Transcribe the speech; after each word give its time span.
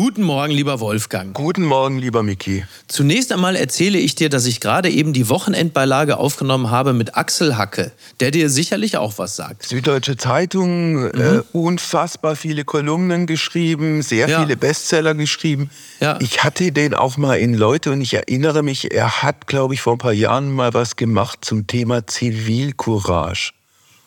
Guten 0.00 0.22
Morgen, 0.22 0.52
lieber 0.52 0.78
Wolfgang. 0.78 1.34
Guten 1.34 1.64
Morgen, 1.64 1.98
lieber 1.98 2.22
Miki. 2.22 2.64
Zunächst 2.86 3.32
einmal 3.32 3.56
erzähle 3.56 3.98
ich 3.98 4.14
dir, 4.14 4.28
dass 4.28 4.46
ich 4.46 4.60
gerade 4.60 4.88
eben 4.88 5.12
die 5.12 5.28
Wochenendbeilage 5.28 6.18
aufgenommen 6.18 6.70
habe 6.70 6.92
mit 6.92 7.16
Axel 7.16 7.56
Hacke, 7.56 7.90
der 8.20 8.30
dir 8.30 8.48
sicherlich 8.48 8.96
auch 8.96 9.18
was 9.18 9.34
sagt. 9.34 9.64
Süddeutsche 9.64 10.16
Zeitung, 10.16 11.02
mhm. 11.02 11.10
äh, 11.16 11.42
unfassbar 11.50 12.36
viele 12.36 12.64
Kolumnen 12.64 13.26
geschrieben, 13.26 14.02
sehr 14.02 14.28
ja. 14.28 14.40
viele 14.40 14.56
Bestseller 14.56 15.16
geschrieben. 15.16 15.68
Ja. 15.98 16.16
Ich 16.20 16.44
hatte 16.44 16.70
den 16.70 16.94
auch 16.94 17.16
mal 17.16 17.40
in 17.40 17.54
Leute 17.54 17.90
und 17.90 18.00
ich 18.00 18.14
erinnere 18.14 18.62
mich, 18.62 18.92
er 18.94 19.24
hat, 19.24 19.48
glaube 19.48 19.74
ich, 19.74 19.80
vor 19.80 19.94
ein 19.94 19.98
paar 19.98 20.12
Jahren 20.12 20.52
mal 20.52 20.74
was 20.74 20.94
gemacht 20.94 21.40
zum 21.44 21.66
Thema 21.66 22.06
Zivilcourage. 22.06 23.50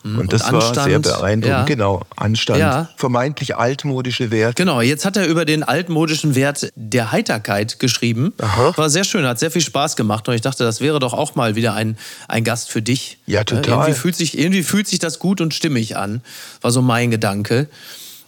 Mhm. 0.02 0.18
Und 0.18 0.32
das 0.32 0.42
und 0.42 0.54
Anstand, 0.54 0.76
war 0.76 0.84
sehr 0.84 0.98
beeindruckend. 0.98 1.46
Ja. 1.46 1.64
Genau, 1.64 2.02
Anstand. 2.16 2.58
Ja. 2.58 2.88
Vermeintlich 2.96 3.56
altmodische 3.56 4.30
Werte. 4.30 4.54
Genau, 4.54 4.80
jetzt 4.80 5.04
hat 5.04 5.16
er 5.16 5.26
über 5.26 5.44
den 5.44 5.62
altmodischen 5.62 6.34
Wert 6.34 6.72
der 6.74 7.12
Heiterkeit 7.12 7.78
geschrieben. 7.78 8.32
Aha. 8.38 8.72
War 8.76 8.90
sehr 8.90 9.04
schön, 9.04 9.26
hat 9.26 9.38
sehr 9.38 9.50
viel 9.50 9.62
Spaß 9.62 9.96
gemacht. 9.96 10.28
Und 10.28 10.34
ich 10.34 10.40
dachte, 10.40 10.64
das 10.64 10.80
wäre 10.80 10.98
doch 10.98 11.12
auch 11.12 11.34
mal 11.34 11.54
wieder 11.54 11.74
ein, 11.74 11.96
ein 12.28 12.44
Gast 12.44 12.70
für 12.70 12.82
dich. 12.82 13.18
Ja, 13.26 13.44
total. 13.44 13.72
Irgendwie 13.74 13.92
fühlt, 13.92 14.16
sich, 14.16 14.38
irgendwie 14.38 14.62
fühlt 14.62 14.88
sich 14.88 14.98
das 14.98 15.18
gut 15.18 15.40
und 15.40 15.54
stimmig 15.54 15.96
an. 15.96 16.22
War 16.60 16.70
so 16.70 16.82
mein 16.82 17.10
Gedanke. 17.10 17.68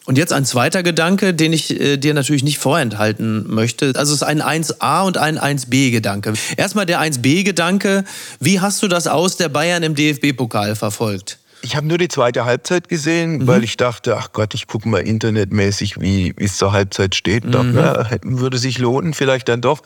Und 0.07 0.19
jetzt 0.19 0.35
ein 0.35 0.45
zweiter 0.45 0.83
Gedanke, 0.83 1.33
den 1.33 1.55
ich 1.55 1.81
äh, 1.81 1.97
dir 1.97 2.13
natürlich 2.13 2.45
nicht 2.45 2.59
vorenthalten 2.59 3.47
möchte. 3.49 3.93
Also 3.97 4.13
es 4.13 4.21
ist 4.21 4.23
ein 4.23 4.43
1a 4.43 5.07
und 5.07 5.17
ein 5.17 5.39
1b-Gedanke. 5.39 6.35
Erstmal 6.57 6.85
der 6.85 7.01
1b-Gedanke. 7.01 8.05
Wie 8.39 8.61
hast 8.61 8.83
du 8.83 8.89
das 8.89 9.07
aus 9.07 9.39
der 9.39 9.49
Bayern 9.49 9.83
im 9.83 9.95
DFB-Pokal 9.95 10.77
verfolgt? 10.77 11.39
Ich 11.65 11.77
habe 11.77 11.87
nur 11.87 11.97
die 11.97 12.09
zweite 12.09 12.45
Halbzeit 12.45 12.91
gesehen, 12.91 13.39
mhm. 13.39 13.47
weil 13.47 13.65
ich 13.65 13.79
dachte, 13.79 14.19
ach 14.19 14.33
Gott, 14.33 14.53
ich 14.53 14.67
gucke 14.67 14.87
mal 14.87 14.99
internetmäßig, 14.99 15.99
wie 15.99 16.35
es 16.37 16.59
zur 16.59 16.73
Halbzeit 16.73 17.15
steht. 17.15 17.47
Mhm. 17.47 17.53
Dachte, 17.53 17.73
na, 17.73 18.39
würde 18.39 18.59
sich 18.59 18.79
lohnen, 18.79 19.15
vielleicht 19.15 19.49
dann 19.49 19.63
doch. 19.63 19.81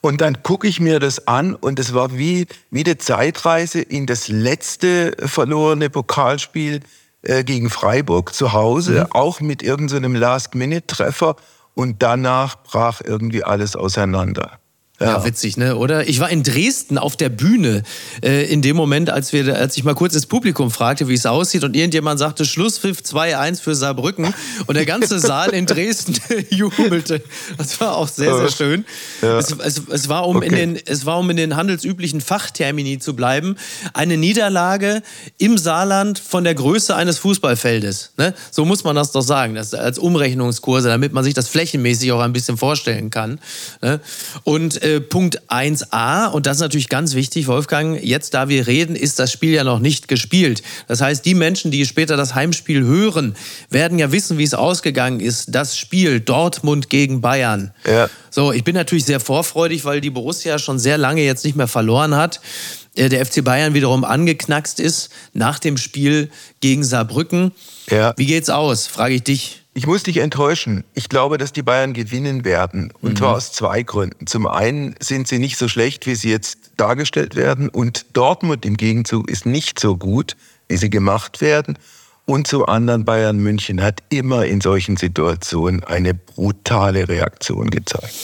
Und 0.00 0.20
dann 0.20 0.44
gucke 0.44 0.68
ich 0.68 0.78
mir 0.78 1.00
das 1.00 1.26
an 1.26 1.56
und 1.56 1.80
es 1.80 1.94
war 1.94 2.16
wie, 2.16 2.46
wie 2.70 2.84
eine 2.84 2.96
Zeitreise 2.98 3.80
in 3.80 4.06
das 4.06 4.28
letzte 4.28 5.16
verlorene 5.18 5.90
Pokalspiel 5.90 6.78
äh, 7.22 7.42
gegen 7.42 7.70
Freiburg 7.70 8.32
zu 8.32 8.52
Hause, 8.52 9.00
mhm. 9.00 9.06
auch 9.12 9.40
mit 9.40 9.64
irgendeinem 9.64 10.14
so 10.14 10.20
Last-Minute-Treffer. 10.20 11.34
Und 11.74 12.02
danach 12.04 12.62
brach 12.62 13.00
irgendwie 13.04 13.42
alles 13.42 13.74
auseinander. 13.74 14.60
Ja. 14.98 15.18
ja. 15.18 15.24
witzig, 15.26 15.58
ne? 15.58 15.76
Oder? 15.76 16.08
Ich 16.08 16.20
war 16.20 16.30
in 16.30 16.42
Dresden 16.42 16.96
auf 16.96 17.16
der 17.16 17.28
Bühne 17.28 17.82
äh, 18.22 18.50
in 18.50 18.62
dem 18.62 18.76
Moment, 18.76 19.10
als 19.10 19.32
wir, 19.32 19.54
als 19.54 19.76
ich 19.76 19.84
mal 19.84 19.94
kurz 19.94 20.14
ins 20.14 20.24
Publikum 20.24 20.70
fragte, 20.70 21.06
wie 21.08 21.14
es 21.14 21.26
aussieht, 21.26 21.64
und 21.64 21.76
irgendjemand 21.76 22.18
sagte 22.18 22.46
Schlusspfiff 22.46 23.00
2-1 23.00 23.60
für 23.60 23.74
Saarbrücken 23.74 24.32
und 24.66 24.74
der 24.74 24.86
ganze 24.86 25.18
Saal 25.18 25.50
in 25.50 25.66
Dresden 25.66 26.16
jubelte. 26.50 27.22
Das 27.58 27.78
war 27.78 27.96
auch 27.96 28.08
sehr, 28.08 28.36
sehr 28.38 28.50
schön. 28.50 28.86
Ja. 29.20 29.38
Es, 29.38 29.52
es, 29.52 29.82
es, 29.90 30.08
war, 30.08 30.26
um 30.26 30.36
okay. 30.36 30.46
in 30.46 30.54
den, 30.54 30.80
es 30.86 31.04
war, 31.04 31.18
um 31.18 31.28
in 31.28 31.36
den 31.36 31.56
handelsüblichen 31.56 32.22
Fachtermini 32.22 32.98
zu 32.98 33.14
bleiben, 33.14 33.56
eine 33.92 34.16
Niederlage 34.16 35.02
im 35.36 35.58
Saarland 35.58 36.18
von 36.18 36.42
der 36.42 36.54
Größe 36.54 36.96
eines 36.96 37.18
Fußballfeldes. 37.18 38.12
Ne? 38.16 38.32
So 38.50 38.64
muss 38.64 38.82
man 38.82 38.96
das 38.96 39.12
doch 39.12 39.20
sagen, 39.20 39.56
das 39.56 39.74
als 39.74 39.98
Umrechnungskurse, 39.98 40.88
damit 40.88 41.12
man 41.12 41.22
sich 41.22 41.34
das 41.34 41.48
flächenmäßig 41.48 42.12
auch 42.12 42.20
ein 42.20 42.32
bisschen 42.32 42.56
vorstellen 42.56 43.10
kann. 43.10 43.40
Ne? 43.82 44.00
Und 44.44 44.85
äh, 44.86 45.00
Punkt 45.00 45.42
1a, 45.50 46.30
und 46.30 46.46
das 46.46 46.58
ist 46.58 46.60
natürlich 46.60 46.88
ganz 46.88 47.14
wichtig, 47.14 47.48
Wolfgang, 47.48 48.02
jetzt 48.02 48.34
da 48.34 48.48
wir 48.48 48.66
reden, 48.66 48.94
ist 48.94 49.18
das 49.18 49.32
Spiel 49.32 49.52
ja 49.52 49.64
noch 49.64 49.80
nicht 49.80 50.08
gespielt. 50.08 50.62
Das 50.86 51.00
heißt, 51.00 51.24
die 51.24 51.34
Menschen, 51.34 51.70
die 51.70 51.84
später 51.84 52.16
das 52.16 52.34
Heimspiel 52.34 52.84
hören, 52.84 53.36
werden 53.68 53.98
ja 53.98 54.12
wissen, 54.12 54.38
wie 54.38 54.44
es 54.44 54.54
ausgegangen 54.54 55.20
ist. 55.20 55.54
Das 55.54 55.76
Spiel 55.76 56.20
Dortmund 56.20 56.88
gegen 56.88 57.20
Bayern. 57.20 57.72
Ja. 57.86 58.08
So, 58.30 58.52
ich 58.52 58.64
bin 58.64 58.74
natürlich 58.74 59.04
sehr 59.04 59.20
vorfreudig, 59.20 59.84
weil 59.84 60.00
die 60.00 60.10
Borussia 60.10 60.58
schon 60.58 60.78
sehr 60.78 60.98
lange 60.98 61.22
jetzt 61.22 61.44
nicht 61.44 61.56
mehr 61.56 61.68
verloren 61.68 62.14
hat 62.14 62.40
äh, 62.94 63.08
der 63.08 63.24
FC 63.26 63.44
Bayern 63.44 63.74
wiederum 63.74 64.04
angeknackst 64.04 64.80
ist 64.80 65.10
nach 65.32 65.58
dem 65.58 65.76
Spiel 65.76 66.30
gegen 66.60 66.84
Saarbrücken. 66.84 67.52
Ja. 67.90 68.14
Wie 68.16 68.26
geht's 68.26 68.50
aus? 68.50 68.86
Frage 68.86 69.14
ich 69.14 69.22
dich. 69.22 69.62
Ich 69.76 69.86
muss 69.86 70.04
dich 70.04 70.16
enttäuschen. 70.16 70.84
Ich 70.94 71.10
glaube, 71.10 71.36
dass 71.36 71.52
die 71.52 71.60
Bayern 71.60 71.92
gewinnen 71.92 72.46
werden. 72.46 72.94
Und 73.02 73.10
mhm. 73.10 73.16
zwar 73.16 73.36
aus 73.36 73.52
zwei 73.52 73.82
Gründen. 73.82 74.26
Zum 74.26 74.46
einen 74.46 74.94
sind 75.00 75.28
sie 75.28 75.38
nicht 75.38 75.58
so 75.58 75.68
schlecht, 75.68 76.06
wie 76.06 76.14
sie 76.14 76.30
jetzt 76.30 76.70
dargestellt 76.78 77.36
werden. 77.36 77.68
Und 77.68 78.06
Dortmund 78.14 78.64
im 78.64 78.78
Gegenzug 78.78 79.28
ist 79.28 79.44
nicht 79.44 79.78
so 79.78 79.98
gut, 79.98 80.34
wie 80.68 80.78
sie 80.78 80.88
gemacht 80.88 81.42
werden. 81.42 81.78
Und 82.24 82.46
zum 82.46 82.64
anderen, 82.64 83.04
Bayern 83.04 83.36
München 83.36 83.82
hat 83.82 84.02
immer 84.08 84.46
in 84.46 84.62
solchen 84.62 84.96
Situationen 84.96 85.84
eine 85.84 86.14
brutale 86.14 87.06
Reaktion 87.06 87.68
gezeigt. 87.68 88.14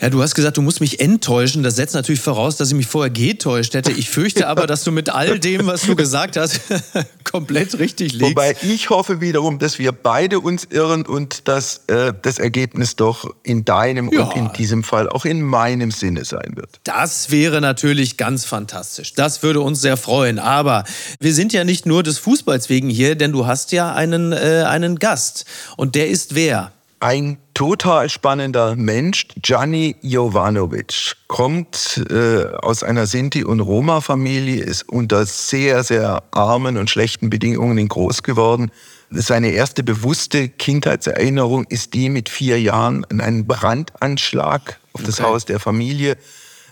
Ja, 0.00 0.10
du 0.10 0.22
hast 0.22 0.34
gesagt, 0.34 0.56
du 0.56 0.62
musst 0.62 0.80
mich 0.80 1.00
enttäuschen. 1.00 1.62
Das 1.62 1.76
setzt 1.76 1.94
natürlich 1.94 2.20
voraus, 2.20 2.56
dass 2.56 2.68
ich 2.68 2.74
mich 2.74 2.86
vorher 2.86 3.10
getäuscht 3.10 3.74
hätte. 3.74 3.92
Ich 3.92 4.10
fürchte 4.10 4.46
aber, 4.48 4.66
dass 4.66 4.84
du 4.84 4.92
mit 4.92 5.10
all 5.10 5.38
dem, 5.38 5.66
was 5.66 5.82
du 5.82 5.96
gesagt 5.96 6.36
hast, 6.36 6.60
komplett 7.24 7.78
richtig 7.78 8.12
liegst. 8.12 8.30
Wobei 8.30 8.56
ich 8.62 8.90
hoffe 8.90 9.20
wiederum, 9.20 9.58
dass 9.58 9.78
wir 9.78 9.92
beide 9.92 10.40
uns 10.40 10.64
irren 10.70 11.06
und 11.06 11.48
dass 11.48 11.82
äh, 11.86 12.12
das 12.22 12.38
Ergebnis 12.38 12.96
doch 12.96 13.34
in 13.42 13.64
deinem 13.64 14.10
ja. 14.12 14.22
und 14.24 14.36
in 14.36 14.52
diesem 14.52 14.82
Fall 14.82 15.08
auch 15.08 15.24
in 15.24 15.42
meinem 15.42 15.90
Sinne 15.90 16.24
sein 16.24 16.52
wird. 16.54 16.80
Das 16.84 17.30
wäre 17.30 17.60
natürlich 17.60 18.16
ganz 18.16 18.44
fantastisch. 18.44 19.14
Das 19.14 19.42
würde 19.42 19.60
uns 19.60 19.80
sehr 19.80 19.96
freuen. 19.96 20.38
Aber 20.38 20.84
wir 21.20 21.34
sind 21.34 21.52
ja 21.52 21.64
nicht 21.64 21.86
nur 21.86 22.02
des 22.02 22.18
Fußballs 22.18 22.68
wegen 22.68 22.90
hier, 22.90 23.14
denn 23.14 23.32
du 23.32 23.46
hast 23.46 23.72
ja 23.72 23.94
einen, 23.94 24.32
äh, 24.32 24.64
einen 24.66 24.98
Gast. 24.98 25.44
Und 25.76 25.94
der 25.94 26.08
ist 26.08 26.34
wer? 26.34 26.72
Ein 27.00 27.38
total 27.52 28.08
spannender 28.08 28.76
Mensch, 28.76 29.26
Gianni 29.40 29.96
Jovanovic, 30.02 31.16
kommt 31.28 32.04
äh, 32.10 32.44
aus 32.62 32.82
einer 32.82 33.06
Sinti- 33.06 33.44
und 33.44 33.60
Roma-Familie, 33.60 34.62
ist 34.62 34.88
unter 34.88 35.26
sehr, 35.26 35.84
sehr 35.84 36.22
armen 36.30 36.76
und 36.76 36.90
schlechten 36.90 37.30
Bedingungen 37.30 37.88
groß 37.88 38.22
geworden. 38.22 38.70
Seine 39.10 39.50
erste 39.50 39.82
bewusste 39.82 40.48
Kindheitserinnerung 40.48 41.64
ist 41.68 41.94
die 41.94 42.08
mit 42.08 42.28
vier 42.28 42.60
Jahren 42.60 43.04
an 43.04 43.20
einen 43.20 43.46
Brandanschlag 43.46 44.78
auf 44.92 45.02
das 45.02 45.20
okay. 45.20 45.28
Haus 45.28 45.44
der 45.44 45.60
Familie 45.60 46.16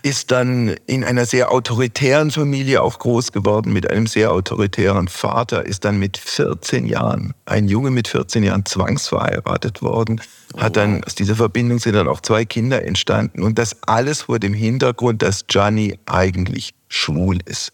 ist 0.03 0.31
dann 0.31 0.75
in 0.85 1.05
einer 1.05 1.25
sehr 1.25 1.51
autoritären 1.51 2.29
Familie 2.29 2.83
auch 2.83 2.99
groß 2.99 3.31
geworden, 3.31 3.71
mit 3.71 3.89
einem 3.89 4.05
sehr 4.05 4.33
autoritären 4.33 5.07
Vater, 5.07 5.65
ist 5.65 5.85
dann 5.85 5.97
mit 5.97 6.17
14 6.17 6.85
Jahren, 6.85 7.33
ein 7.45 7.69
Junge 7.69 7.89
mit 7.89 8.09
14 8.09 8.43
Jahren 8.43 8.65
zwangsverheiratet 8.65 9.81
worden, 9.81 10.21
hat 10.57 10.75
dann, 10.75 11.05
aus 11.05 11.15
dieser 11.15 11.35
Verbindung 11.35 11.79
sind 11.79 11.93
dann 11.93 12.09
auch 12.09 12.19
zwei 12.19 12.43
Kinder 12.43 12.83
entstanden 12.83 13.41
und 13.41 13.57
das 13.57 13.77
alles 13.83 14.23
vor 14.23 14.39
dem 14.39 14.53
Hintergrund, 14.53 15.21
dass 15.21 15.47
Gianni 15.47 15.97
eigentlich 16.05 16.73
schwul 16.89 17.39
ist. 17.45 17.71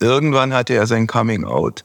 Irgendwann 0.00 0.52
hatte 0.52 0.74
er 0.74 0.88
sein 0.88 1.06
Coming 1.06 1.44
Out. 1.44 1.84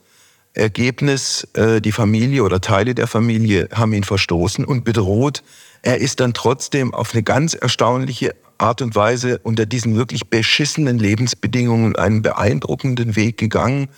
Ergebnis, 0.52 1.46
äh, 1.52 1.80
die 1.80 1.92
Familie 1.92 2.42
oder 2.42 2.60
Teile 2.60 2.94
der 2.94 3.06
Familie 3.06 3.68
haben 3.72 3.92
ihn 3.92 4.04
verstoßen 4.04 4.64
und 4.64 4.84
bedroht. 4.84 5.44
Er 5.82 5.98
ist 5.98 6.18
dann 6.18 6.34
trotzdem 6.34 6.92
auf 6.92 7.12
eine 7.12 7.22
ganz 7.22 7.54
erstaunliche 7.54 8.34
Art 8.58 8.82
und 8.82 8.94
Weise 8.94 9.38
unter 9.42 9.66
diesen 9.66 9.96
wirklich 9.96 10.28
beschissenen 10.28 10.98
Lebensbedingungen 10.98 11.96
einen 11.96 12.22
beeindruckenden 12.22 13.16
Weg 13.16 13.38
gegangen, 13.38 13.88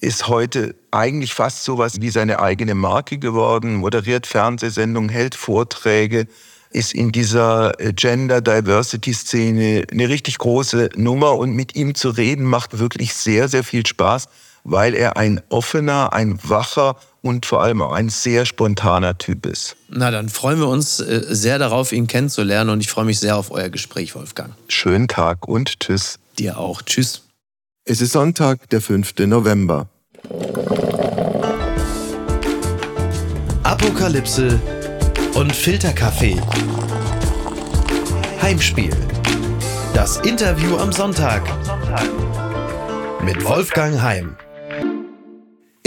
ist 0.00 0.28
heute 0.28 0.74
eigentlich 0.90 1.34
fast 1.34 1.64
sowas 1.64 2.00
wie 2.00 2.10
seine 2.10 2.40
eigene 2.40 2.74
Marke 2.74 3.18
geworden, 3.18 3.74
moderiert 3.74 4.26
Fernsehsendungen, 4.26 5.10
hält 5.10 5.34
Vorträge, 5.34 6.26
ist 6.70 6.94
in 6.94 7.12
dieser 7.12 7.80
äh, 7.80 7.92
Gender 7.92 8.40
Diversity 8.40 9.12
Szene 9.12 9.84
eine 9.90 10.08
richtig 10.08 10.38
große 10.38 10.90
Nummer. 10.96 11.36
Und 11.36 11.52
mit 11.52 11.74
ihm 11.76 11.94
zu 11.94 12.10
reden 12.10 12.44
macht 12.44 12.78
wirklich 12.78 13.14
sehr, 13.14 13.48
sehr 13.48 13.64
viel 13.64 13.86
Spaß, 13.86 14.28
weil 14.70 14.94
er 14.94 15.16
ein 15.16 15.40
offener, 15.48 16.12
ein 16.12 16.38
wacher 16.42 16.96
und 17.22 17.46
vor 17.46 17.62
allem 17.62 17.80
auch 17.82 17.92
ein 17.92 18.10
sehr 18.10 18.44
spontaner 18.44 19.16
Typ 19.16 19.46
ist. 19.46 19.76
Na, 19.88 20.10
dann 20.10 20.28
freuen 20.28 20.58
wir 20.58 20.68
uns 20.68 21.00
äh, 21.00 21.24
sehr 21.28 21.58
darauf, 21.58 21.92
ihn 21.92 22.06
kennenzulernen 22.06 22.70
und 22.70 22.80
ich 22.80 22.90
freue 22.90 23.06
mich 23.06 23.18
sehr 23.18 23.36
auf 23.36 23.50
euer 23.50 23.70
Gespräch, 23.70 24.14
Wolfgang. 24.14 24.54
Schönen 24.68 25.08
Tag 25.08 25.48
und 25.48 25.80
tschüss. 25.80 26.18
Dir 26.38 26.58
auch. 26.58 26.82
Tschüss. 26.82 27.22
Es 27.84 28.00
ist 28.00 28.12
Sonntag, 28.12 28.68
der 28.68 28.82
5. 28.82 29.14
November. 29.20 29.88
Apokalypse 33.62 34.60
und 35.34 35.54
Filterkaffee. 35.54 36.40
Heimspiel. 38.42 38.94
Das 39.94 40.18
Interview 40.18 40.76
am 40.76 40.92
Sonntag. 40.92 41.42
Mit 43.24 43.44
Wolfgang 43.44 44.00
Heim. 44.00 44.36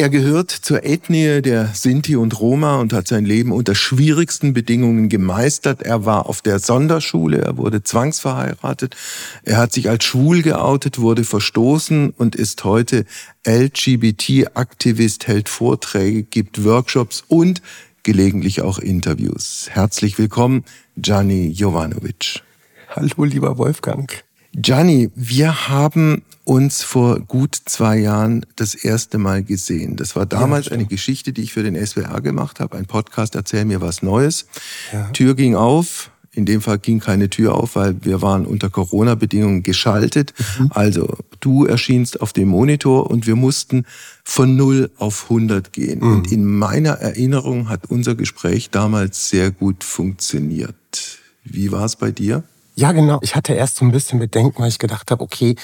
Er 0.01 0.09
gehört 0.09 0.49
zur 0.49 0.83
Ethnie 0.83 1.43
der 1.43 1.67
Sinti 1.75 2.15
und 2.15 2.39
Roma 2.39 2.79
und 2.79 2.91
hat 2.91 3.07
sein 3.07 3.23
Leben 3.23 3.51
unter 3.51 3.75
schwierigsten 3.75 4.51
Bedingungen 4.51 5.09
gemeistert. 5.09 5.83
Er 5.83 6.05
war 6.05 6.27
auf 6.27 6.41
der 6.41 6.57
Sonderschule, 6.57 7.37
er 7.37 7.57
wurde 7.57 7.83
zwangsverheiratet, 7.83 8.95
er 9.43 9.57
hat 9.57 9.73
sich 9.73 9.89
als 9.89 10.03
schwul 10.03 10.41
geoutet, 10.41 10.97
wurde 10.97 11.23
verstoßen 11.23 12.15
und 12.17 12.35
ist 12.35 12.63
heute 12.63 13.05
LGBT-Aktivist, 13.45 15.27
hält 15.27 15.49
Vorträge, 15.49 16.23
gibt 16.23 16.63
Workshops 16.63 17.23
und 17.27 17.61
gelegentlich 18.01 18.63
auch 18.63 18.79
Interviews. 18.79 19.67
Herzlich 19.69 20.17
willkommen, 20.17 20.63
Gianni 20.97 21.49
Jovanovic. 21.49 22.41
Hallo, 22.89 23.23
lieber 23.23 23.59
Wolfgang. 23.59 24.23
Gianni, 24.53 25.09
wir 25.15 25.69
haben 25.69 26.23
uns 26.43 26.83
vor 26.83 27.19
gut 27.21 27.55
zwei 27.65 27.97
Jahren 27.97 28.45
das 28.55 28.75
erste 28.75 29.17
Mal 29.17 29.43
gesehen. 29.43 29.95
Das 29.95 30.15
war 30.15 30.25
damals 30.25 30.67
ja, 30.67 30.73
eine 30.73 30.85
Geschichte, 30.85 31.31
die 31.31 31.43
ich 31.43 31.53
für 31.53 31.63
den 31.63 31.75
SWR 31.85 32.19
gemacht 32.21 32.59
habe, 32.59 32.77
ein 32.77 32.85
Podcast 32.85 33.35
Erzähl 33.35 33.65
mir 33.65 33.81
was 33.81 34.01
Neues. 34.01 34.47
Ja. 34.91 35.09
Tür 35.11 35.35
ging 35.35 35.55
auf, 35.55 36.11
in 36.33 36.45
dem 36.45 36.61
Fall 36.61 36.79
ging 36.79 36.99
keine 36.99 37.29
Tür 37.29 37.55
auf, 37.55 37.75
weil 37.75 37.95
wir 38.03 38.21
waren 38.21 38.45
unter 38.45 38.69
Corona-Bedingungen 38.69 39.63
geschaltet. 39.63 40.33
Mhm. 40.59 40.71
Also 40.73 41.17
du 41.39 41.65
erschienst 41.65 42.21
auf 42.21 42.33
dem 42.33 42.49
Monitor 42.49 43.09
und 43.09 43.27
wir 43.27 43.35
mussten 43.35 43.85
von 44.23 44.55
0 44.55 44.91
auf 44.97 45.23
100 45.23 45.73
gehen. 45.73 45.99
Mhm. 45.99 46.13
Und 46.13 46.31
in 46.31 46.45
meiner 46.45 46.93
Erinnerung 46.93 47.69
hat 47.69 47.89
unser 47.89 48.15
Gespräch 48.15 48.69
damals 48.69 49.29
sehr 49.29 49.51
gut 49.51 49.83
funktioniert. 49.83 51.19
Wie 51.43 51.71
war 51.71 51.85
es 51.85 51.95
bei 51.95 52.11
dir? 52.11 52.43
Ja, 52.75 52.91
genau. 52.93 53.19
Ich 53.21 53.35
hatte 53.35 53.53
erst 53.53 53.77
so 53.77 53.85
ein 53.85 53.91
bisschen 53.91 54.19
Bedenken, 54.19 54.61
weil 54.61 54.69
ich 54.69 54.79
gedacht 54.79 55.11
habe, 55.11 55.23
okay, 55.23 55.55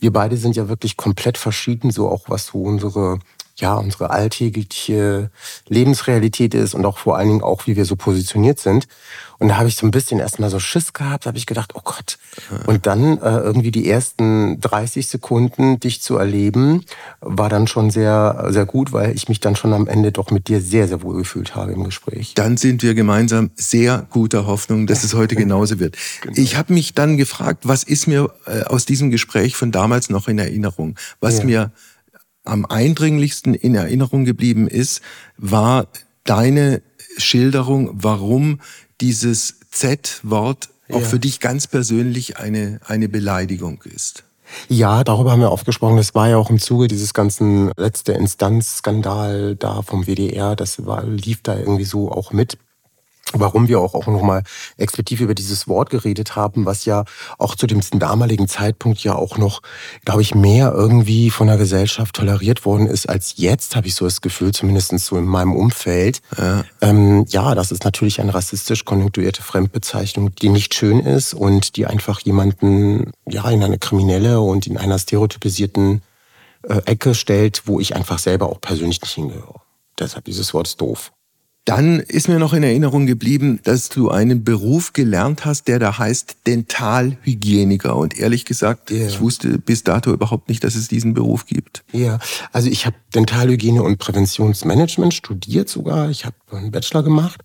wir 0.00 0.12
beide 0.12 0.36
sind 0.36 0.56
ja 0.56 0.68
wirklich 0.68 0.96
komplett 0.96 1.38
verschieden, 1.38 1.90
so 1.90 2.08
auch 2.08 2.24
was 2.28 2.46
so 2.46 2.62
unsere 2.62 3.20
ja, 3.60 3.74
unsere 3.74 4.10
alltägliche 4.10 5.30
Lebensrealität 5.68 6.54
ist 6.54 6.74
und 6.74 6.84
auch 6.86 6.98
vor 6.98 7.16
allen 7.16 7.28
Dingen 7.28 7.42
auch, 7.42 7.66
wie 7.66 7.76
wir 7.76 7.84
so 7.84 7.96
positioniert 7.96 8.60
sind. 8.60 8.86
Und 9.38 9.48
da 9.48 9.56
habe 9.56 9.68
ich 9.68 9.76
so 9.76 9.86
ein 9.86 9.92
bisschen 9.92 10.18
erstmal 10.18 10.50
so 10.50 10.58
Schiss 10.58 10.92
gehabt, 10.92 11.26
habe 11.26 11.38
ich 11.38 11.46
gedacht, 11.46 11.72
oh 11.74 11.80
Gott. 11.84 12.18
Und 12.66 12.86
dann 12.86 13.18
äh, 13.18 13.38
irgendwie 13.38 13.70
die 13.70 13.88
ersten 13.88 14.60
30 14.60 15.06
Sekunden 15.06 15.78
dich 15.78 16.02
zu 16.02 16.16
erleben, 16.16 16.84
war 17.20 17.48
dann 17.48 17.68
schon 17.68 17.90
sehr, 17.90 18.46
sehr 18.50 18.66
gut, 18.66 18.92
weil 18.92 19.14
ich 19.14 19.28
mich 19.28 19.38
dann 19.38 19.54
schon 19.54 19.72
am 19.72 19.86
Ende 19.86 20.10
doch 20.10 20.30
mit 20.30 20.48
dir 20.48 20.60
sehr, 20.60 20.88
sehr 20.88 21.02
wohl 21.02 21.18
gefühlt 21.18 21.54
habe 21.54 21.72
im 21.72 21.84
Gespräch. 21.84 22.34
Dann 22.34 22.56
sind 22.56 22.82
wir 22.82 22.94
gemeinsam 22.94 23.50
sehr 23.54 24.06
guter 24.10 24.46
Hoffnung, 24.46 24.88
dass 24.88 25.04
es 25.04 25.14
heute 25.14 25.36
genauso 25.36 25.78
wird. 25.78 25.96
Genau. 26.20 26.34
Ich 26.36 26.56
habe 26.56 26.72
mich 26.72 26.94
dann 26.94 27.16
gefragt, 27.16 27.60
was 27.62 27.84
ist 27.84 28.08
mir 28.08 28.32
äh, 28.46 28.62
aus 28.64 28.86
diesem 28.86 29.10
Gespräch 29.10 29.56
von 29.56 29.70
damals 29.70 30.10
noch 30.10 30.26
in 30.26 30.38
Erinnerung? 30.38 30.96
Was 31.20 31.38
ja. 31.38 31.44
mir 31.44 31.72
am 32.48 32.64
eindringlichsten 32.66 33.54
in 33.54 33.74
Erinnerung 33.74 34.24
geblieben 34.24 34.68
ist, 34.68 35.00
war 35.36 35.86
deine 36.24 36.82
Schilderung, 37.16 37.90
warum 37.92 38.60
dieses 39.00 39.60
Z-Wort 39.70 40.70
auch 40.90 41.00
ja. 41.00 41.06
für 41.06 41.18
dich 41.18 41.40
ganz 41.40 41.66
persönlich 41.66 42.38
eine, 42.38 42.80
eine 42.86 43.08
Beleidigung 43.08 43.82
ist. 43.84 44.24
Ja, 44.68 45.04
darüber 45.04 45.32
haben 45.32 45.40
wir 45.40 45.50
aufgesprochen. 45.50 45.96
Das 45.98 46.14
war 46.14 46.28
ja 46.28 46.38
auch 46.38 46.48
im 46.48 46.58
Zuge 46.58 46.88
dieses 46.88 47.12
ganzen 47.12 47.70
letzte 47.76 48.12
Instanzskandal 48.12 49.56
da 49.56 49.82
vom 49.82 50.06
WDR. 50.06 50.56
Das 50.56 50.86
war, 50.86 51.04
lief 51.04 51.42
da 51.42 51.58
irgendwie 51.58 51.84
so 51.84 52.10
auch 52.10 52.32
mit 52.32 52.56
warum 53.34 53.68
wir 53.68 53.80
auch, 53.80 53.94
auch 53.94 54.06
nochmal 54.06 54.42
explizit 54.76 55.20
über 55.20 55.34
dieses 55.34 55.68
Wort 55.68 55.90
geredet 55.90 56.36
haben, 56.36 56.66
was 56.66 56.84
ja 56.84 57.04
auch 57.38 57.54
zu 57.54 57.66
dem 57.66 57.80
damaligen 57.98 58.48
Zeitpunkt 58.48 59.00
ja 59.00 59.14
auch 59.14 59.38
noch, 59.38 59.62
glaube 60.04 60.22
ich, 60.22 60.34
mehr 60.34 60.72
irgendwie 60.72 61.30
von 61.30 61.46
der 61.46 61.56
Gesellschaft 61.56 62.16
toleriert 62.16 62.64
worden 62.64 62.86
ist 62.86 63.08
als 63.08 63.34
jetzt, 63.36 63.76
habe 63.76 63.86
ich 63.86 63.94
so 63.94 64.04
das 64.04 64.20
Gefühl, 64.20 64.52
zumindest 64.52 64.98
so 64.98 65.16
in 65.16 65.24
meinem 65.24 65.54
Umfeld. 65.54 66.20
Ja. 66.36 66.64
Ähm, 66.80 67.24
ja, 67.28 67.54
das 67.54 67.72
ist 67.72 67.84
natürlich 67.84 68.20
eine 68.20 68.34
rassistisch 68.34 68.84
konjunktuierte 68.84 69.42
Fremdbezeichnung, 69.42 70.34
die 70.34 70.48
nicht 70.48 70.74
schön 70.74 71.00
ist 71.00 71.34
und 71.34 71.76
die 71.76 71.86
einfach 71.86 72.20
jemanden 72.20 73.12
ja 73.28 73.48
in 73.50 73.62
eine 73.62 73.78
kriminelle 73.78 74.40
und 74.40 74.66
in 74.66 74.76
einer 74.76 74.98
stereotypisierten 74.98 76.02
äh, 76.62 76.80
Ecke 76.86 77.14
stellt, 77.14 77.62
wo 77.66 77.80
ich 77.80 77.94
einfach 77.94 78.18
selber 78.18 78.48
auch 78.48 78.60
persönlich 78.60 79.00
nicht 79.00 79.14
hingehöre. 79.14 79.60
Deshalb 79.98 80.24
dieses 80.24 80.54
Wort 80.54 80.68
ist 80.68 80.80
doof. 80.80 81.12
Dann 81.68 82.00
ist 82.00 82.28
mir 82.28 82.38
noch 82.38 82.54
in 82.54 82.62
Erinnerung 82.62 83.04
geblieben, 83.04 83.60
dass 83.62 83.90
du 83.90 84.08
einen 84.08 84.42
Beruf 84.42 84.94
gelernt 84.94 85.44
hast, 85.44 85.68
der 85.68 85.78
da 85.78 85.98
heißt 85.98 86.38
Dentalhygieniker. 86.46 87.94
Und 87.94 88.18
ehrlich 88.18 88.46
gesagt, 88.46 88.90
yeah. 88.90 89.06
ich 89.06 89.20
wusste 89.20 89.58
bis 89.58 89.84
dato 89.84 90.10
überhaupt 90.10 90.48
nicht, 90.48 90.64
dass 90.64 90.74
es 90.74 90.88
diesen 90.88 91.12
Beruf 91.12 91.44
gibt. 91.44 91.84
Ja, 91.92 92.20
also 92.52 92.70
ich 92.70 92.86
habe 92.86 92.96
Dentalhygiene 93.14 93.82
und 93.82 93.98
Präventionsmanagement 93.98 95.12
studiert 95.12 95.68
sogar. 95.68 96.08
Ich 96.08 96.24
habe 96.24 96.36
einen 96.52 96.70
Bachelor 96.70 97.02
gemacht. 97.02 97.42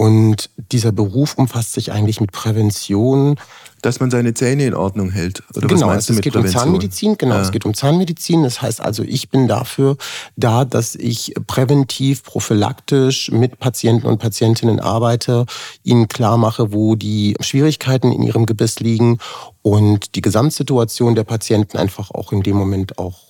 Und 0.00 0.48
dieser 0.72 0.92
Beruf 0.92 1.34
umfasst 1.34 1.74
sich 1.74 1.92
eigentlich 1.92 2.22
mit 2.22 2.32
Prävention. 2.32 3.38
Dass 3.82 4.00
man 4.00 4.10
seine 4.10 4.32
Zähne 4.32 4.64
in 4.64 4.72
Ordnung 4.72 5.10
hält. 5.10 5.42
Oder 5.54 5.68
genau, 5.68 5.80
was 5.82 5.86
meinst 5.88 6.08
du 6.08 6.12
mit 6.14 6.20
es 6.20 6.24
geht 6.24 6.32
Prävention? 6.32 6.62
um 6.62 6.64
Zahnmedizin. 6.64 7.18
Genau, 7.18 7.34
ja. 7.34 7.42
es 7.42 7.52
geht 7.52 7.66
um 7.66 7.74
Zahnmedizin. 7.74 8.42
Das 8.42 8.62
heißt 8.62 8.80
also, 8.80 9.02
ich 9.02 9.28
bin 9.28 9.46
dafür 9.46 9.98
da, 10.36 10.64
dass 10.64 10.94
ich 10.94 11.34
präventiv, 11.46 12.22
prophylaktisch 12.22 13.30
mit 13.30 13.58
Patienten 13.58 14.06
und 14.06 14.16
Patientinnen 14.16 14.80
arbeite, 14.80 15.44
ihnen 15.84 16.08
klar 16.08 16.38
mache, 16.38 16.72
wo 16.72 16.94
die 16.94 17.36
Schwierigkeiten 17.40 18.10
in 18.10 18.22
ihrem 18.22 18.46
Gebiss 18.46 18.80
liegen 18.80 19.18
und 19.60 20.14
die 20.14 20.22
Gesamtsituation 20.22 21.14
der 21.14 21.24
Patienten 21.24 21.76
einfach 21.76 22.10
auch 22.10 22.32
in 22.32 22.42
dem 22.42 22.56
Moment 22.56 22.98
auch 22.98 23.29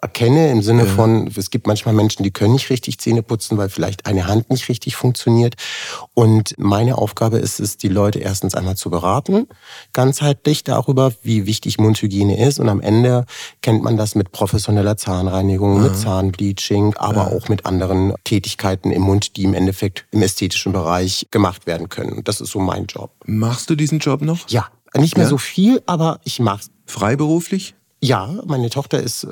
erkenne 0.00 0.50
im 0.50 0.62
Sinne 0.62 0.84
ja. 0.84 0.88
von, 0.88 1.30
es 1.34 1.50
gibt 1.50 1.66
manchmal 1.66 1.94
Menschen, 1.94 2.22
die 2.22 2.30
können 2.30 2.52
nicht 2.52 2.70
richtig 2.70 2.98
Zähne 2.98 3.22
putzen, 3.22 3.58
weil 3.58 3.68
vielleicht 3.68 4.06
eine 4.06 4.26
Hand 4.26 4.50
nicht 4.50 4.68
richtig 4.68 4.96
funktioniert. 4.96 5.54
Und 6.14 6.54
meine 6.58 6.98
Aufgabe 6.98 7.38
ist 7.38 7.60
es, 7.60 7.76
die 7.76 7.88
Leute 7.88 8.18
erstens 8.18 8.54
einmal 8.54 8.76
zu 8.76 8.90
beraten, 8.90 9.46
ganzheitlich 9.92 10.64
darüber, 10.64 11.12
wie 11.22 11.46
wichtig 11.46 11.78
Mundhygiene 11.78 12.44
ist. 12.46 12.60
Und 12.60 12.68
am 12.68 12.80
Ende 12.80 13.24
kennt 13.62 13.82
man 13.82 13.96
das 13.96 14.14
mit 14.14 14.32
professioneller 14.32 14.96
Zahnreinigung, 14.96 15.76
ja. 15.76 15.82
mit 15.82 15.96
Zahnbleaching, 15.96 16.94
aber 16.96 17.30
ja. 17.30 17.36
auch 17.36 17.48
mit 17.48 17.66
anderen 17.66 18.14
Tätigkeiten 18.24 18.90
im 18.90 19.02
Mund, 19.02 19.36
die 19.36 19.44
im 19.44 19.54
Endeffekt 19.54 20.06
im 20.10 20.22
ästhetischen 20.22 20.72
Bereich 20.72 21.26
gemacht 21.30 21.66
werden 21.66 21.88
können. 21.88 22.22
Das 22.24 22.40
ist 22.40 22.50
so 22.50 22.60
mein 22.60 22.86
Job. 22.86 23.10
Machst 23.26 23.68
du 23.70 23.74
diesen 23.74 23.98
Job 23.98 24.22
noch? 24.22 24.48
Ja, 24.48 24.68
nicht 24.96 25.16
mehr 25.16 25.26
so 25.26 25.38
viel, 25.38 25.82
aber 25.86 26.20
ich 26.24 26.40
mach's. 26.40 26.70
Freiberuflich? 26.86 27.74
Ja, 28.00 28.32
meine 28.46 28.70
Tochter 28.70 29.02
ist 29.02 29.24
äh, 29.24 29.28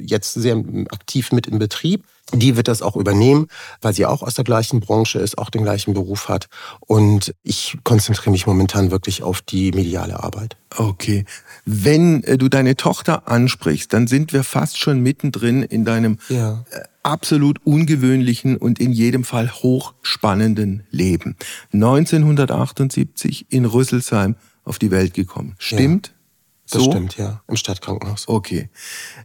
jetzt 0.00 0.34
sehr 0.34 0.56
aktiv 0.90 1.32
mit 1.32 1.46
im 1.46 1.58
Betrieb. 1.58 2.04
Die 2.32 2.56
wird 2.56 2.66
das 2.66 2.82
auch 2.82 2.96
übernehmen, 2.96 3.46
weil 3.82 3.92
sie 3.92 4.04
auch 4.04 4.22
aus 4.22 4.34
der 4.34 4.44
gleichen 4.44 4.80
Branche 4.80 5.20
ist, 5.20 5.38
auch 5.38 5.48
den 5.48 5.62
gleichen 5.62 5.94
Beruf 5.94 6.28
hat. 6.28 6.48
Und 6.80 7.34
ich 7.44 7.78
konzentriere 7.84 8.30
mich 8.30 8.46
momentan 8.46 8.90
wirklich 8.90 9.22
auf 9.22 9.42
die 9.42 9.70
mediale 9.70 10.22
Arbeit. 10.24 10.56
Okay. 10.76 11.24
Wenn 11.66 12.24
äh, 12.24 12.38
du 12.38 12.48
deine 12.48 12.74
Tochter 12.74 13.28
ansprichst, 13.28 13.92
dann 13.92 14.06
sind 14.06 14.32
wir 14.32 14.44
fast 14.44 14.78
schon 14.78 15.00
mittendrin 15.00 15.62
in 15.62 15.84
deinem 15.84 16.18
ja. 16.28 16.64
äh, 16.70 16.80
absolut 17.02 17.64
ungewöhnlichen 17.64 18.56
und 18.56 18.80
in 18.80 18.92
jedem 18.92 19.22
Fall 19.22 19.52
hochspannenden 19.52 20.84
Leben. 20.90 21.36
1978 21.72 23.46
in 23.50 23.66
Rüsselsheim 23.66 24.36
auf 24.64 24.78
die 24.78 24.90
Welt 24.90 25.14
gekommen. 25.14 25.54
Stimmt? 25.58 26.08
Ja. 26.08 26.15
Das 26.70 26.82
so? 26.82 26.90
stimmt, 26.90 27.16
ja. 27.16 27.42
Im 27.48 27.56
Stadtkrankenhaus. 27.56 28.28
Okay. 28.28 28.70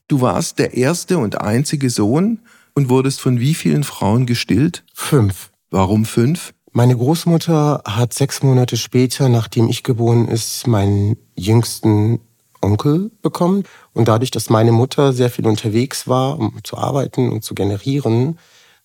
Du 0.07 0.21
warst 0.21 0.59
der 0.59 0.75
erste 0.75 1.17
und 1.17 1.41
einzige 1.41 1.89
Sohn 1.89 2.39
und 2.73 2.89
wurdest 2.89 3.21
von 3.21 3.39
wie 3.39 3.53
vielen 3.53 3.83
Frauen 3.83 4.25
gestillt? 4.25 4.83
Fünf. 4.93 5.51
Warum 5.69 6.05
fünf? 6.05 6.53
Meine 6.71 6.95
Großmutter 6.95 7.83
hat 7.85 8.13
sechs 8.13 8.43
Monate 8.43 8.77
später, 8.77 9.27
nachdem 9.27 9.67
ich 9.67 9.83
geboren 9.83 10.27
ist, 10.27 10.67
meinen 10.67 11.17
jüngsten 11.35 12.19
Onkel 12.61 13.11
bekommen. 13.21 13.63
Und 13.93 14.07
dadurch, 14.07 14.31
dass 14.31 14.49
meine 14.49 14.71
Mutter 14.71 15.11
sehr 15.13 15.29
viel 15.29 15.47
unterwegs 15.47 16.07
war, 16.07 16.39
um 16.39 16.59
zu 16.63 16.77
arbeiten 16.77 17.29
und 17.29 17.43
zu 17.43 17.55
generieren, 17.55 18.37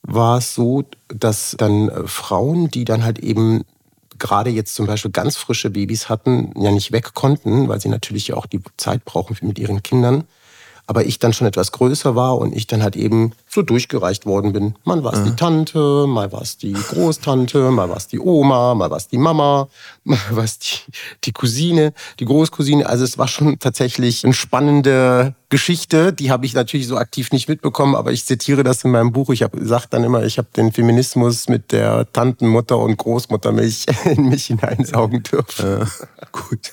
war 0.03 0.39
es 0.39 0.55
so, 0.55 0.85
dass 1.09 1.55
dann 1.59 1.89
äh, 1.89 2.07
Frauen, 2.07 2.71
die 2.71 2.85
dann 2.85 3.05
halt 3.05 3.19
eben 3.19 3.65
gerade 4.19 4.51
jetzt 4.51 4.75
zum 4.75 4.87
Beispiel 4.87 5.11
ganz 5.11 5.37
frische 5.37 5.71
Babys 5.71 6.09
hatten, 6.09 6.53
ja 6.57 6.71
nicht 6.71 6.93
weg 6.93 7.15
konnten, 7.15 7.69
weil 7.69 7.81
sie 7.81 7.89
natürlich 7.89 8.33
auch 8.33 8.47
die 8.47 8.61
Zeit 8.77 9.05
brauchen 9.05 9.37
mit 9.43 9.59
ihren 9.59 9.83
Kindern. 9.83 10.25
Aber 10.87 11.05
ich 11.05 11.19
dann 11.19 11.33
schon 11.33 11.49
etwas 11.49 11.73
größer 11.73 12.15
war 12.15 12.39
und 12.39 12.55
ich 12.55 12.67
dann 12.67 12.83
halt 12.83 12.97
eben 12.97 13.33
so 13.57 13.63
durchgereicht 13.63 14.27
worden 14.27 14.53
bin. 14.53 14.75
Mal 14.85 15.03
war 15.03 15.15
es 15.15 15.25
die 15.25 15.35
Tante, 15.35 16.07
mal 16.07 16.31
war 16.31 16.43
es 16.43 16.59
die 16.59 16.75
Großtante, 16.75 17.71
mal 17.71 17.89
war 17.89 17.97
es 17.97 18.07
die 18.07 18.21
Oma, 18.21 18.75
mal 18.75 18.91
war 18.91 18.99
es 18.99 19.09
die 19.09 19.19
Mama, 19.19 19.69
mal 20.05 20.19
war 20.31 20.45
es 20.45 20.59
die, 20.59 20.79
die 21.25 21.33
Cousine, 21.33 21.93
die 22.21 22.27
Großcousine. 22.27 22.87
Also 22.87 23.03
es 23.03 23.19
war 23.19 23.27
schon 23.27 23.59
tatsächlich 23.59 24.25
eine 24.25 24.35
spannende 24.35 25.35
Geschichte, 25.49 26.13
die 26.13 26.31
habe 26.31 26.45
ich 26.45 26.55
natürlich 26.55 26.89
so 26.89 26.97
aktiv 26.97 27.31
nicht 27.31 27.49
mitbekommen, 27.49 27.95
aber 27.95 28.13
ich 28.13 28.27
zitiere 28.27 28.65
das 28.65 28.83
in 28.83 28.91
meinem 28.91 29.13
Buch. 29.13 29.31
Ich 29.31 29.43
habe 29.43 29.59
gesagt 29.59 29.95
dann 29.95 30.03
immer, 30.03 30.25
ich 30.25 30.39
habe 30.39 30.49
den 30.57 30.73
Feminismus 30.73 31.49
mit 31.49 31.71
der 31.71 32.11
Tantenmutter 32.13 32.77
und 32.77 32.97
Großmuttermilch 32.97 33.87
in 34.05 34.29
mich 34.29 34.47
hineinsaugen 34.47 35.23
dürfen. 35.23 35.65
Ja, 35.65 35.87
gut. 36.33 36.73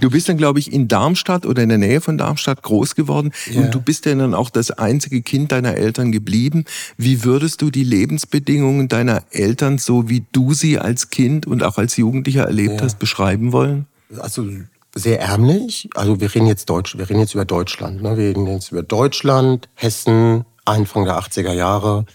Du 0.00 0.10
bist 0.10 0.28
dann, 0.28 0.38
glaube 0.38 0.58
ich, 0.58 0.72
in 0.72 0.88
Darmstadt 0.88 1.44
oder 1.44 1.62
in 1.62 1.68
der 1.68 1.78
Nähe 1.78 2.00
von 2.00 2.16
Darmstadt 2.16 2.62
groß 2.62 2.94
geworden 2.94 3.32
ja. 3.50 3.60
und 3.60 3.74
du 3.74 3.80
bist 3.80 4.06
ja 4.06 4.14
dann 4.14 4.34
auch 4.34 4.48
das 4.48 4.70
einzige 4.70 5.20
Kind 5.20 5.52
deiner 5.52 5.74
Eltern 5.74 6.10
geblieben. 6.16 6.64
Wie 6.96 7.24
würdest 7.24 7.60
du 7.62 7.70
die 7.70 7.84
Lebensbedingungen 7.84 8.88
deiner 8.88 9.22
Eltern, 9.30 9.78
so 9.78 10.08
wie 10.08 10.24
du 10.32 10.54
sie 10.54 10.78
als 10.78 11.10
Kind 11.10 11.46
und 11.46 11.62
auch 11.62 11.78
als 11.78 11.96
Jugendlicher 11.96 12.44
erlebt 12.44 12.80
ja. 12.80 12.82
hast, 12.82 12.98
beschreiben 12.98 13.52
wollen? 13.52 13.86
Also 14.18 14.46
sehr 14.94 15.20
ärmlich. 15.20 15.90
Also 15.94 16.20
wir 16.20 16.34
reden 16.34 16.46
jetzt 16.46 16.70
Deutsch, 16.70 16.96
wir 16.96 17.08
reden 17.08 17.20
jetzt 17.20 17.34
über 17.34 17.44
Deutschland. 17.44 18.02
Ne? 18.02 18.16
Wir 18.16 18.30
reden 18.30 18.46
jetzt 18.46 18.72
über 18.72 18.82
Deutschland, 18.82 19.68
Hessen, 19.74 20.46
Anfang 20.64 21.04
der 21.04 21.18
80er 21.18 21.52
Jahre. 21.52 22.06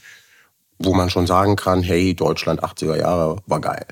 wo 0.84 0.96
man 0.96 1.12
schon 1.12 1.28
sagen 1.28 1.56
kann, 1.56 1.84
hey, 1.84 2.16
Deutschland 2.16 2.64
80er 2.64 2.98
Jahre 2.98 3.38
war 3.46 3.62
geil. 3.62 3.86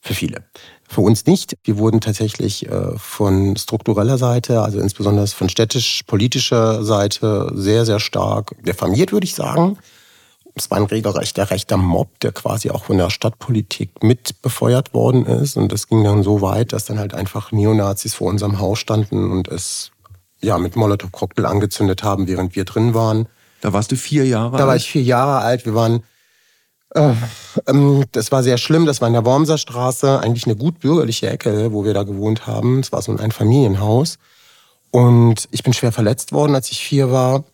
Für 0.00 0.14
viele. 0.14 0.44
Für 0.90 1.02
uns 1.02 1.24
nicht. 1.24 1.56
Wir 1.62 1.78
wurden 1.78 2.00
tatsächlich 2.00 2.68
äh, 2.68 2.98
von 2.98 3.56
struktureller 3.56 4.18
Seite, 4.18 4.60
also 4.60 4.80
insbesondere 4.80 5.24
von 5.28 5.48
städtisch-politischer 5.48 6.82
Seite, 6.82 7.52
sehr, 7.54 7.86
sehr 7.86 8.00
stark 8.00 8.56
diffamiert, 8.64 9.12
würde 9.12 9.24
ich 9.24 9.36
sagen. 9.36 9.78
Es 10.56 10.68
war 10.68 10.78
ein 10.78 10.84
regelrechter 10.86 11.48
rechter 11.52 11.76
Mob, 11.76 12.18
der 12.18 12.32
quasi 12.32 12.70
auch 12.70 12.86
von 12.86 12.98
der 12.98 13.08
Stadtpolitik 13.08 14.02
mit 14.02 14.42
befeuert 14.42 14.92
worden 14.92 15.26
ist. 15.26 15.56
Und 15.56 15.70
das 15.70 15.86
ging 15.86 16.02
dann 16.02 16.24
so 16.24 16.40
weit, 16.40 16.72
dass 16.72 16.86
dann 16.86 16.98
halt 16.98 17.14
einfach 17.14 17.52
Neonazis 17.52 18.14
vor 18.14 18.26
unserem 18.26 18.58
Haus 18.58 18.80
standen 18.80 19.30
und 19.30 19.46
es 19.46 19.92
ja 20.42 20.58
mit 20.58 20.74
Molotow-Cocktail 20.74 21.46
angezündet 21.46 22.02
haben, 22.02 22.26
während 22.26 22.56
wir 22.56 22.64
drin 22.64 22.94
waren. 22.94 23.28
Da 23.60 23.72
warst 23.72 23.92
du 23.92 23.96
vier 23.96 24.26
Jahre 24.26 24.54
alt? 24.54 24.60
Da 24.60 24.66
war 24.66 24.74
ich 24.74 24.90
vier 24.90 25.02
Jahre 25.02 25.38
alt. 25.38 25.66
Wir 25.66 25.74
waren 25.76 26.02
äh, 26.94 27.12
ähm, 27.66 28.04
das 28.12 28.32
war 28.32 28.42
sehr 28.42 28.58
schlimm. 28.58 28.86
Das 28.86 29.00
war 29.00 29.08
in 29.08 29.14
der 29.14 29.24
Wormser 29.24 29.58
Straße, 29.58 30.20
eigentlich 30.20 30.46
eine 30.46 30.56
gut 30.56 30.80
bürgerliche 30.80 31.28
Ecke, 31.28 31.72
wo 31.72 31.84
wir 31.84 31.94
da 31.94 32.02
gewohnt 32.02 32.46
haben. 32.46 32.80
Es 32.80 32.92
war 32.92 33.02
so 33.02 33.12
ein 33.12 33.20
Einfamilienhaus. 33.20 34.18
Und 34.90 35.48
ich 35.52 35.62
bin 35.62 35.72
schwer 35.72 35.92
verletzt 35.92 36.32
worden, 36.32 36.54
als 36.54 36.70
ich 36.70 36.82
vier 36.84 37.12
war 37.12 37.44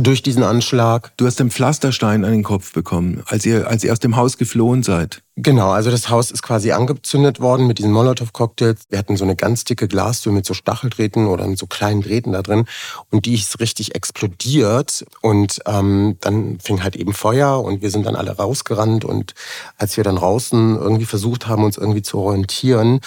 durch 0.00 0.22
diesen 0.22 0.42
Anschlag. 0.42 1.12
Du 1.16 1.26
hast 1.26 1.40
einen 1.40 1.50
Pflasterstein 1.50 2.24
an 2.24 2.32
den 2.32 2.42
Kopf 2.42 2.72
bekommen, 2.72 3.22
als 3.26 3.44
ihr, 3.44 3.68
als 3.68 3.84
ihr 3.84 3.92
aus 3.92 3.98
dem 3.98 4.16
Haus 4.16 4.38
geflohen 4.38 4.82
seid. 4.82 5.22
Genau, 5.36 5.70
also 5.70 5.92
das 5.92 6.10
Haus 6.10 6.32
ist 6.32 6.42
quasi 6.42 6.72
angezündet 6.72 7.38
worden 7.38 7.68
mit 7.68 7.78
diesen 7.78 7.92
Molotow-Cocktails. 7.92 8.80
Wir 8.88 8.98
hatten 8.98 9.16
so 9.16 9.24
eine 9.24 9.36
ganz 9.36 9.62
dicke 9.62 9.86
Glastür 9.86 10.32
mit 10.32 10.44
so 10.44 10.52
Stacheldrähten 10.52 11.28
oder 11.28 11.46
mit 11.46 11.58
so 11.58 11.66
kleinen 11.66 12.02
Drähten 12.02 12.32
da 12.32 12.42
drin 12.42 12.64
und 13.10 13.24
die 13.24 13.34
ist 13.34 13.60
richtig 13.60 13.94
explodiert 13.94 15.06
und 15.22 15.60
ähm, 15.66 16.16
dann 16.20 16.58
fing 16.58 16.82
halt 16.82 16.96
eben 16.96 17.12
Feuer 17.12 17.62
und 17.62 17.82
wir 17.82 17.90
sind 17.90 18.04
dann 18.04 18.16
alle 18.16 18.36
rausgerannt 18.36 19.04
und 19.04 19.34
als 19.76 19.96
wir 19.96 20.02
dann 20.02 20.16
draußen 20.16 20.76
irgendwie 20.76 21.06
versucht 21.06 21.46
haben, 21.46 21.62
uns 21.62 21.76
irgendwie 21.76 22.02
zu 22.02 22.18
orientieren, 22.18 23.00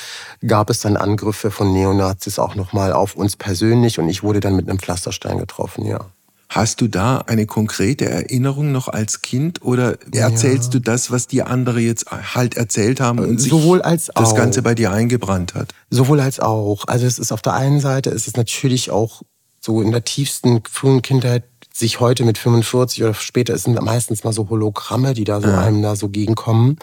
gab 0.46 0.70
es 0.70 0.80
dann 0.80 0.96
Angriffe 0.96 1.52
von 1.52 1.74
Neonazis 1.74 2.40
auch 2.40 2.56
nochmal 2.56 2.94
auf 2.94 3.16
uns 3.16 3.36
persönlich 3.36 4.00
und 4.00 4.08
ich 4.08 4.24
wurde 4.24 4.40
dann 4.40 4.56
mit 4.56 4.70
einem 4.70 4.80
Pflasterstein 4.80 5.38
getroffen, 5.38 5.86
ja. 5.86 6.06
Hast 6.52 6.82
du 6.82 6.90
da 6.90 7.20
eine 7.28 7.46
konkrete 7.46 8.10
Erinnerung 8.10 8.74
noch 8.74 8.90
als 8.90 9.22
Kind 9.22 9.62
oder 9.62 9.98
erzählst 10.12 10.66
ja. 10.66 10.72
du 10.72 10.80
das, 10.82 11.10
was 11.10 11.28
die 11.28 11.44
andere 11.44 11.80
jetzt 11.80 12.12
halt 12.12 12.58
erzählt 12.58 13.00
haben 13.00 13.20
und 13.20 13.40
Sowohl 13.40 13.82
als 13.82 14.12
das 14.14 14.36
Ganze 14.36 14.62
bei 14.62 14.76
dir 14.76 14.92
eingebrannt 14.92 15.54
hat? 15.54 15.74
Sowohl 15.90 16.20
als 16.20 16.42
auch. 16.42 16.84
Also 16.90 17.06
es 17.06 17.20
ist 17.20 17.32
auf 17.32 17.42
der 17.42 17.54
einen 17.54 17.80
Seite, 17.80 18.10
ist 18.10 18.28
es 18.28 18.36
natürlich 18.36 18.92
auch 18.92 19.22
so 19.62 19.82
in 19.82 19.94
der 19.94 20.04
tiefsten 20.04 20.62
frühen 20.70 21.02
Kindheit 21.02 21.46
sich 21.74 22.02
heute 22.02 22.26
mit 22.26 22.38
45 22.38 23.02
oder 23.02 23.14
später, 23.14 23.54
es 23.54 23.64
sind 23.64 23.82
meistens 23.82 24.26
mal 24.26 24.34
so 24.34 24.50
Hologramme, 24.50 25.14
die 25.14 25.24
da 25.24 25.40
so 25.40 25.48
ja. 25.48 25.62
einem 25.62 25.82
da 25.82 25.96
so 25.96 26.10
gegenkommen. 26.10 26.80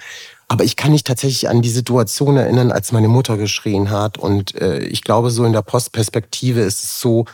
Aber 0.48 0.64
ich 0.64 0.76
kann 0.76 0.92
mich 0.92 1.04
tatsächlich 1.04 1.50
an 1.50 1.60
die 1.60 1.68
Situation 1.68 2.38
erinnern, 2.38 2.72
als 2.72 2.90
meine 2.90 3.08
Mutter 3.08 3.36
geschrien 3.36 3.90
hat. 3.90 4.16
Und 4.16 4.54
äh, 4.54 4.78
ich 4.78 5.04
glaube, 5.04 5.30
so 5.30 5.44
in 5.44 5.52
der 5.52 5.60
Postperspektive 5.60 6.62
ist 6.62 6.82
es 6.82 7.00
so, 7.00 7.26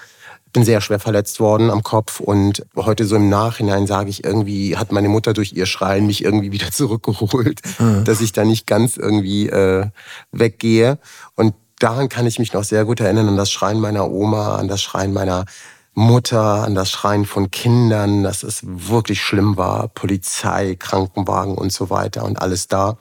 bin 0.55 0.65
sehr 0.65 0.81
schwer 0.81 1.01
verletzt 1.01 1.41
worden 1.41 1.69
am 1.69 1.83
Kopf 1.83 2.21
und 2.21 2.65
heute 2.77 3.05
so 3.05 3.17
im 3.17 3.29
Nachhinein 3.29 3.87
sage 3.87 4.09
ich 4.09 4.25
irgendwie, 4.25 4.77
hat 4.77 4.93
meine 4.93 5.09
Mutter 5.09 5.35
durch 5.35 5.53
ihr 5.53 5.67
Schreien 5.67 6.07
mich 6.07 6.25
irgendwie 6.25 6.53
wieder 6.53 6.71
zurückgeholt, 6.73 7.61
mhm. 7.79 8.05
dass 8.05 8.23
ich 8.23 8.33
da 8.33 8.45
nicht 8.45 8.67
ganz 8.67 8.97
irgendwie 8.97 9.49
äh, 9.49 9.89
weggehe. 10.33 10.99
Und 11.35 11.55
daran 11.81 12.09
kann 12.09 12.27
ich 12.27 12.39
mich 12.39 12.53
noch 12.53 12.65
sehr 12.65 12.85
gut 12.85 13.01
erinnern, 13.01 13.29
an 13.29 13.37
das 13.37 13.51
Schreien 13.51 13.81
meiner 13.81 14.09
Oma, 14.11 14.55
an 14.57 14.69
das 14.69 14.81
Schreien 14.81 15.13
meiner 15.13 15.45
Mutter, 15.93 16.65
an 16.65 16.75
das 16.77 16.91
Schreien 16.91 17.25
von 17.25 17.51
Kindern, 17.51 18.23
dass 18.23 18.45
es 18.45 18.61
wirklich 18.65 19.21
schlimm 19.23 19.57
war. 19.57 19.89
Polizei, 19.89 20.77
Krankenwagen 20.77 21.57
und 21.57 21.73
so 21.73 21.91
weiter 21.91 22.25
und 22.25 22.41
alles 22.41 22.69
da. 22.69 22.97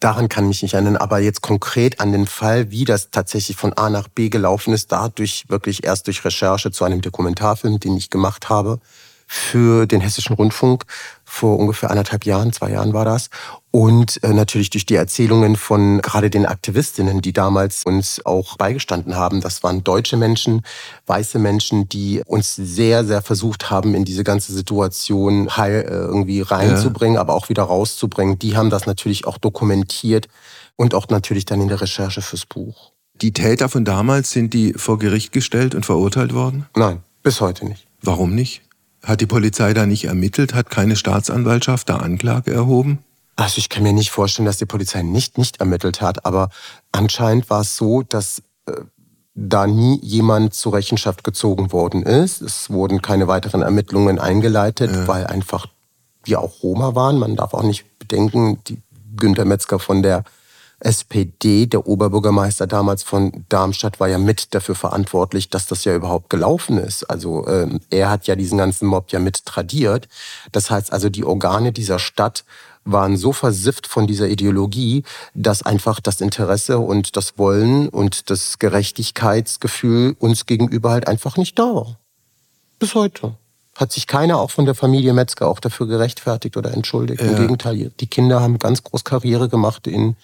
Daran 0.00 0.28
kann 0.28 0.44
ich 0.44 0.48
mich 0.48 0.62
nicht 0.62 0.74
erinnern, 0.74 0.96
aber 0.96 1.18
jetzt 1.18 1.42
konkret 1.42 2.00
an 2.00 2.12
den 2.12 2.26
Fall, 2.26 2.70
wie 2.70 2.84
das 2.84 3.10
tatsächlich 3.10 3.56
von 3.56 3.72
A 3.74 3.90
nach 3.90 4.08
B 4.08 4.28
gelaufen 4.28 4.72
ist, 4.72 4.92
dadurch 4.92 5.44
wirklich 5.48 5.84
erst 5.84 6.06
durch 6.06 6.24
Recherche 6.24 6.70
zu 6.70 6.84
einem 6.84 7.00
Dokumentarfilm, 7.00 7.78
den 7.78 7.96
ich 7.96 8.10
gemacht 8.10 8.48
habe 8.48 8.80
für 9.32 9.86
den 9.86 10.00
Hessischen 10.00 10.34
Rundfunk 10.34 10.84
vor 11.24 11.56
ungefähr 11.58 11.90
anderthalb 11.90 12.26
Jahren, 12.26 12.52
zwei 12.52 12.70
Jahren 12.70 12.92
war 12.92 13.04
das. 13.04 13.30
Und 13.72 14.22
äh, 14.24 14.32
natürlich 14.32 14.70
durch 14.70 14.84
die 14.84 14.96
Erzählungen 14.96 15.54
von 15.54 16.00
gerade 16.00 16.28
den 16.28 16.44
Aktivistinnen, 16.44 17.20
die 17.20 17.32
damals 17.32 17.84
uns 17.84 18.24
auch 18.26 18.56
beigestanden 18.56 19.14
haben. 19.14 19.40
Das 19.40 19.62
waren 19.62 19.84
deutsche 19.84 20.16
Menschen, 20.16 20.62
weiße 21.06 21.38
Menschen, 21.38 21.88
die 21.88 22.20
uns 22.26 22.56
sehr, 22.56 23.04
sehr 23.04 23.22
versucht 23.22 23.70
haben, 23.70 23.94
in 23.94 24.04
diese 24.04 24.24
ganze 24.24 24.52
Situation 24.52 25.56
heil, 25.56 25.86
äh, 25.88 25.92
irgendwie 25.92 26.40
reinzubringen, 26.40 27.14
ja. 27.14 27.20
aber 27.20 27.34
auch 27.34 27.48
wieder 27.48 27.62
rauszubringen. 27.62 28.40
Die 28.40 28.56
haben 28.56 28.70
das 28.70 28.86
natürlich 28.86 29.26
auch 29.26 29.38
dokumentiert 29.38 30.26
und 30.74 30.94
auch 30.94 31.08
natürlich 31.08 31.44
dann 31.44 31.60
in 31.60 31.68
der 31.68 31.80
Recherche 31.80 32.22
fürs 32.22 32.46
Buch. 32.46 32.90
Die 33.14 33.32
Täter 33.32 33.68
von 33.68 33.84
damals, 33.84 34.30
sind 34.30 34.52
die 34.52 34.72
vor 34.72 34.98
Gericht 34.98 35.30
gestellt 35.30 35.74
und 35.76 35.86
verurteilt 35.86 36.34
worden? 36.34 36.66
Nein, 36.74 37.02
bis 37.22 37.40
heute 37.40 37.66
nicht. 37.66 37.86
Warum 38.02 38.34
nicht? 38.34 38.62
Hat 39.04 39.20
die 39.20 39.26
Polizei 39.26 39.74
da 39.74 39.86
nicht 39.86 40.04
ermittelt? 40.04 40.54
Hat 40.54 40.70
keine 40.70 40.96
Staatsanwaltschaft 40.96 41.88
da 41.88 41.96
Anklage 41.96 42.52
erhoben? 42.52 42.98
Also 43.40 43.56
ich 43.56 43.70
kann 43.70 43.82
mir 43.82 43.94
nicht 43.94 44.10
vorstellen, 44.10 44.44
dass 44.44 44.58
die 44.58 44.66
Polizei 44.66 45.02
nicht 45.02 45.38
nicht 45.38 45.60
ermittelt 45.60 46.02
hat, 46.02 46.26
aber 46.26 46.50
anscheinend 46.92 47.48
war 47.48 47.62
es 47.62 47.74
so, 47.74 48.02
dass 48.02 48.42
äh, 48.66 48.72
da 49.34 49.66
nie 49.66 49.98
jemand 50.02 50.52
zur 50.52 50.74
Rechenschaft 50.74 51.24
gezogen 51.24 51.72
worden 51.72 52.02
ist. 52.02 52.42
Es 52.42 52.68
wurden 52.68 53.00
keine 53.00 53.28
weiteren 53.28 53.62
Ermittlungen 53.62 54.18
eingeleitet, 54.18 54.90
ja. 54.90 55.08
weil 55.08 55.26
einfach 55.26 55.68
wir 56.22 56.40
auch 56.40 56.62
Roma 56.62 56.94
waren. 56.94 57.18
Man 57.18 57.36
darf 57.36 57.54
auch 57.54 57.62
nicht 57.62 57.86
bedenken, 57.98 58.58
die 58.66 58.82
Günter 59.16 59.46
Metzger 59.46 59.78
von 59.78 60.02
der 60.02 60.24
SPD, 60.80 61.66
der 61.66 61.86
Oberbürgermeister 61.86 62.66
damals 62.66 63.02
von 63.02 63.44
Darmstadt, 63.48 64.00
war 64.00 64.08
ja 64.08 64.18
mit 64.18 64.54
dafür 64.54 64.74
verantwortlich, 64.74 65.48
dass 65.48 65.66
das 65.66 65.84
ja 65.84 65.94
überhaupt 65.94 66.28
gelaufen 66.30 66.78
ist. 66.78 67.04
Also 67.04 67.46
ähm, 67.48 67.80
er 67.90 68.10
hat 68.10 68.26
ja 68.26 68.36
diesen 68.36 68.58
ganzen 68.58 68.86
Mob 68.86 69.12
ja 69.12 69.18
mit 69.18 69.44
tradiert. 69.46 70.08
Das 70.52 70.70
heißt 70.70 70.92
also, 70.92 71.08
die 71.08 71.24
Organe 71.24 71.72
dieser 71.72 71.98
Stadt 71.98 72.44
waren 72.84 73.16
so 73.16 73.32
versifft 73.32 73.86
von 73.86 74.06
dieser 74.06 74.28
Ideologie, 74.28 75.04
dass 75.34 75.62
einfach 75.62 76.00
das 76.00 76.20
Interesse 76.20 76.78
und 76.78 77.16
das 77.16 77.38
Wollen 77.38 77.88
und 77.88 78.30
das 78.30 78.58
Gerechtigkeitsgefühl 78.58 80.16
uns 80.18 80.46
gegenüber 80.46 80.90
halt 80.90 81.06
einfach 81.06 81.36
nicht 81.36 81.58
da 81.58 81.74
war. 81.74 81.98
Bis 82.78 82.94
heute 82.94 83.34
hat 83.76 83.92
sich 83.92 84.06
keiner 84.06 84.38
auch 84.38 84.50
von 84.50 84.66
der 84.66 84.74
Familie 84.74 85.14
Metzger 85.14 85.48
auch 85.48 85.58
dafür 85.58 85.86
gerechtfertigt 85.86 86.56
oder 86.56 86.72
entschuldigt. 86.72 87.22
Ja. 87.22 87.28
Im 87.28 87.36
Gegenteil, 87.36 87.92
die 87.98 88.06
Kinder 88.06 88.40
haben 88.40 88.58
ganz 88.58 88.82
groß 88.82 89.04
Karriere 89.04 89.48
gemacht 89.48 89.86
in 89.86 90.16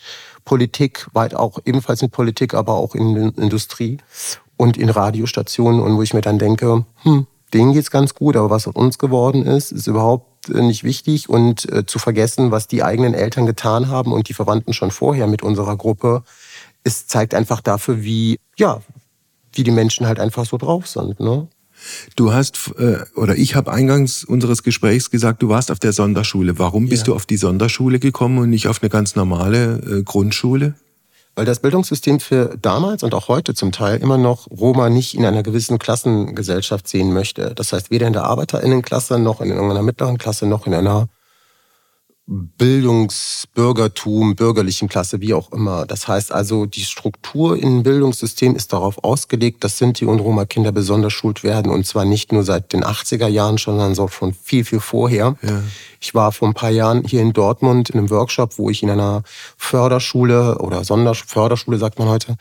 Politik, 0.45 1.07
weit 1.13 1.35
auch 1.35 1.59
ebenfalls 1.65 2.03
in 2.03 2.11
Politik, 2.11 2.55
aber 2.55 2.75
auch 2.75 2.95
in 2.95 3.17
Industrie 3.33 3.99
und 4.57 4.77
in 4.77 4.91
Radiostationen 4.91 5.81
und 5.81 5.97
wo 5.97 6.03
ich 6.03 6.13
mir 6.13 6.21
dann 6.21 6.39
denke, 6.39 6.85
hm, 7.03 7.27
denen 7.55 7.73
geht's 7.73 7.91
ganz 7.91 8.15
gut, 8.15 8.37
aber 8.37 8.51
was 8.51 8.69
aus 8.69 8.75
uns 8.75 8.99
geworden 8.99 9.45
ist, 9.45 9.73
ist 9.73 9.87
überhaupt 9.87 10.36
nicht 10.49 10.85
wichtig 10.85 11.29
und 11.29 11.71
äh, 11.71 11.87
zu 11.87 11.99
vergessen, 11.99 12.51
was 12.51 12.69
die 12.69 12.83
eigenen 12.83 13.15
Eltern 13.15 13.47
getan 13.47 13.89
haben 13.89 14.13
und 14.13 14.29
die 14.29 14.35
Verwandten 14.35 14.73
schon 14.73 14.91
vorher 14.91 15.27
mit 15.27 15.43
unserer 15.43 15.77
Gruppe, 15.77 16.23
es 16.85 17.07
zeigt 17.07 17.35
einfach 17.35 17.61
dafür, 17.61 18.03
wie 18.03 18.39
ja, 18.57 18.81
wie 19.53 19.65
die 19.65 19.71
Menschen 19.71 20.07
halt 20.07 20.21
einfach 20.21 20.45
so 20.45 20.57
drauf 20.57 20.87
sind, 20.87 21.19
ne? 21.21 21.49
Du 22.17 22.33
hast, 22.33 22.73
äh, 22.79 23.05
oder 23.17 23.37
ich 23.37 23.55
habe 23.55 23.71
eingangs 23.73 24.25
unseres 24.25 24.63
Gesprächs 24.63 25.11
gesagt, 25.11 25.43
du 25.43 25.49
warst 25.51 25.71
auf 25.71 25.79
der 25.79 25.93
Sonderschule. 25.93 26.59
Warum 26.59 26.89
bist 26.89 27.03
ja. 27.03 27.13
du 27.13 27.15
auf 27.15 27.27
die 27.27 27.37
Sonderschule 27.37 27.99
gekommen 27.99 28.39
und 28.39 28.51
nicht 28.51 28.67
auf 28.69 28.83
eine 28.83 28.89
ganz 28.89 29.15
normale 29.15 29.81
äh, 29.81 30.03
Grundschule? 30.03 30.75
Weil 31.37 31.45
das 31.45 31.61
Bildungssystem 31.61 32.19
für 32.19 32.57
damals 32.61 33.03
und 33.03 33.13
auch 33.13 33.29
heute 33.29 33.53
zum 33.53 33.71
Teil 33.71 33.99
immer 33.99 34.17
noch 34.17 34.51
Roma 34.51 34.89
nicht 34.89 35.15
in 35.15 35.27
einer 35.27 35.43
gewissen 35.43 35.79
Klassengesellschaft 35.79 36.89
sehen 36.89 37.13
möchte. 37.13 37.55
Das 37.55 37.75
heißt, 37.75 37.91
weder 37.91 38.07
in 38.07 38.15
der 38.15 38.25
Arbeiterinnenklasse 38.25 39.19
noch 39.19 39.43
in 39.43 39.51
irgendeiner 39.51 39.83
mittleren 39.83 40.17
Klasse 40.17 40.47
noch 40.47 40.67
in 40.67 40.73
einer 40.73 41.09
Bildungsbürgertum, 42.29 44.35
bürgerlichen 44.35 44.89
Klasse, 44.89 45.21
wie 45.21 45.33
auch 45.33 45.53
immer. 45.53 45.87
Das 45.87 46.09
heißt 46.09 46.33
also, 46.33 46.67
die 46.67 46.83
Struktur 46.83 47.57
im 47.57 47.85
Bildungssystem 47.85 48.57
ist 48.57 48.73
darauf 48.73 49.05
ausgelegt, 49.05 49.63
dass 49.63 49.79
Sinti 49.79 50.07
und 50.07 50.19
Roma-Kinder 50.19 50.73
besonders 50.73 51.13
schult 51.13 51.45
werden 51.45 51.71
und 51.71 51.87
zwar 51.87 52.05
nicht 52.05 52.33
nur 52.33 52.43
seit 52.43 52.73
den 52.73 52.83
80er 52.83 53.29
Jahren, 53.29 53.59
sondern 53.59 53.95
so 53.95 54.09
schon 54.09 54.35
viel, 54.35 54.65
viel 54.65 54.81
vorher. 54.81 55.37
Ja. 55.43 55.63
Ich 56.01 56.15
war 56.15 56.33
vor 56.33 56.49
ein 56.49 56.55
paar 56.55 56.71
Jahren 56.71 57.05
hier 57.05 57.23
in 57.23 57.33
Dortmund 57.33 57.91
in 57.91 58.01
einem 58.01 58.11
Workshop, 58.11 58.59
wo 58.59 58.71
ich 58.71 58.83
in 58.83 58.91
einer 58.91 59.23
Förderschule 59.57 60.59
oder 60.59 60.83
Sonderförderschule, 60.83 61.79
sagt 61.79 62.01
man 62.01 62.09
heute, 62.09 62.37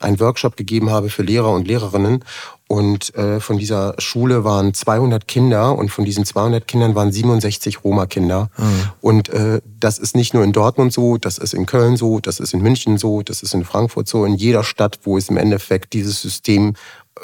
einen 0.00 0.20
Workshop 0.20 0.56
gegeben 0.56 0.90
habe 0.90 1.10
für 1.10 1.22
Lehrer 1.22 1.52
und 1.52 1.66
Lehrerinnen. 1.66 2.24
Und 2.68 3.14
äh, 3.14 3.40
von 3.40 3.56
dieser 3.56 3.94
Schule 3.98 4.44
waren 4.44 4.74
200 4.74 5.26
Kinder 5.26 5.76
und 5.76 5.88
von 5.88 6.04
diesen 6.04 6.26
200 6.26 6.68
Kindern 6.68 6.94
waren 6.94 7.10
67 7.10 7.82
Roma-Kinder. 7.82 8.50
Mhm. 8.58 8.64
Und 9.00 9.28
äh, 9.30 9.62
das 9.80 9.98
ist 9.98 10.14
nicht 10.14 10.34
nur 10.34 10.44
in 10.44 10.52
Dortmund 10.52 10.92
so, 10.92 11.16
das 11.16 11.38
ist 11.38 11.54
in 11.54 11.64
Köln 11.64 11.96
so, 11.96 12.20
das 12.20 12.40
ist 12.40 12.52
in 12.52 12.60
München 12.60 12.98
so, 12.98 13.22
das 13.22 13.42
ist 13.42 13.54
in 13.54 13.64
Frankfurt 13.64 14.06
so. 14.06 14.26
In 14.26 14.34
jeder 14.34 14.64
Stadt, 14.64 15.00
wo 15.04 15.16
es 15.16 15.30
im 15.30 15.38
Endeffekt 15.38 15.94
dieses 15.94 16.20
System 16.20 16.74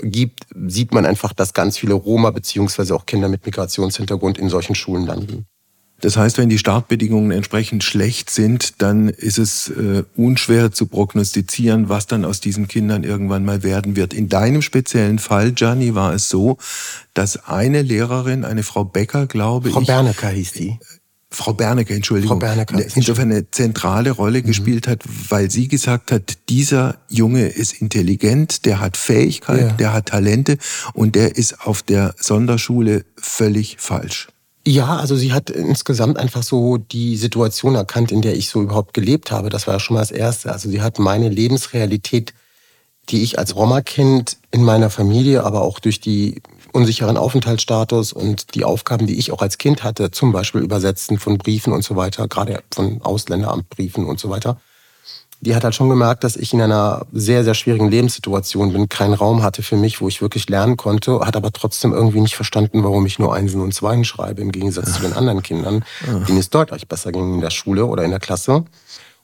gibt, 0.03 0.47
sieht 0.67 0.95
man 0.95 1.05
einfach, 1.05 1.35
dass 1.35 1.53
ganz 1.53 1.77
viele 1.77 1.95
Roma 1.95 2.31
beziehungsweise 2.31 2.95
auch 2.95 3.05
Kinder 3.05 3.29
mit 3.29 3.45
Migrationshintergrund 3.45 4.39
in 4.39 4.49
solchen 4.49 4.75
Schulen 4.75 5.07
landen. 5.07 5.47
Das 6.01 6.17
heißt, 6.17 6.39
wenn 6.39 6.49
die 6.49 6.59
Startbedingungen 6.59 7.31
entsprechend 7.31 7.83
schlecht 7.83 8.29
sind, 8.29 8.83
dann 8.83 9.09
ist 9.09 9.39
es 9.39 9.69
äh, 9.69 10.05
unschwer 10.17 10.73
zu 10.73 10.87
prognostizieren, 10.87 11.89
was 11.89 12.07
dann 12.07 12.25
aus 12.25 12.41
diesen 12.41 12.69
Kindern 12.69 13.05
irgendwann 13.05 13.45
mal 13.45 13.63
werden 13.63 13.97
wird. 13.97 14.13
In 14.13 14.29
deinem 14.29 14.61
speziellen 14.61 15.19
Fall, 15.19 15.53
Gianni, 15.53 15.95
war 15.95 16.13
es 16.13 16.29
so, 16.29 16.59
dass 17.15 17.49
eine 17.49 17.83
Lehrerin, 17.83 18.45
eine 18.45 18.65
Frau 18.65 18.85
Becker, 18.85 19.27
glaube 19.27 19.71
Frau 19.71 19.81
ich. 19.81 19.87
Frau 19.87 19.95
Bernecker 19.95 20.29
hieß 20.29 20.53
die. 20.53 20.79
Frau 21.35 21.53
Bernecker, 21.53 21.95
Entschuldigung, 21.95 22.39
Frau 22.39 22.47
Bernecker 22.47 22.81
insofern 22.95 23.33
eine 23.33 23.51
zentrale 23.51 24.13
Rolle 24.13 24.41
mhm. 24.41 24.47
gespielt 24.47 24.87
hat, 24.87 25.03
weil 25.29 25.51
sie 25.51 25.69
gesagt 25.69 26.13
hat, 26.13 26.39
dieser 26.49 26.99
Junge 27.09 27.49
ist 27.49 27.81
intelligent, 27.81 28.65
der 28.67 28.81
hat 28.81 28.97
Fähigkeit, 28.97 29.61
ja. 29.61 29.73
der 29.73 29.93
hat 29.93 30.07
Talente 30.07 30.59
und 30.93 31.15
der 31.17 31.37
ist 31.37 31.63
auf 31.63 31.83
der 31.83 32.15
Sonderschule 32.19 33.05
völlig 33.17 33.77
falsch. 33.81 34.29
Ja, 34.67 34.97
also 34.97 35.15
sie 35.15 35.33
hat 35.33 35.51
insgesamt 35.51 36.19
einfach 36.19 36.43
so 36.43 36.79
die 36.79 37.17
Situation 37.17 37.75
erkannt, 37.75 38.11
in 38.11 38.23
der 38.23 38.35
ich 38.35 38.49
so 38.49 38.63
überhaupt 38.63 38.95
gelebt 38.95 39.31
habe. 39.31 39.51
Das 39.51 39.67
war 39.67 39.75
ja 39.75 39.81
schon 39.81 39.95
mal 39.95 40.01
das 40.01 40.11
Erste. 40.11 40.51
Also 40.53 40.71
sie 40.71 40.81
hat 40.81 40.99
meine 40.99 41.29
Lebensrealität, 41.29 42.33
die 43.11 43.23
ich 43.23 43.39
als 43.39 43.57
Roma-Kind 43.57 44.39
in 44.51 44.63
meiner 44.65 44.89
Familie, 44.89 45.45
aber 45.45 45.61
auch 45.61 45.81
durch 45.81 46.01
die 46.01 46.41
unsicheren 46.73 47.19
Aufenthaltsstatus 47.19 48.15
und 48.15 48.55
die 48.55 48.65
Aufgaben, 48.65 49.07
die 49.07 49.19
ich 49.19 49.33
auch 49.33 49.43
als 49.43 49.59
Kind 49.59 49.85
hatte, 49.85 50.11
zum 50.11 50.33
Beispiel 50.33 50.63
Übersetzen 50.63 51.19
von 51.19 51.37
Briefen 51.37 51.73
und 51.73 51.85
so 51.85 51.97
weiter, 51.97 52.27
gerade 52.27 52.63
von 52.73 53.03
Ausländeramtbriefen 53.03 54.07
und 54.07 54.19
so 54.19 54.31
weiter, 54.31 54.59
die 55.45 55.55
hat 55.55 55.65
halt 55.65 55.75
schon 55.75 55.91
gemerkt, 55.91 56.25
dass 56.25 56.37
ich 56.37 56.53
in 56.53 56.61
einer 56.61 57.07
sehr, 57.13 57.45
sehr 57.45 57.55
schwierigen 57.55 57.91
Lebenssituation 57.91 58.73
bin, 58.73 58.89
keinen 58.89 59.15
Raum 59.15 59.43
hatte 59.43 59.63
für 59.63 59.77
mich, 59.77 60.01
wo 60.01 60.09
ich 60.09 60.23
wirklich 60.23 60.49
lernen 60.49 60.77
konnte, 60.77 61.21
hat 61.21 61.37
aber 61.37 61.53
trotzdem 61.53 61.93
irgendwie 61.93 62.21
nicht 62.21 62.35
verstanden, 62.35 62.83
warum 62.83 63.05
ich 63.05 63.19
nur 63.19 63.35
Einsen 63.35 63.61
und 63.61 63.75
Zweien 63.75 64.05
schreibe, 64.05 64.41
im 64.41 64.53
Gegensatz 64.53 64.95
zu 64.95 65.03
den 65.03 65.13
anderen 65.13 65.43
Kindern, 65.43 65.85
denen 66.29 66.39
es 66.39 66.51
deutlich 66.51 66.89
besser 66.89 67.13
ging 67.13 67.35
in 67.35 67.41
der 67.41 67.51
Schule 67.51 67.87
oder 67.87 68.05
in 68.05 68.11
der 68.11 68.21
Klasse. 68.21 68.65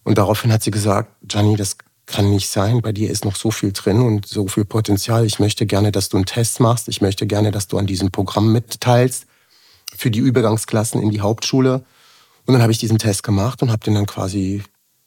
Und 0.05 0.19
daraufhin 0.19 0.53
hat 0.53 0.63
sie 0.63 0.71
gesagt, 0.71 1.11
Gianni, 1.23 1.57
das 1.57 1.77
kann 2.07 2.31
nicht 2.31 2.51
sein, 2.51 2.83
bei 2.83 2.93
dir 2.93 3.11
ist 3.11 3.25
noch 3.25 3.37
so 3.37 3.51
viel 3.51 3.73
drin 3.73 4.01
und 4.01 4.27
so 4.27 4.49
viel 4.49 4.65
Potenzial. 4.65 5.25
Ich 5.25 5.39
möchte 5.39 5.65
gerne, 5.65 5.93
dass 5.93 6.09
du 6.09 6.17
einen 6.17 6.27
Test 6.27 6.61
machst. 6.61 6.89
Ich 6.89 7.01
möchte 7.01 7.27
gerne, 7.27 7.51
dass 7.51 7.69
du 7.69 7.79
an 7.79 7.87
diesem 7.87 8.11
Programm 8.11 8.53
mitteilst 8.53 9.27
für 9.97 10.11
die 10.11 10.19
Übergangsklassen 10.19 11.01
in 11.01 11.11
die 11.11 11.21
Hauptschule. 11.21 11.85
Und 12.47 12.55
dann 12.55 12.63
habe 12.63 12.73
ich 12.73 12.79
diesen 12.79 12.99
Test 12.99 13.23
gemacht 13.23 13.63
und 13.63 13.71
habe 13.71 13.85
den 13.85 13.95
dann 13.95 14.07
quasi 14.07 14.63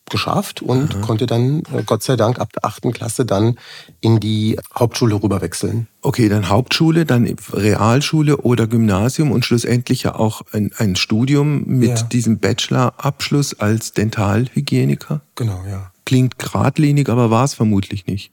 geschafft 0.09 0.61
und 0.61 0.95
Aha. 0.95 1.01
konnte 1.01 1.25
dann, 1.25 1.63
äh, 1.73 1.83
Gott 1.85 2.03
sei 2.03 2.15
Dank, 2.15 2.39
ab 2.39 2.51
der 2.53 2.65
achten 2.65 2.93
Klasse 2.93 3.25
dann 3.25 3.57
in 4.01 4.19
die 4.19 4.59
Hauptschule 4.77 5.15
rüberwechseln. 5.15 5.87
Okay, 6.01 6.29
dann 6.29 6.49
Hauptschule, 6.49 7.05
dann 7.05 7.33
Realschule 7.51 8.37
oder 8.37 8.67
Gymnasium 8.67 9.31
und 9.31 9.45
schlussendlich 9.45 10.03
ja 10.03 10.15
auch 10.15 10.41
ein, 10.51 10.71
ein 10.77 10.95
Studium 10.95 11.63
mit 11.65 11.89
ja. 11.89 12.03
diesem 12.03 12.39
Bachelor-Abschluss 12.39 13.59
als 13.59 13.93
Dentalhygieniker? 13.93 15.21
Genau, 15.35 15.63
ja. 15.69 15.91
Klingt 16.05 16.37
geradlinig, 16.37 17.09
aber 17.09 17.31
war 17.31 17.45
es 17.45 17.53
vermutlich 17.53 18.05
nicht. 18.05 18.31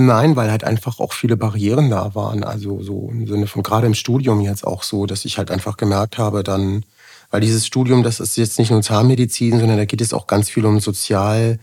Nein, 0.00 0.36
weil 0.36 0.50
halt 0.50 0.62
einfach 0.62 1.00
auch 1.00 1.12
viele 1.12 1.36
Barrieren 1.36 1.90
da 1.90 2.14
waren. 2.14 2.44
Also 2.44 2.82
so 2.82 3.08
im 3.10 3.26
Sinne 3.26 3.48
von 3.48 3.64
gerade 3.64 3.88
im 3.88 3.94
Studium 3.94 4.40
jetzt 4.40 4.64
auch 4.64 4.84
so, 4.84 5.06
dass 5.06 5.24
ich 5.24 5.38
halt 5.38 5.50
einfach 5.50 5.76
gemerkt 5.76 6.18
habe, 6.18 6.44
dann 6.44 6.84
weil 7.30 7.40
dieses 7.40 7.66
Studium, 7.66 8.02
das 8.02 8.20
ist 8.20 8.36
jetzt 8.36 8.58
nicht 8.58 8.70
nur 8.70 8.82
Zahnmedizin, 8.82 9.58
sondern 9.58 9.76
da 9.76 9.84
geht 9.84 10.00
es 10.00 10.12
auch 10.12 10.26
ganz 10.26 10.48
viel 10.48 10.64
um 10.64 10.80
Sozial. 10.80 11.58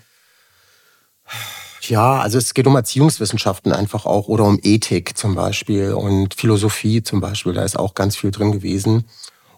Ja, 1.81 2.19
also 2.19 2.37
es 2.37 2.53
geht 2.53 2.67
um 2.67 2.75
Erziehungswissenschaften 2.75 3.71
einfach 3.71 4.05
auch 4.05 4.27
oder 4.27 4.45
um 4.45 4.59
Ethik 4.61 5.17
zum 5.17 5.35
Beispiel 5.35 5.93
und 5.93 6.33
Philosophie 6.33 7.03
zum 7.03 7.19
Beispiel. 7.21 7.53
Da 7.53 7.63
ist 7.63 7.77
auch 7.77 7.93
ganz 7.93 8.15
viel 8.15 8.31
drin 8.31 8.51
gewesen. 8.51 9.05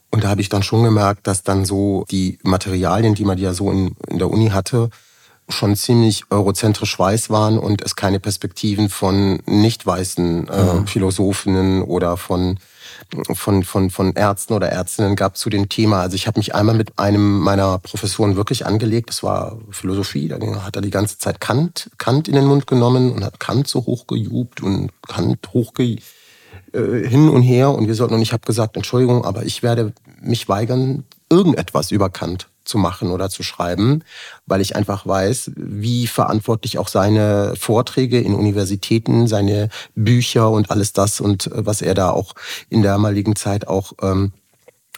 Und 0.10 0.24
da 0.24 0.30
habe 0.30 0.42
ich 0.42 0.50
dann 0.50 0.64
schon 0.64 0.84
gemerkt, 0.84 1.28
dass 1.28 1.44
dann 1.44 1.66
so 1.66 2.06
die 2.10 2.40
Materialien, 2.44 3.14
die 3.14 3.26
man 3.26 3.38
ja 3.38 3.54
so 3.54 3.72
in, 3.72 3.96
in 4.08 4.20
der 4.20 4.30
Uni 4.30 4.50
hatte, 4.50 4.90
schon 5.50 5.76
ziemlich 5.76 6.24
eurozentrisch 6.30 6.98
weiß 6.98 7.30
waren 7.30 7.58
und 7.58 7.82
es 7.82 7.96
keine 7.96 8.20
Perspektiven 8.20 8.90
von 8.90 9.42
nicht 9.46 9.86
weißen 9.86 10.48
äh, 10.48 10.74
mhm. 10.74 10.88
Philosophinnen 10.88 11.82
oder 11.84 12.18
von 12.18 12.60
von, 13.34 13.64
von, 13.64 13.90
von 13.90 14.14
Ärzten 14.14 14.54
oder 14.54 14.70
Ärztinnen 14.70 15.16
gab 15.16 15.38
zu 15.38 15.50
dem 15.50 15.70
Thema. 15.70 16.02
Also 16.02 16.16
ich 16.16 16.28
habe 16.28 16.40
mich 16.40 16.56
einmal 16.56 16.76
mit 16.76 16.98
einem 17.00 17.40
meiner 17.40 17.78
Professoren 17.80 18.36
wirklich 18.36 18.66
angelegt. 18.66 19.10
Das 19.10 19.24
war 19.24 19.58
Philosophie. 19.72 20.28
Da 20.28 20.38
hat 20.64 20.76
er 20.76 20.82
die 20.82 20.90
ganze 20.90 21.18
Zeit 21.18 21.40
Kant, 21.40 21.90
Kant 21.98 22.28
in 22.28 22.36
den 22.36 22.46
Mund 22.46 22.68
genommen 22.68 23.12
und 23.12 23.24
hat 23.24 23.40
Kant 23.40 23.68
so 23.68 23.86
hochgejubt 23.86 24.62
und 24.62 24.92
Kant 25.08 25.40
hochge 25.54 25.98
äh, 26.74 27.08
hin 27.08 27.30
und 27.30 27.42
her. 27.42 27.72
Und 27.72 27.88
wir 27.88 27.96
sollten, 27.96 28.16
und 28.16 28.22
ich 28.22 28.34
habe 28.34 28.46
gesagt, 28.46 28.76
Entschuldigung, 28.76 29.26
aber 29.26 29.46
ich 29.46 29.64
werde 29.64 29.94
mich 30.22 30.50
weigern, 30.50 31.04
irgendetwas 31.30 31.92
über 31.92 32.10
Kant 32.10 32.50
zu 32.68 32.78
machen 32.78 33.12
oder 33.12 33.30
zu 33.30 33.44
schreiben, 33.44 34.04
weil 34.46 34.62
ich 34.62 34.76
einfach 34.76 35.06
weiß, 35.06 35.52
wie 35.56 36.08
verantwortlich 36.08 36.78
auch 36.78 36.88
seine 36.88 37.54
Vorträge 37.58 38.20
in 38.20 38.36
Universitäten, 38.36 39.28
seine 39.28 39.70
Bücher 39.96 40.52
und 40.52 40.70
alles 40.72 40.94
das 40.94 41.20
und 41.22 41.48
äh, 41.48 41.66
was 41.66 41.82
er 41.82 41.94
da 41.94 42.12
auch 42.12 42.34
in 42.70 42.82
der 42.82 42.94
damaligen 42.94 43.36
Zeit 43.36 43.68
auch 43.68 43.94
ähm, 44.02 44.32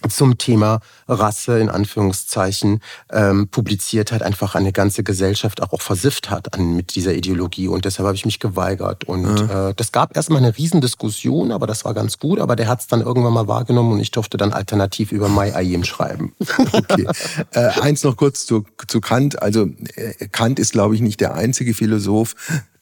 zum 0.08 0.38
Thema 0.38 0.80
Rasse 1.08 1.60
in 1.60 1.70
Anführungszeichen 1.70 2.82
ähm, 3.12 3.48
publiziert 3.50 4.12
hat, 4.12 4.22
einfach 4.22 4.56
eine 4.56 4.72
ganze 4.72 5.04
Gesellschaft 5.04 5.62
auch, 5.62 5.74
auch 5.74 5.82
versifft 5.82 6.30
hat 6.30 6.54
an, 6.54 6.76
mit 6.76 6.96
dieser 6.96 7.14
Ideologie. 7.14 7.68
Und 7.68 7.86
deshalb 7.86 8.06
habe 8.08 8.16
ich 8.16 8.26
mich 8.26 8.40
geweigert. 8.40 9.04
Und 9.04 9.24
mhm. 9.24 9.50
äh, 9.50 9.74
das 9.76 9.92
gab 9.92 10.16
erstmal 10.16 10.40
eine 10.44 10.58
Riesendiskussion, 10.58 11.52
aber 11.52 11.68
das 11.68 11.86
war 11.86 11.94
ganz 11.94 12.20
gut. 12.20 12.40
Aber 12.40 12.56
der 12.56 12.68
hat 12.68 12.82
es 12.82 12.88
dann 12.88 13.02
irgendwann 13.02 13.34
mal 13.34 13.48
wahrgenommen 13.48 13.94
und 13.94 14.00
ich 14.00 14.12
durfte 14.12 14.38
dann 14.38 14.54
alternativ 14.54 15.12
über 15.12 15.28
Mai 15.28 15.56
Ayim 15.56 15.84
schreiben. 15.84 16.34
Okay. 16.72 17.08
äh, 17.54 17.68
eins 17.82 18.04
noch 18.04 18.16
kurz 18.16 18.46
zu, 18.46 18.64
zu 18.88 19.02
Kant. 19.02 19.42
Also 19.42 19.70
äh, 19.96 20.28
Kant 20.28 20.60
ist, 20.60 20.72
glaube 20.72 20.96
ich, 20.96 21.02
nicht 21.02 21.20
der 21.20 21.36
einzige 21.36 21.74
Philosoph, 21.74 22.36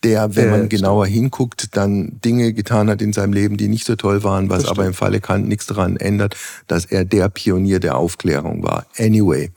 der, 0.04 0.36
wenn 0.36 0.50
man 0.50 0.70
genauer 0.70 1.08
hinguckt, 1.08 1.76
dann 1.76 2.20
Dinge 2.24 2.54
getan 2.54 2.90
hat 2.90 3.02
in 3.02 3.14
seinem 3.14 3.34
Leben, 3.34 3.58
die 3.58 3.68
nicht 3.68 3.86
so 3.86 3.96
toll 3.96 4.24
waren, 4.24 4.50
was 4.50 4.66
aber 4.66 4.86
im 4.86 4.94
Falle 4.94 5.20
Kant 5.20 5.48
nichts 5.48 5.66
daran 5.66 5.98
ändert, 5.98 6.36
dass 6.68 6.86
er 6.86 7.06
der 7.06 7.30
Pionier 7.30 7.80
der 7.80 7.98
Aufklärung 7.98 8.64
war. 8.64 8.86
Anyway, 8.98 9.52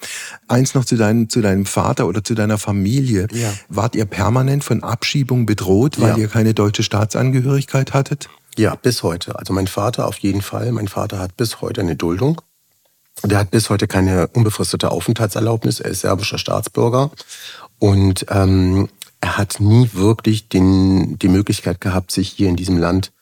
eins 0.48 0.74
noch 0.74 0.84
zu, 0.84 0.96
dein, 0.96 1.28
zu 1.28 1.40
deinem 1.40 1.66
Vater 1.66 2.06
oder 2.06 2.24
zu 2.24 2.34
deiner 2.34 2.58
Familie. 2.58 3.26
Ja. 3.32 3.52
Wart 3.68 3.94
ihr 3.94 4.06
permanent 4.06 4.64
von 4.64 4.82
Abschiebung 4.82 5.46
bedroht, 5.46 6.00
weil 6.00 6.10
ja. 6.10 6.16
ihr 6.18 6.28
keine 6.28 6.54
deutsche 6.54 6.82
Staatsangehörigkeit 6.82 7.92
hattet? 7.92 8.28
Ja, 8.56 8.74
bis 8.74 9.02
heute. 9.02 9.38
Also 9.38 9.52
mein 9.52 9.66
Vater 9.66 10.06
auf 10.06 10.18
jeden 10.18 10.42
Fall. 10.42 10.72
Mein 10.72 10.88
Vater 10.88 11.18
hat 11.18 11.36
bis 11.36 11.60
heute 11.60 11.80
eine 11.80 11.96
Duldung. 11.96 12.40
Der 13.24 13.38
hat 13.38 13.50
bis 13.50 13.70
heute 13.70 13.86
keine 13.86 14.28
unbefristete 14.28 14.90
Aufenthaltserlaubnis. 14.90 15.80
Er 15.80 15.90
ist 15.90 16.00
serbischer 16.00 16.38
Staatsbürger. 16.38 17.10
Und 17.78 18.26
ähm, 18.30 18.88
er 19.30 19.38
hat 19.38 19.60
nie 19.60 19.90
wirklich 19.92 20.48
den, 20.48 21.16
die 21.20 21.28
Möglichkeit 21.28 21.80
gehabt, 21.80 22.10
sich 22.10 22.30
hier 22.30 22.48
in 22.48 22.56
diesem 22.56 22.76
Land 22.76 23.12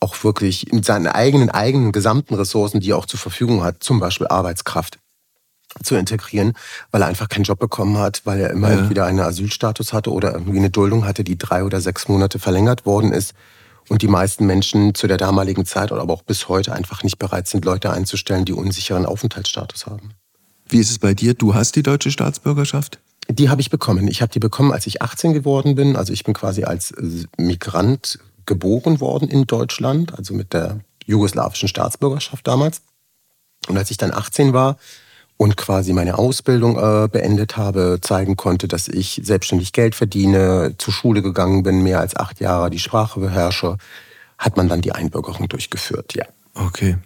auch 0.00 0.24
wirklich 0.24 0.72
mit 0.72 0.84
seinen 0.84 1.06
eigenen, 1.06 1.48
eigenen 1.48 1.92
gesamten 1.92 2.34
Ressourcen, 2.34 2.80
die 2.80 2.90
er 2.90 2.98
auch 2.98 3.06
zur 3.06 3.20
Verfügung 3.20 3.62
hat, 3.62 3.84
zum 3.84 4.00
Beispiel 4.00 4.26
Arbeitskraft, 4.26 4.98
zu 5.84 5.94
integrieren, 5.94 6.54
weil 6.90 7.02
er 7.02 7.08
einfach 7.08 7.28
keinen 7.28 7.44
Job 7.44 7.60
bekommen 7.60 7.98
hat, 7.98 8.22
weil 8.24 8.40
er 8.40 8.50
immer 8.50 8.72
ja. 8.72 8.78
entweder 8.78 9.06
einen 9.06 9.20
Asylstatus 9.20 9.92
hatte 9.92 10.10
oder 10.10 10.32
irgendwie 10.32 10.58
eine 10.58 10.70
Duldung 10.70 11.04
hatte, 11.06 11.22
die 11.22 11.38
drei 11.38 11.62
oder 11.62 11.80
sechs 11.80 12.08
Monate 12.08 12.40
verlängert 12.40 12.84
worden 12.84 13.12
ist. 13.12 13.34
Und 13.88 14.02
die 14.02 14.08
meisten 14.08 14.44
Menschen 14.44 14.94
zu 14.96 15.06
der 15.06 15.18
damaligen 15.18 15.66
Zeit 15.66 15.92
oder 15.92 16.02
aber 16.02 16.14
auch 16.14 16.22
bis 16.22 16.48
heute 16.48 16.72
einfach 16.72 17.04
nicht 17.04 17.18
bereit 17.18 17.46
sind, 17.46 17.64
Leute 17.64 17.92
einzustellen, 17.92 18.44
die 18.44 18.54
unsicheren 18.54 19.06
Aufenthaltsstatus 19.06 19.86
haben. 19.86 20.14
Wie 20.68 20.78
ist 20.78 20.90
es 20.90 20.98
bei 20.98 21.14
dir? 21.14 21.34
Du 21.34 21.54
hast 21.54 21.76
die 21.76 21.84
deutsche 21.84 22.10
Staatsbürgerschaft? 22.10 22.98
Die 23.30 23.50
habe 23.50 23.60
ich 23.60 23.70
bekommen. 23.70 24.08
Ich 24.08 24.22
habe 24.22 24.32
die 24.32 24.38
bekommen, 24.38 24.72
als 24.72 24.86
ich 24.86 25.02
18 25.02 25.34
geworden 25.34 25.74
bin. 25.74 25.96
Also 25.96 26.12
ich 26.12 26.24
bin 26.24 26.34
quasi 26.34 26.64
als 26.64 26.92
äh, 26.92 27.24
Migrant 27.36 28.18
geboren 28.46 29.00
worden 29.00 29.28
in 29.28 29.46
Deutschland, 29.46 30.16
also 30.16 30.34
mit 30.34 30.54
der 30.54 30.80
jugoslawischen 31.06 31.68
Staatsbürgerschaft 31.68 32.46
damals. 32.46 32.80
Und 33.68 33.76
als 33.76 33.90
ich 33.90 33.98
dann 33.98 34.12
18 34.12 34.52
war 34.52 34.78
und 35.36 35.56
quasi 35.56 35.92
meine 35.92 36.18
Ausbildung 36.18 36.76
äh, 36.76 37.08
beendet 37.08 37.56
habe, 37.56 37.98
zeigen 38.00 38.36
konnte, 38.36 38.66
dass 38.66 38.88
ich 38.88 39.20
selbstständig 39.22 39.72
Geld 39.72 39.94
verdiene, 39.94 40.74
zur 40.78 40.92
Schule 40.92 41.22
gegangen 41.22 41.62
bin, 41.62 41.82
mehr 41.82 42.00
als 42.00 42.16
acht 42.16 42.40
Jahre 42.40 42.70
die 42.70 42.78
Sprache 42.78 43.20
beherrsche, 43.20 43.76
hat 44.38 44.56
man 44.56 44.68
dann 44.68 44.80
die 44.80 44.92
Einbürgerung 44.92 45.48
durchgeführt, 45.48 46.14
ja. 46.14 46.24
Okay. 46.54 46.96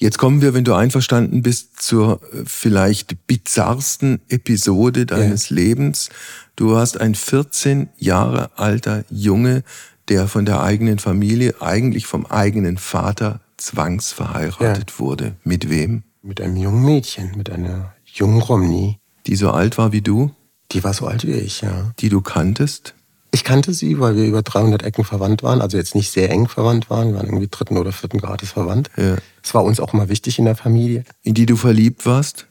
Jetzt 0.00 0.18
kommen 0.18 0.42
wir, 0.42 0.54
wenn 0.54 0.64
du 0.64 0.74
einverstanden 0.74 1.42
bist, 1.42 1.82
zur 1.82 2.20
äh, 2.32 2.44
vielleicht 2.46 3.26
bizarrsten 3.26 4.20
Episode 4.28 5.06
deines 5.06 5.50
ja. 5.50 5.56
Lebens. 5.56 6.08
Du 6.54 6.76
hast 6.76 7.00
ein 7.00 7.16
14 7.16 7.88
Jahre 7.98 8.56
alter 8.56 9.04
Junge, 9.10 9.64
der 10.08 10.28
von 10.28 10.44
der 10.46 10.62
eigenen 10.62 11.00
Familie, 11.00 11.60
eigentlich 11.60 12.06
vom 12.06 12.26
eigenen 12.26 12.78
Vater, 12.78 13.40
zwangsverheiratet 13.56 14.90
ja. 14.92 14.98
wurde. 15.00 15.36
Mit 15.42 15.68
wem? 15.68 16.04
Mit 16.22 16.40
einem 16.40 16.56
jungen 16.56 16.84
Mädchen, 16.84 17.36
mit 17.36 17.50
einer 17.50 17.92
jungen 18.04 18.40
Romney. 18.40 18.98
Die 19.26 19.34
so 19.34 19.50
alt 19.50 19.78
war 19.78 19.90
wie 19.92 20.00
du? 20.00 20.30
Die 20.70 20.84
war 20.84 20.94
so 20.94 21.06
alt 21.06 21.26
wie 21.26 21.32
ich, 21.32 21.62
ja. 21.62 21.92
Die 21.98 22.08
du 22.08 22.20
kanntest? 22.20 22.94
Ich 23.30 23.44
kannte 23.44 23.74
sie, 23.74 24.00
weil 24.00 24.16
wir 24.16 24.24
über 24.24 24.42
300 24.42 24.82
Ecken 24.82 25.04
verwandt 25.04 25.42
waren. 25.42 25.60
Also 25.60 25.76
jetzt 25.76 25.94
nicht 25.94 26.10
sehr 26.10 26.30
eng 26.30 26.48
verwandt 26.48 26.88
waren. 26.88 27.08
Wir 27.08 27.16
waren 27.16 27.26
irgendwie 27.26 27.48
dritten 27.50 27.76
oder 27.76 27.92
vierten 27.92 28.18
Grades 28.18 28.52
verwandt. 28.52 28.90
Ja. 28.96 29.16
Es 29.42 29.54
war 29.54 29.64
uns 29.64 29.80
auch 29.80 29.92
immer 29.92 30.08
wichtig 30.08 30.38
in 30.38 30.46
der 30.46 30.56
Familie. 30.56 31.04
In 31.22 31.34
die 31.34 31.46
du 31.46 31.56
verliebt 31.56 32.06
warst? 32.06 32.46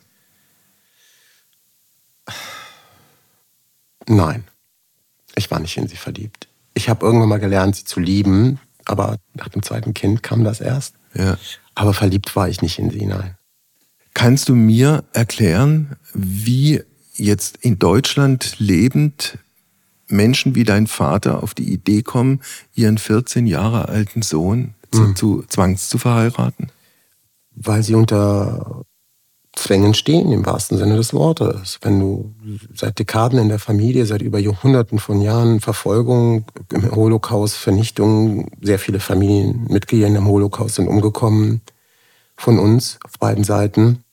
Nein. 4.08 4.44
Ich 5.36 5.50
war 5.50 5.60
nicht 5.60 5.78
in 5.78 5.88
sie 5.88 5.98
verliebt. 5.98 6.48
Ich 6.74 6.90
habe 6.90 7.06
irgendwann 7.06 7.30
mal 7.30 7.40
gelernt, 7.40 7.76
sie 7.76 7.86
zu 7.86 8.00
lieben. 8.00 8.60
Aber 8.86 9.18
nach 9.34 9.50
dem 9.50 9.64
zweiten 9.64 9.94
Kind 9.94 10.24
kam 10.24 10.44
das 10.44 10.62
erst. 10.62 10.96
Ja. 11.14 11.38
Aber 11.76 11.94
verliebt 11.94 12.36
war 12.36 12.50
ich 12.50 12.62
nicht 12.62 12.80
in 12.80 12.92
sie, 12.92 13.06
nein. 13.06 13.36
Kannst 14.14 14.50
du 14.50 14.56
mir 14.56 15.04
erklären, 15.14 15.96
wie 16.14 16.82
jetzt 17.14 17.58
in 17.58 17.80
Deutschland 17.80 18.56
lebend 18.60 19.38
Menschen 20.08 20.56
wie 20.56 20.64
dein 20.64 20.88
Vater 20.88 21.44
auf 21.44 21.54
die 21.54 21.72
Idee 21.72 22.02
kommen, 22.02 22.42
ihren 22.74 22.98
14 22.98 23.46
Jahre 23.48 23.90
alten 23.90 24.22
Sohn 24.22 24.74
zu, 24.92 25.02
Mhm. 25.02 25.16
zu 25.16 25.44
zwangs 25.48 25.90
zu 25.90 25.98
verheiraten? 25.98 26.72
Weil 27.56 27.84
sie 27.84 27.96
unter 27.96 28.84
Zwängen 29.54 29.96
stehen, 29.96 30.32
im 30.32 30.46
wahrsten 30.46 30.78
Sinne 30.78 30.98
des 30.98 31.14
Wortes. 31.14 31.80
Wenn 31.82 32.00
du 32.00 32.36
seit 32.76 33.00
Dekaden 33.00 33.40
in 33.40 33.50
der 33.50 33.58
Familie, 33.58 34.06
seit 34.06 34.22
über 34.22 34.38
Jahrhunderten 34.38 35.00
von 35.00 35.20
Jahren 35.20 35.62
Verfolgung 35.62 36.46
im 36.72 36.92
Holocaust, 36.96 37.56
Vernichtung, 37.56 38.52
sehr 38.62 38.78
viele 38.78 39.00
Familienmitglieder 39.00 40.08
im 40.08 40.28
Holocaust 40.28 40.76
sind 40.76 40.88
umgekommen 40.88 41.62
von 42.36 42.60
uns 42.60 43.00
auf 43.04 43.18
beiden 43.18 43.44
Seiten. 43.44 44.04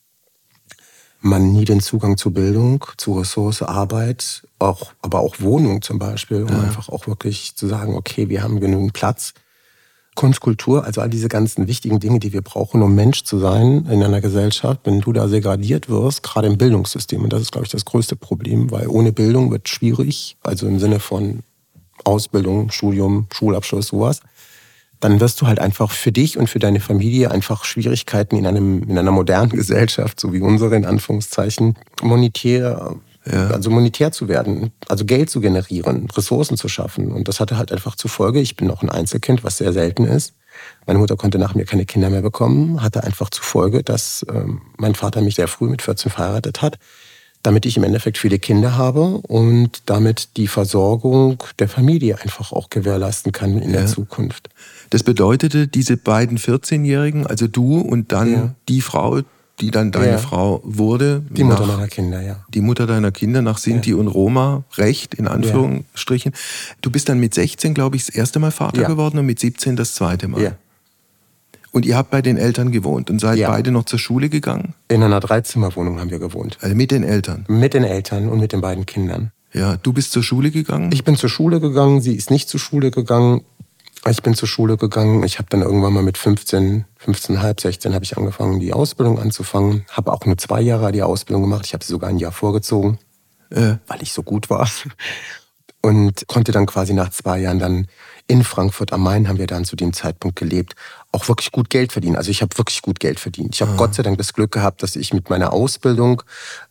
Man 1.21 1.53
nie 1.53 1.67
den 1.67 1.81
Zugang 1.81 2.17
zu 2.17 2.31
Bildung, 2.33 2.85
zu 2.97 3.19
Ressource, 3.19 3.63
Arbeit, 3.63 4.47
auch, 4.65 4.93
aber 5.03 5.21
auch 5.21 5.41
Wohnung 5.41 5.83
zum 5.83 5.99
Beispiel, 5.99 6.43
um 6.43 6.61
einfach 6.61 6.89
auch 6.89 7.07
wirklich 7.07 7.57
zu 7.57 7.67
sagen, 7.67 7.95
okay, 7.95 8.29
wir 8.29 8.43
haben 8.43 8.61
genügend 8.61 8.93
Platz. 8.93 9.35
Kunst, 10.15 10.41
Kultur, 10.41 10.85
also 10.85 11.01
all 11.01 11.11
diese 11.11 11.29
ganzen 11.29 11.67
wichtigen 11.67 11.99
Dinge, 11.99 12.21
die 12.21 12.33
wir 12.33 12.43
brauchen, 12.43 12.83
um 12.83 12.95
Mensch 12.95 13.25
zu 13.25 13.39
sein 13.39 13.87
in 13.91 14.01
einer 14.01 14.21
Gesellschaft, 14.21 14.83
wenn 14.85 15.01
du 15.01 15.13
da 15.13 15.27
segradiert 15.27 15.89
wirst, 15.89 16.23
gerade 16.23 16.47
im 16.47 16.57
Bildungssystem, 16.57 17.23
und 17.23 17.33
das 17.33 17.43
ist, 17.43 17.51
glaube 17.51 17.67
ich, 17.67 17.73
das 17.73 17.85
größte 17.85 18.15
Problem, 18.15 18.71
weil 18.71 18.87
ohne 18.87 19.13
Bildung 19.13 19.51
wird 19.51 19.69
schwierig, 19.69 20.37
also 20.45 20.69
im 20.69 20.79
Sinne 20.79 21.01
von 21.01 21.41
Ausbildung, 22.05 22.71
Studium, 22.71 23.27
Schulabschluss, 23.33 23.89
sowas, 23.89 24.21
dann 25.01 25.21
wirst 25.21 25.41
du 25.41 25.47
halt 25.47 25.59
einfach 25.59 25.91
für 25.91 26.13
dich 26.13 26.39
und 26.39 26.49
für 26.49 26.61
deine 26.61 26.81
Familie 26.81 27.31
einfach 27.31 27.65
Schwierigkeiten 27.65 28.37
in, 28.37 28.47
einem, 28.47 28.85
in 28.85 28.97
einer 28.97 29.11
modernen 29.11 29.51
Gesellschaft, 29.51 30.21
so 30.21 30.33
wie 30.33 30.41
unsere 30.41 30.77
in 30.77 30.85
Anführungszeichen, 30.85 31.77
monetär, 32.03 32.95
Ja. 33.31 33.49
also 33.49 33.71
monetär 33.71 34.13
zu 34.13 34.29
werden, 34.29 34.71
also 34.89 35.05
Geld 35.07 35.31
zu 35.31 35.41
generieren, 35.41 36.09
Ressourcen 36.15 36.57
zu 36.59 36.69
schaffen. 36.69 37.11
Und 37.13 37.27
das 37.29 37.41
hatte 37.41 37.57
halt 37.57 37.73
einfach 37.73 37.97
zur 37.97 38.11
Folge, 38.11 38.41
ich 38.41 38.55
bin 38.57 38.67
noch 38.69 38.83
ein 38.83 38.91
Einzelkind, 38.91 39.43
was 39.45 39.57
sehr 39.59 39.73
selten 39.73 40.05
ist. 40.05 40.35
Meine 40.87 40.99
Mutter 40.99 41.17
konnte 41.17 41.39
nach 41.39 41.55
mir 41.55 41.65
keine 41.65 41.87
Kinder 41.87 42.11
mehr 42.11 42.23
bekommen, 42.23 42.83
hatte 42.83 43.03
einfach 43.03 43.31
zur 43.31 43.43
Folge, 43.45 43.83
dass 43.83 44.25
ähm, 44.33 44.61
mein 44.77 44.95
Vater 44.95 45.21
mich 45.23 45.37
sehr 45.37 45.49
früh 45.49 45.69
mit 45.69 45.83
14 45.83 46.11
verheiratet 46.13 46.61
hat, 46.63 46.79
damit 47.43 47.67
ich 47.67 47.77
im 47.77 47.85
Endeffekt 47.85 48.19
viele 48.19 48.39
Kinder 48.39 48.77
habe 48.77 49.19
und 49.23 49.83
damit 49.87 50.37
die 50.37 50.47
Versorgung 50.47 51.43
der 51.59 51.69
Familie 51.69 52.21
einfach 52.21 52.53
auch 52.53 52.71
gewährleisten 52.71 53.33
kann 53.33 53.59
in 53.59 53.71
Ja. 53.71 53.81
der 53.81 53.87
Zukunft. 53.87 54.49
Das 54.91 55.03
bedeutete, 55.03 55.67
diese 55.67 55.97
beiden 55.97 56.39
14-Jährigen, 56.39 57.27
also 57.27 57.47
du 57.49 57.81
und 57.81 58.13
dann 58.13 58.33
Ja. 58.33 58.55
die 58.69 58.81
Frau, 58.81 59.21
die 59.61 59.71
dann 59.71 59.93
deine 59.93 60.13
Ja. 60.13 60.19
Frau 60.19 60.61
wurde, 60.65 61.23
Die 61.31 61.45
Mutter 61.45 61.61
nach- 61.67 61.77
meiner 61.77 61.89
Kinder, 61.89 62.21
ja. 62.21 62.45
die 62.49 62.61
Mutter 62.61 62.87
deiner 62.87 63.13
Kinder 63.13 63.41
nach 63.41 63.59
Sinti 63.59 63.95
und 63.95 64.09
Roma, 64.09 64.65
Recht 64.77 65.15
in 65.15 65.29
Anführungsstrichen. 65.29 66.33
Du 66.81 66.91
bist 66.91 67.09
dann 67.09 67.21
mit 67.21 67.35
16, 67.35 67.73
glaube 67.75 67.97
ich, 67.97 68.07
das 68.07 68.15
erste 68.15 68.39
Mal 68.41 68.51
Vater 68.51 68.83
Ja. 68.83 68.89
geworden 68.89 69.19
und 69.19 69.27
mit 69.27 69.39
17 69.39 69.77
das 69.77 69.95
zweite 69.95 70.27
Mal. 70.29 70.43
Ja. 70.43 70.53
Und 71.71 71.85
ihr 71.87 71.97
habt 71.97 72.11
bei 72.11 72.23
den 72.23 72.37
Eltern 72.37 72.71
gewohnt 72.73 73.11
und 73.11 73.21
seid 73.21 73.39
Ja. 73.39 73.51
beide 73.51 73.71
noch 73.73 73.85
zur 73.85 73.99
Schule 73.99 74.29
gegangen? 74.29 74.75
In 74.89 75.03
einer 75.03 75.21
Dreizimmerwohnung 75.21 75.99
haben 76.01 76.11
wir 76.11 76.21
gewohnt. 76.21 76.59
Also 76.61 76.75
mit 76.77 76.91
den 76.91 77.03
Eltern. 77.03 77.45
Mit 77.49 77.75
den 77.75 77.85
Eltern 77.85 78.29
und 78.29 78.39
mit 78.41 78.53
den 78.53 78.61
beiden 78.61 78.87
Kindern. 78.87 79.33
Ja, 79.53 79.77
du 79.77 79.93
bist 79.93 80.13
zur 80.13 80.23
Schule 80.25 80.51
gegangen? 80.51 80.91
Ich 80.93 81.05
bin 81.05 81.17
zur 81.17 81.29
Schule 81.31 81.61
gegangen, 81.61 82.01
sie 82.01 82.15
ist 82.17 82.31
nicht 82.31 82.49
zur 82.49 82.59
Schule 82.61 82.91
gegangen. 82.91 83.43
Ich 84.11 84.23
bin 84.23 84.35
zur 84.35 84.49
Schule 84.49 84.77
gegangen. 84.77 85.23
Ich 85.23 85.39
habe 85.39 85.49
dann 85.49 85.63
irgendwann 85.63 85.95
mal 85.95 86.03
mit 86.03 86.19
15, 86.19 86.85
15,5, 87.03 87.61
16 87.61 87.95
habe 87.95 88.05
ich 88.05 88.19
angefangen, 88.19 88.61
die 88.61 88.75
Ausbildung 88.75 89.19
anzufangen. 89.19 89.87
Habe 89.91 90.13
auch 90.13 90.27
nur 90.27 90.37
zwei 90.37 90.61
Jahre 90.61 90.93
die 90.93 91.03
Ausbildung 91.03 91.43
gemacht. 91.43 91.65
Ich 91.65 91.73
habe 91.73 91.83
sie 91.83 91.93
sogar 91.93 92.11
ein 92.11 92.19
Jahr 92.19 92.33
vorgezogen, 92.33 92.99
äh, 93.51 93.77
weil 93.87 94.03
ich 94.03 94.13
so 94.13 94.23
gut 94.23 94.51
war. 94.51 94.69
Und 95.81 96.27
konnte 96.29 96.53
dann 96.53 96.67
quasi 96.67 96.93
nach 96.93 97.11
zwei 97.11 97.39
Jahren 97.39 97.59
dann 97.59 97.89
in 98.27 98.43
Frankfurt 98.43 98.93
am 98.93 99.03
Main, 99.03 99.29
haben 99.29 99.39
wir 99.39 99.47
dann 99.47 99.65
zu 99.65 99.77
dem 99.77 99.93
Zeitpunkt 99.93 100.37
gelebt, 100.37 100.75
auch 101.13 101.29
wirklich 101.29 101.53
gut 101.53 101.69
Geld 101.69 101.93
verdienen. 101.93 102.17
Also 102.17 102.31
ich 102.31 102.41
habe 102.41 102.57
wirklich 102.57 102.81
gut 102.81 102.99
Geld 102.99 103.21
verdient. 103.21 103.55
Ich 103.55 103.63
habe 103.63 103.77
Gott 103.77 103.95
sei 103.95 104.03
Dank 104.03 104.17
das 104.19 104.33
Glück 104.33 104.51
gehabt, 104.51 104.83
dass 104.83 104.97
ich 104.97 105.13
mit 105.13 105.29
meiner 105.29 105.53
Ausbildung 105.53 106.23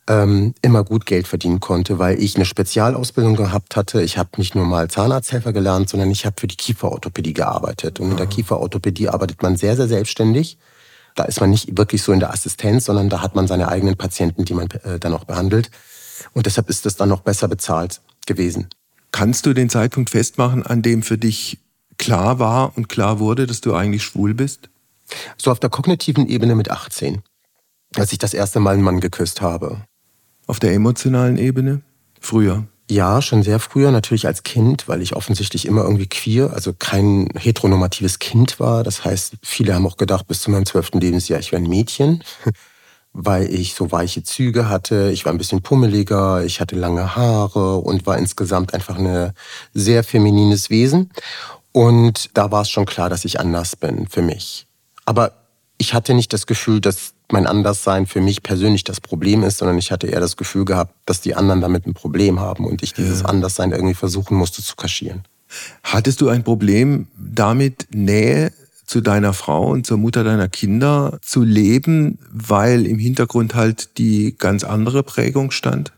ähm, 0.08 0.56
immer 0.62 0.84
gut 0.84 1.06
Geld 1.06 1.28
verdienen 1.28 1.60
konnte, 1.60 2.00
weil 2.00 2.22
ich 2.22 2.36
eine 2.36 2.46
Spezialausbildung 2.46 3.36
gehabt 3.36 3.76
hatte. 3.76 4.02
Ich 4.02 4.18
habe 4.18 4.30
nicht 4.38 4.56
nur 4.56 4.66
mal 4.66 4.90
Zahnarzthelfer 4.90 5.54
gelernt, 5.54 5.90
sondern 5.90 6.10
ich 6.10 6.26
habe 6.26 6.36
für 6.40 6.48
die 6.48 6.58
Kieferorthopädie 6.58 7.34
gearbeitet. 7.34 8.00
Und 8.00 8.12
in 8.12 8.18
der 8.18 8.28
Kieferorthopädie 8.28 9.10
arbeitet 9.10 9.44
man 9.44 9.56
sehr, 9.56 9.76
sehr 9.76 9.88
selbstständig. 9.88 10.58
Da 11.16 11.26
ist 11.26 11.40
man 11.40 11.52
nicht 11.52 11.78
wirklich 11.78 12.02
so 12.02 12.12
in 12.12 12.20
der 12.20 12.32
Assistenz, 12.32 12.86
sondern 12.86 13.10
da 13.10 13.22
hat 13.22 13.36
man 13.36 13.48
seine 13.48 13.68
eigenen 13.68 13.96
Patienten, 13.96 14.46
die 14.46 14.56
man 14.56 14.70
äh, 14.84 14.98
dann 15.00 15.14
auch 15.14 15.26
behandelt. 15.26 15.70
Und 16.34 16.48
deshalb 16.48 16.70
ist 16.70 16.86
das 16.88 16.96
dann 16.96 17.10
noch 17.10 17.22
besser 17.22 17.48
bezahlt 17.48 18.02
gewesen. 18.26 18.70
Kannst 19.14 19.46
du 19.46 19.54
den 19.54 19.70
Zeitpunkt 19.70 20.10
festmachen, 20.10 20.66
an 20.66 20.82
dem 20.82 21.04
für 21.04 21.18
dich 21.18 21.60
klar 21.98 22.40
war 22.40 22.76
und 22.76 22.90
klar 22.90 23.20
wurde, 23.20 23.48
dass 23.48 23.62
du 23.62 23.74
eigentlich 23.74 24.04
schwul 24.04 24.34
bist? 24.34 24.70
So 25.38 25.52
auf 25.52 25.60
der 25.62 25.70
kognitiven 25.70 26.28
Ebene 26.28 26.56
mit 26.56 26.70
18, 26.70 27.22
als 27.96 28.12
ich 28.12 28.18
das 28.18 28.34
erste 28.34 28.60
Mal 28.60 28.74
einen 28.74 28.84
Mann 28.84 29.00
geküsst 29.00 29.42
habe. 29.42 29.82
Auf 30.48 30.60
der 30.60 30.74
emotionalen 30.74 31.38
Ebene? 31.38 31.82
Früher. 32.20 32.66
Ja, 32.90 33.22
schon 33.22 33.44
sehr 33.44 33.60
früher, 33.60 33.92
natürlich 33.92 34.28
als 34.28 34.44
Kind, 34.44 34.90
weil 34.90 35.02
ich 35.02 35.16
offensichtlich 35.16 35.66
immer 35.68 35.84
irgendwie 35.84 36.08
queer, 36.08 36.52
also 36.52 36.74
kein 36.74 37.30
heteronormatives 37.38 38.20
Kind 38.20 38.60
war. 38.60 38.84
Das 38.84 39.06
heißt, 39.06 39.36
viele 39.42 39.74
haben 39.74 39.88
auch 39.88 39.96
gedacht, 39.96 40.28
bis 40.28 40.42
zu 40.42 40.52
meinem 40.52 40.66
zwölften 40.66 41.00
Lebensjahr, 41.00 41.40
ich 41.40 41.52
wäre 41.52 41.62
ein 41.62 41.70
Mädchen, 41.70 42.24
weil 43.14 43.54
ich 43.54 43.76
so 43.76 43.92
weiche 43.92 44.24
Züge 44.24 44.70
hatte. 44.70 45.12
Ich 45.12 45.26
war 45.26 45.32
ein 45.32 45.38
bisschen 45.38 45.62
pummeliger, 45.62 46.44
ich 46.44 46.60
hatte 46.60 46.76
lange 46.76 47.16
Haare 47.16 47.78
und 47.78 48.06
war 48.08 48.18
insgesamt 48.18 48.74
einfach 48.74 48.98
ein 48.98 49.32
sehr 49.74 50.04
feminines 50.04 50.70
Wesen. 50.70 51.12
Und 51.72 52.32
da 52.34 52.52
war 52.52 52.64
es 52.64 52.70
schon 52.70 52.86
klar, 52.86 53.10
dass 53.10 53.26
ich 53.26 53.40
anders 53.40 53.76
bin 53.76 54.08
für 54.08 54.22
mich. 54.22 54.68
Aber 55.06 55.34
ich 55.78 55.94
hatte 55.94 56.14
nicht 56.14 56.34
das 56.34 56.48
Gefühl, 56.48 56.82
dass 56.82 57.14
mein 57.32 57.48
Anderssein 57.48 58.06
für 58.06 58.22
mich 58.22 58.44
persönlich 58.44 58.84
das 58.84 59.02
Problem 59.02 59.44
ist, 59.44 59.58
sondern 59.58 59.78
ich 59.78 59.92
hatte 59.92 60.08
eher 60.08 60.20
das 60.20 60.38
Gefühl 60.38 60.66
gehabt, 60.66 60.94
dass 61.06 61.22
die 61.22 61.36
anderen 61.36 61.62
damit 61.62 61.86
ein 61.88 61.94
Problem 61.94 62.40
haben 62.40 62.66
und 62.66 62.84
ich 62.84 62.94
dieses 62.94 63.26
Anderssein 63.26 63.72
irgendwie 63.72 63.96
versuchen 63.96 64.38
musste 64.38 64.62
zu 64.62 64.76
kaschieren. 64.76 65.24
Hattest 65.84 66.22
du 66.22 66.30
ein 66.30 66.44
Problem 66.44 67.08
damit, 67.18 67.88
Nähe 67.92 68.52
zu 68.94 69.02
deiner 69.02 69.34
Frau 69.34 69.72
und 69.72 69.88
zur 69.88 69.98
Mutter 69.98 70.24
deiner 70.24 70.48
Kinder 70.48 71.18
zu 71.24 71.42
leben, 71.42 72.20
weil 72.32 72.86
im 72.86 73.00
Hintergrund 73.00 73.56
halt 73.56 73.98
die 73.98 74.38
ganz 74.38 74.64
andere 74.64 75.02
Prägung 75.02 75.50
stand? 75.50 75.94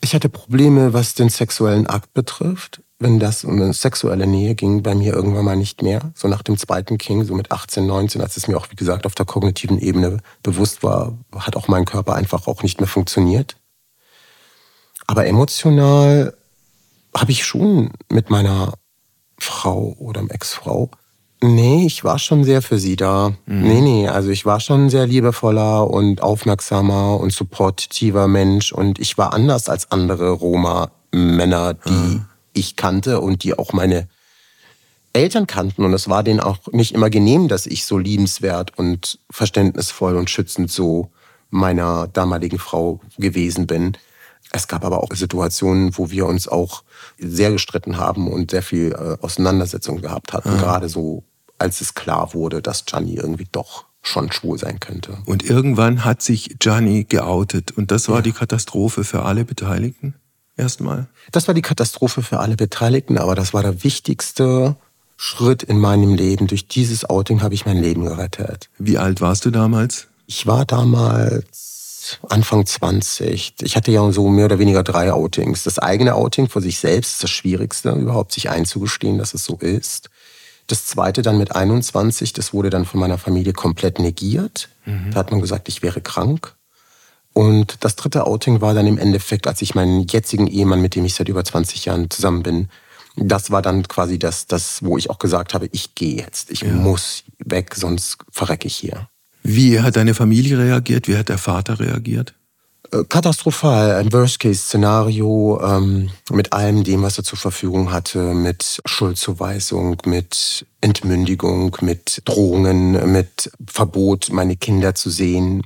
Ich 0.00 0.14
hatte 0.14 0.28
Probleme, 0.28 0.92
was 0.92 1.14
den 1.14 1.30
sexuellen 1.30 1.88
Akt 1.88 2.14
betrifft. 2.14 2.80
Wenn 3.00 3.18
das 3.18 3.42
um 3.42 3.60
eine 3.60 3.72
sexuelle 3.72 4.28
Nähe 4.28 4.54
ging, 4.54 4.84
bei 4.84 4.94
mir 4.94 5.12
irgendwann 5.12 5.44
mal 5.44 5.56
nicht 5.56 5.82
mehr. 5.82 6.12
So 6.14 6.28
nach 6.28 6.42
dem 6.42 6.56
zweiten 6.56 6.96
King, 6.96 7.24
so 7.24 7.34
mit 7.34 7.50
18, 7.50 7.88
19, 7.88 8.20
als 8.20 8.36
es 8.36 8.46
mir 8.46 8.56
auch, 8.56 8.70
wie 8.70 8.76
gesagt, 8.76 9.04
auf 9.04 9.16
der 9.16 9.26
kognitiven 9.26 9.80
Ebene 9.80 10.18
bewusst 10.44 10.84
war, 10.84 11.18
hat 11.34 11.56
auch 11.56 11.66
mein 11.66 11.86
Körper 11.86 12.14
einfach 12.14 12.46
auch 12.46 12.62
nicht 12.62 12.80
mehr 12.80 12.88
funktioniert. 12.88 13.56
Aber 15.08 15.26
emotional 15.26 16.36
habe 17.16 17.32
ich 17.32 17.44
schon 17.44 17.90
mit 18.08 18.30
meiner 18.30 18.74
Frau 19.40 19.96
oder 19.98 20.22
Ex-Frau 20.28 20.88
Nee, 21.44 21.86
ich 21.86 22.04
war 22.04 22.20
schon 22.20 22.44
sehr 22.44 22.62
für 22.62 22.78
sie 22.78 22.94
da. 22.94 23.32
Nee, 23.46 23.80
nee, 23.80 24.08
also 24.08 24.30
ich 24.30 24.46
war 24.46 24.60
schon 24.60 24.90
sehr 24.90 25.08
liebevoller 25.08 25.90
und 25.90 26.22
aufmerksamer 26.22 27.18
und 27.18 27.32
supportiver 27.32 28.28
Mensch 28.28 28.72
und 28.72 29.00
ich 29.00 29.18
war 29.18 29.32
anders 29.32 29.68
als 29.68 29.90
andere 29.90 30.30
Roma-Männer, 30.30 31.74
die 31.74 32.20
ich 32.52 32.76
kannte 32.76 33.20
und 33.20 33.42
die 33.42 33.58
auch 33.58 33.72
meine 33.72 34.08
Eltern 35.12 35.48
kannten 35.48 35.84
und 35.84 35.92
es 35.92 36.08
war 36.08 36.22
denen 36.22 36.38
auch 36.38 36.58
nicht 36.70 36.92
immer 36.92 37.10
genehm, 37.10 37.48
dass 37.48 37.66
ich 37.66 37.86
so 37.86 37.98
liebenswert 37.98 38.78
und 38.78 39.18
verständnisvoll 39.28 40.16
und 40.16 40.30
schützend 40.30 40.70
so 40.70 41.10
meiner 41.50 42.06
damaligen 42.06 42.58
Frau 42.58 43.00
gewesen 43.18 43.66
bin. 43.66 43.96
Es 44.52 44.68
gab 44.68 44.84
aber 44.84 45.02
auch 45.02 45.08
Situationen, 45.12 45.96
wo 45.98 46.10
wir 46.10 46.26
uns 46.26 46.46
auch 46.46 46.82
sehr 47.18 47.50
gestritten 47.50 47.96
haben 47.98 48.28
und 48.30 48.52
sehr 48.52 48.62
viel 48.62 48.92
äh, 48.92 49.22
Auseinandersetzung 49.24 50.00
gehabt 50.00 50.32
hatten, 50.32 50.56
gerade 50.58 50.88
so, 50.88 51.24
als 51.62 51.80
es 51.80 51.94
klar 51.94 52.34
wurde, 52.34 52.60
dass 52.60 52.84
Gianni 52.84 53.14
irgendwie 53.14 53.48
doch 53.50 53.86
schon 54.02 54.32
schwul 54.32 54.58
sein 54.58 54.80
könnte. 54.80 55.18
Und 55.26 55.44
irgendwann 55.44 56.04
hat 56.04 56.22
sich 56.22 56.56
Gianni 56.58 57.04
geoutet 57.04 57.70
und 57.70 57.90
das 57.90 58.08
war 58.08 58.20
die 58.20 58.32
Katastrophe 58.32 59.04
für 59.04 59.22
alle 59.22 59.44
Beteiligten. 59.44 60.14
erstmal? 60.56 61.06
Das 61.30 61.46
war 61.46 61.54
die 61.54 61.62
Katastrophe 61.62 62.22
für 62.22 62.40
alle 62.40 62.56
Beteiligten, 62.56 63.16
aber 63.16 63.34
das 63.34 63.54
war 63.54 63.62
der 63.62 63.84
wichtigste 63.84 64.76
Schritt 65.16 65.62
in 65.62 65.78
meinem 65.78 66.14
Leben. 66.14 66.48
Durch 66.48 66.66
dieses 66.66 67.08
Outing 67.08 67.42
habe 67.42 67.54
ich 67.54 67.64
mein 67.64 67.80
Leben 67.80 68.04
gerettet. 68.04 68.68
Wie 68.78 68.98
alt 68.98 69.20
warst 69.20 69.44
du 69.44 69.50
damals? 69.50 70.08
Ich 70.26 70.46
war 70.46 70.64
damals 70.64 72.18
Anfang 72.28 72.66
20. 72.66 73.54
Ich 73.62 73.76
hatte 73.76 73.92
ja 73.92 74.10
so 74.12 74.28
mehr 74.28 74.46
oder 74.46 74.58
weniger 74.58 74.82
drei 74.82 75.12
Outings. 75.12 75.62
Das 75.62 75.78
eigene 75.78 76.14
Outing 76.14 76.48
vor 76.48 76.60
sich 76.60 76.78
selbst 76.78 77.14
ist 77.14 77.22
das 77.22 77.30
Schwierigste, 77.30 77.90
überhaupt 77.90 78.32
sich 78.32 78.50
einzugestehen, 78.50 79.18
dass 79.18 79.34
es 79.34 79.44
so 79.44 79.56
ist. 79.58 80.10
Das 80.66 80.86
zweite 80.86 81.22
dann 81.22 81.38
mit 81.38 81.54
21, 81.54 82.32
das 82.32 82.52
wurde 82.52 82.70
dann 82.70 82.84
von 82.84 83.00
meiner 83.00 83.18
Familie 83.18 83.52
komplett 83.52 83.98
negiert. 83.98 84.68
Mhm. 84.84 85.10
Da 85.10 85.18
hat 85.18 85.30
man 85.30 85.40
gesagt, 85.40 85.68
ich 85.68 85.82
wäre 85.82 86.00
krank. 86.00 86.54
Und 87.32 87.78
das 87.80 87.96
dritte 87.96 88.26
Outing 88.26 88.60
war 88.60 88.74
dann 88.74 88.86
im 88.86 88.98
Endeffekt, 88.98 89.46
als 89.46 89.62
ich 89.62 89.74
meinen 89.74 90.06
jetzigen 90.06 90.46
Ehemann, 90.46 90.82
mit 90.82 90.94
dem 90.94 91.04
ich 91.04 91.14
seit 91.14 91.28
über 91.28 91.44
20 91.44 91.86
Jahren 91.86 92.10
zusammen 92.10 92.42
bin, 92.42 92.68
das 93.16 93.50
war 93.50 93.62
dann 93.62 93.86
quasi 93.88 94.18
das, 94.18 94.46
das 94.46 94.82
wo 94.82 94.96
ich 94.96 95.10
auch 95.10 95.18
gesagt 95.18 95.54
habe, 95.54 95.68
ich 95.72 95.94
gehe 95.94 96.16
jetzt, 96.16 96.50
ich 96.50 96.62
ja. 96.62 96.72
muss 96.72 97.24
weg, 97.38 97.74
sonst 97.74 98.18
verrecke 98.30 98.66
ich 98.66 98.76
hier. 98.76 99.08
Wie 99.42 99.80
hat 99.80 99.96
deine 99.96 100.14
Familie 100.14 100.58
reagiert? 100.58 101.08
Wie 101.08 101.16
hat 101.16 101.28
der 101.28 101.38
Vater 101.38 101.80
reagiert? 101.80 102.34
Katastrophal, 103.08 103.94
ein 103.94 104.12
Worst-Case-Szenario 104.12 105.58
ähm, 105.62 106.10
mit 106.30 106.52
allem 106.52 106.84
dem, 106.84 107.02
was 107.02 107.16
er 107.16 107.24
zur 107.24 107.38
Verfügung 107.38 107.90
hatte, 107.90 108.34
mit 108.34 108.82
Schuldzuweisung, 108.84 109.96
mit 110.04 110.66
Entmündigung, 110.82 111.74
mit 111.80 112.20
Drohungen, 112.26 113.10
mit 113.10 113.50
Verbot, 113.66 114.28
meine 114.30 114.56
Kinder 114.56 114.94
zu 114.94 115.08
sehen, 115.08 115.62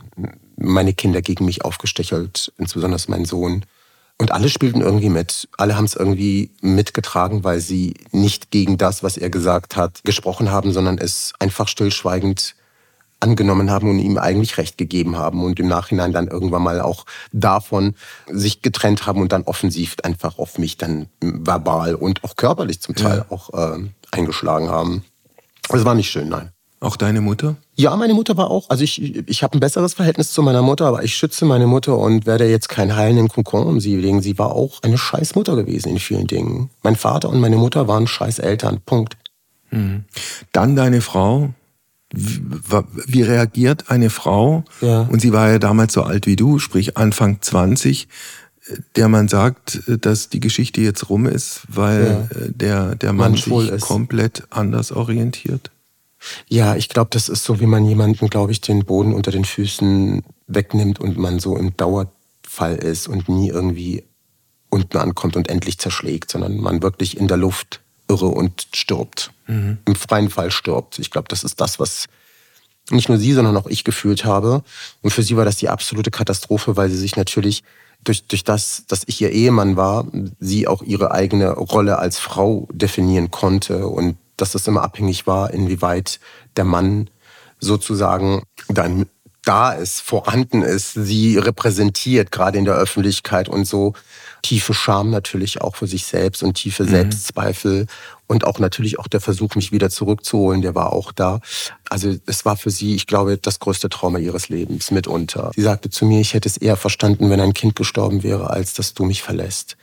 meine 0.57 0.95
Kinder 0.95 1.21
gegen 1.21 1.47
mich 1.47 1.65
aufgestechelt, 1.65 2.53
insbesondere 2.59 3.01
mein 3.09 3.25
Sohn. 3.25 3.65
Und 4.19 4.31
alle 4.31 4.49
spielten 4.49 4.81
irgendwie 4.81 5.11
mit. 5.11 5.49
Alle 5.59 5.77
haben 5.77 5.85
es 5.85 5.97
irgendwie 5.97 6.51
mitgetragen, 6.61 7.43
weil 7.43 7.61
sie 7.61 7.95
nicht 8.13 8.53
gegen 8.53 8.79
das, 8.79 9.03
was 9.03 9.17
er 9.17 9.31
gesagt 9.31 9.77
hat, 9.77 10.01
gesprochen 10.05 10.53
haben, 10.53 10.73
sondern 10.73 10.97
es 10.97 11.33
einfach 11.41 11.67
stillschweigend 11.67 12.55
angenommen 13.21 13.71
haben 13.71 13.89
und 13.89 13.99
ihm 13.99 14.19
eigentlich 14.19 14.59
Recht 14.59 14.79
gegeben 14.79 15.17
haben 15.17 15.43
und 15.43 15.59
im 15.59 15.69
Nachhinein 15.69 16.13
dann 16.13 16.29
irgendwann 16.29 16.63
mal 16.63 16.81
auch 16.81 17.07
davon 17.33 17.95
sich 18.31 18.63
getrennt 18.63 19.07
haben 19.07 19.21
und 19.21 19.33
dann 19.33 19.45
offensiv 19.45 19.97
einfach 20.03 20.39
auf 20.39 20.59
mich 20.59 20.77
dann 20.77 21.09
verbal 21.21 21.95
und 21.95 22.25
auch 22.25 22.37
körperlich 22.37 22.81
zum 22.81 22.95
Teil 22.95 23.19
ja. 23.19 23.27
auch 23.31 23.53
äh, 23.55 23.79
eingeschlagen 24.13 24.69
haben. 24.69 25.05
Das 25.69 25.85
war 25.85 25.95
nicht 25.95 26.11
schön, 26.11 26.29
nein. 26.29 26.51
Auch 26.79 26.97
deine 26.97 27.23
Mutter? 27.23 27.57
Ja, 27.75 27.97
meine 27.97 28.13
Mutter 28.13 28.37
war 28.37 28.51
auch. 28.51 28.69
Also 28.69 28.85
ich, 28.85 29.03
ich 29.29 29.43
habe 29.43 29.57
ein 29.57 29.61
besseres 29.61 29.95
Verhältnis 29.95 30.33
zu 30.33 30.43
meiner 30.43 30.61
Mutter, 30.61 30.87
aber 30.87 31.03
ich 31.03 31.17
schütze 31.17 31.47
meine 31.47 31.67
Mutter 31.67 31.97
und 31.97 32.27
werde 32.27 32.49
jetzt 32.49 32.69
kein 32.69 32.95
heilenden 32.95 33.29
Kokon 33.29 33.67
um 33.67 33.81
sie 33.81 33.97
legen. 33.97 34.21
Sie 34.21 34.39
war 34.39 34.53
auch 34.53 34.83
eine 34.83 34.99
scheiß 34.99 35.35
Mutter 35.37 35.57
gewesen 35.57 35.89
in 35.89 35.99
vielen 35.99 36.27
Dingen. 36.27 36.71
Mein 36.83 36.97
Vater 36.97 37.31
und 37.31 37.41
meine 37.41 37.57
Mutter 37.57 37.89
waren 37.89 38.07
scheiß 38.07 38.41
Eltern. 38.41 38.81
Punkt. 38.85 39.17
Mhm. 39.71 40.05
Dann 40.53 40.77
deine 40.77 41.01
Frau. 41.01 41.55
Wie, 42.13 43.23
reagiert 43.23 43.91
eine 43.91 44.11
Frau? 44.11 44.65
Ja. 44.81 45.03
Und 45.03 45.21
sie 45.21 45.33
war 45.33 45.51
ja 45.51 45.59
damals 45.59 45.93
so 45.93 46.03
alt 46.03 46.27
wie 46.27 46.37
du, 46.37 46.59
sprich 46.59 46.97
Anfang 46.97 47.39
20 47.41 48.09
der 48.97 49.09
man 49.09 49.29
sagt, 49.29 49.83
dass 49.87 50.29
die 50.29 50.41
Geschichte 50.41 50.81
jetzt 50.81 51.09
rum 51.09 51.27
ist, 51.27 51.63
weil 51.69 52.29
ja. 52.31 52.49
der, 52.49 52.95
der 52.97 53.13
Mann, 53.13 53.41
Mann 53.47 53.67
sich 53.69 53.81
komplett 53.81 54.45
anders 54.51 54.93
orientiert? 54.93 55.71
Ja, 56.49 56.75
ich 56.75 56.89
glaube, 56.89 57.11
das 57.13 57.29
ist 57.29 57.45
so, 57.45 57.61
wie 57.61 57.67
man 57.67 57.85
jemanden, 57.85 58.29
glaube 58.29 58.53
ich, 58.53 58.61
den 58.61 58.85
Boden 58.85 59.15
unter 59.15 59.31
den 59.31 59.45
Füßen 59.45 60.23
wegnimmt 60.49 60.99
und 60.99 61.17
man 61.17 61.39
so 61.39 61.57
im 61.57 61.77
Dauerfall 61.77 62.77
ist 62.77 63.07
und 63.07 63.29
nie 63.29 63.51
irgendwie 63.51 64.05
unten 64.69 64.97
ankommt 64.97 65.37
und 65.37 65.49
endlich 65.49 65.79
zerschlägt, 65.79 66.31
sondern 66.31 66.57
man 66.57 66.83
wirklich 66.83 67.17
in 67.17 67.29
der 67.29 67.37
Luft 67.37 67.83
irre 68.09 68.27
und 68.27 68.69
stirbt. 68.73 69.33
Mhm. 69.47 69.79
Im 69.85 69.95
freien 69.95 70.31
Fall 70.31 70.51
stirbt. 70.51 70.99
Ich 70.99 71.11
glaube, 71.11 71.29
das 71.29 71.45
ist 71.45 71.61
das, 71.61 71.79
was 71.79 72.07
nicht 72.91 73.09
nur 73.09 73.19
sie, 73.19 73.33
sondern 73.33 73.57
auch 73.57 73.67
ich 73.67 73.85
gefühlt 73.85 74.25
habe. 74.25 74.63
Und 75.03 75.11
für 75.11 75.23
sie 75.23 75.37
war 75.37 75.45
das 75.45 75.57
die 75.57 75.69
absolute 75.69 76.11
Katastrophe, 76.11 76.77
weil 76.77 76.89
sie 76.89 76.99
sich 76.99 77.17
natürlich 77.17 77.65
durch, 78.05 78.27
durch 78.27 78.45
das, 78.45 78.85
dass 78.87 79.03
ich 79.07 79.21
ihr 79.21 79.33
Ehemann 79.33 79.77
war, 79.77 80.07
sie 80.39 80.69
auch 80.69 80.83
ihre 80.83 81.11
eigene 81.11 81.51
Rolle 81.51 81.99
als 81.99 82.19
Frau 82.19 82.69
definieren 82.73 83.31
konnte 83.31 83.89
und 83.89 84.17
dass 84.37 84.53
das 84.53 84.69
immer 84.69 84.83
abhängig 84.83 85.27
war, 85.27 85.53
inwieweit 85.53 86.21
der 86.57 86.65
Mann 86.65 87.11
sozusagen 87.59 88.43
dann 88.69 89.07
da 89.47 89.73
ist, 89.73 90.01
vorhanden 90.01 90.63
ist, 90.63 90.95
sie 90.95 91.39
repräsentiert, 91.39 92.33
gerade 92.33 92.59
in 92.59 92.65
der 92.65 92.75
Öffentlichkeit 92.75 93.49
und 93.49 93.65
so. 93.65 93.95
Tiefe 94.43 94.75
Scham 94.75 95.11
natürlich 95.11 95.61
auch 95.61 95.77
für 95.77 95.87
sich 95.87 96.05
selbst 96.05 96.43
und 96.43 96.55
tiefe 96.55 96.83
mhm. 96.83 96.89
Selbstzweifel 96.89 97.87
und 98.27 98.45
auch 98.45 98.59
natürlich 98.59 98.99
auch 98.99 99.07
der 99.07 99.21
Versuch, 99.21 99.55
mich 99.55 99.71
wieder 99.71 99.89
zurückzuholen, 99.89 100.63
der 100.63 100.75
war 100.75 100.93
auch 100.93 101.13
da. 101.13 101.41
Also 101.89 102.17
es 102.27 102.45
war 102.45 102.57
für 102.57 102.71
sie, 102.71 102.97
ich 102.97 103.07
glaube, 103.07 103.39
das 103.39 103.61
größte 103.61 103.89
Trauma 103.89 104.19
ihres 104.19 104.49
Lebens 104.49 104.91
mitunter. 104.91 105.53
Sie 105.55 105.63
sagte 105.63 105.91
zu 105.91 106.05
mir, 106.05 106.21
ich 106.21 106.35
hätte 106.35 106.49
es 106.49 106.57
eher 106.57 106.77
verstanden, 106.77 107.31
wenn 107.31 107.41
ein 107.41 107.55
Kind 107.55 107.77
gestorben 107.77 108.23
wäre, 108.25 108.51
als 108.51 108.75
dass 108.75 108.95
du 108.95 109.05
mich 109.05 109.23
verlässt. 109.23 109.77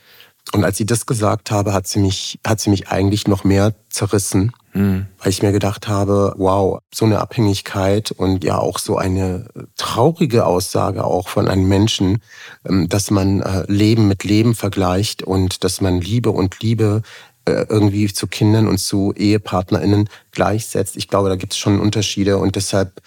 Und 0.52 0.64
als 0.64 0.76
sie 0.76 0.86
das 0.86 1.06
gesagt 1.06 1.50
habe, 1.50 1.72
hat 1.72 1.86
sie 1.86 1.98
mich, 1.98 2.38
hat 2.46 2.60
sie 2.60 2.70
mich 2.70 2.88
eigentlich 2.88 3.26
noch 3.26 3.44
mehr 3.44 3.74
zerrissen, 3.88 4.52
mhm. 4.72 5.06
weil 5.18 5.30
ich 5.30 5.42
mir 5.42 5.52
gedacht 5.52 5.88
habe, 5.88 6.34
wow, 6.36 6.78
so 6.94 7.06
eine 7.06 7.20
Abhängigkeit 7.20 8.12
und 8.12 8.44
ja 8.44 8.58
auch 8.58 8.78
so 8.78 8.96
eine 8.96 9.46
traurige 9.76 10.46
Aussage 10.46 11.04
auch 11.04 11.28
von 11.28 11.48
einem 11.48 11.66
Menschen, 11.66 12.22
ähm, 12.68 12.88
dass 12.88 13.10
man 13.10 13.40
äh, 13.40 13.64
Leben 13.68 14.06
mit 14.06 14.22
Leben 14.22 14.54
vergleicht 14.54 15.22
und 15.22 15.64
dass 15.64 15.80
man 15.80 16.00
Liebe 16.00 16.30
und 16.30 16.60
Liebe 16.60 17.02
äh, 17.46 17.66
irgendwie 17.68 18.12
zu 18.12 18.26
Kindern 18.26 18.68
und 18.68 18.78
zu 18.78 19.12
EhepartnerInnen 19.16 20.08
gleichsetzt. 20.30 20.96
Ich 20.96 21.08
glaube, 21.08 21.30
da 21.30 21.36
gibt 21.36 21.54
es 21.54 21.58
schon 21.58 21.80
Unterschiede 21.80 22.38
und 22.38 22.56
deshalb 22.56 23.02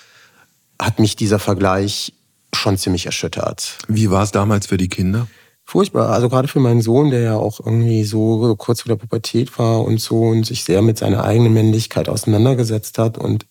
hat 0.81 0.99
mich 0.99 1.15
dieser 1.15 1.39
Vergleich 1.39 2.13
schon 2.53 2.77
ziemlich 2.77 3.05
erschüttert. 3.05 3.77
Wie 3.87 4.09
war 4.09 4.23
es 4.23 4.31
damals 4.31 4.67
für 4.67 4.77
die 4.77 4.89
Kinder? 4.89 5.27
Furchtbar. 5.67 6.09
Also 6.09 6.29
gerade 6.29 6.47
für 6.47 6.61
meinen 6.61 6.81
Sohn, 6.81 7.11
der 7.11 7.19
ja 7.19 7.35
auch 7.35 7.59
irgendwie 7.59 8.05
so 8.05 8.55
kurz 8.57 8.81
vor 8.81 8.89
der 8.89 8.95
Pubertät 8.95 9.59
war 9.59 9.83
und 9.83 9.99
so 9.99 10.21
und 10.21 10.45
sich 10.45 10.63
sehr 10.63 10.81
mit 10.81 10.97
seiner 10.97 11.25
eigenen 11.25 11.53
Männlichkeit 11.53 12.09
auseinandergesetzt 12.09 12.97
hat. 12.97 13.17
Und 13.17 13.45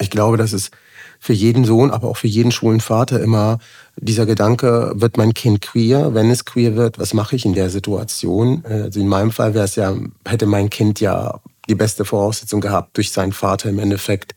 ich 0.00 0.10
glaube, 0.10 0.38
dass 0.38 0.52
es 0.52 0.70
für 1.20 1.34
jeden 1.34 1.64
Sohn, 1.64 1.92
aber 1.92 2.08
auch 2.08 2.16
für 2.16 2.26
jeden 2.26 2.50
schwulen 2.50 2.80
Vater 2.80 3.20
immer 3.20 3.58
dieser 3.96 4.26
Gedanke, 4.26 4.92
wird 4.96 5.18
mein 5.18 5.34
Kind 5.34 5.60
queer? 5.60 6.14
Wenn 6.14 6.30
es 6.30 6.46
queer 6.46 6.74
wird, 6.74 6.98
was 6.98 7.14
mache 7.14 7.36
ich 7.36 7.44
in 7.44 7.52
der 7.52 7.70
Situation? 7.70 8.64
Also 8.64 8.98
in 8.98 9.06
meinem 9.06 9.30
Fall 9.30 9.54
wäre 9.54 9.66
es 9.66 9.76
ja, 9.76 9.94
hätte 10.26 10.46
mein 10.46 10.70
Kind 10.70 10.98
ja 10.98 11.40
die 11.68 11.76
beste 11.76 12.04
Voraussetzung 12.04 12.60
gehabt, 12.60 12.96
durch 12.96 13.12
seinen 13.12 13.32
Vater 13.32 13.68
im 13.68 13.78
Endeffekt 13.78 14.34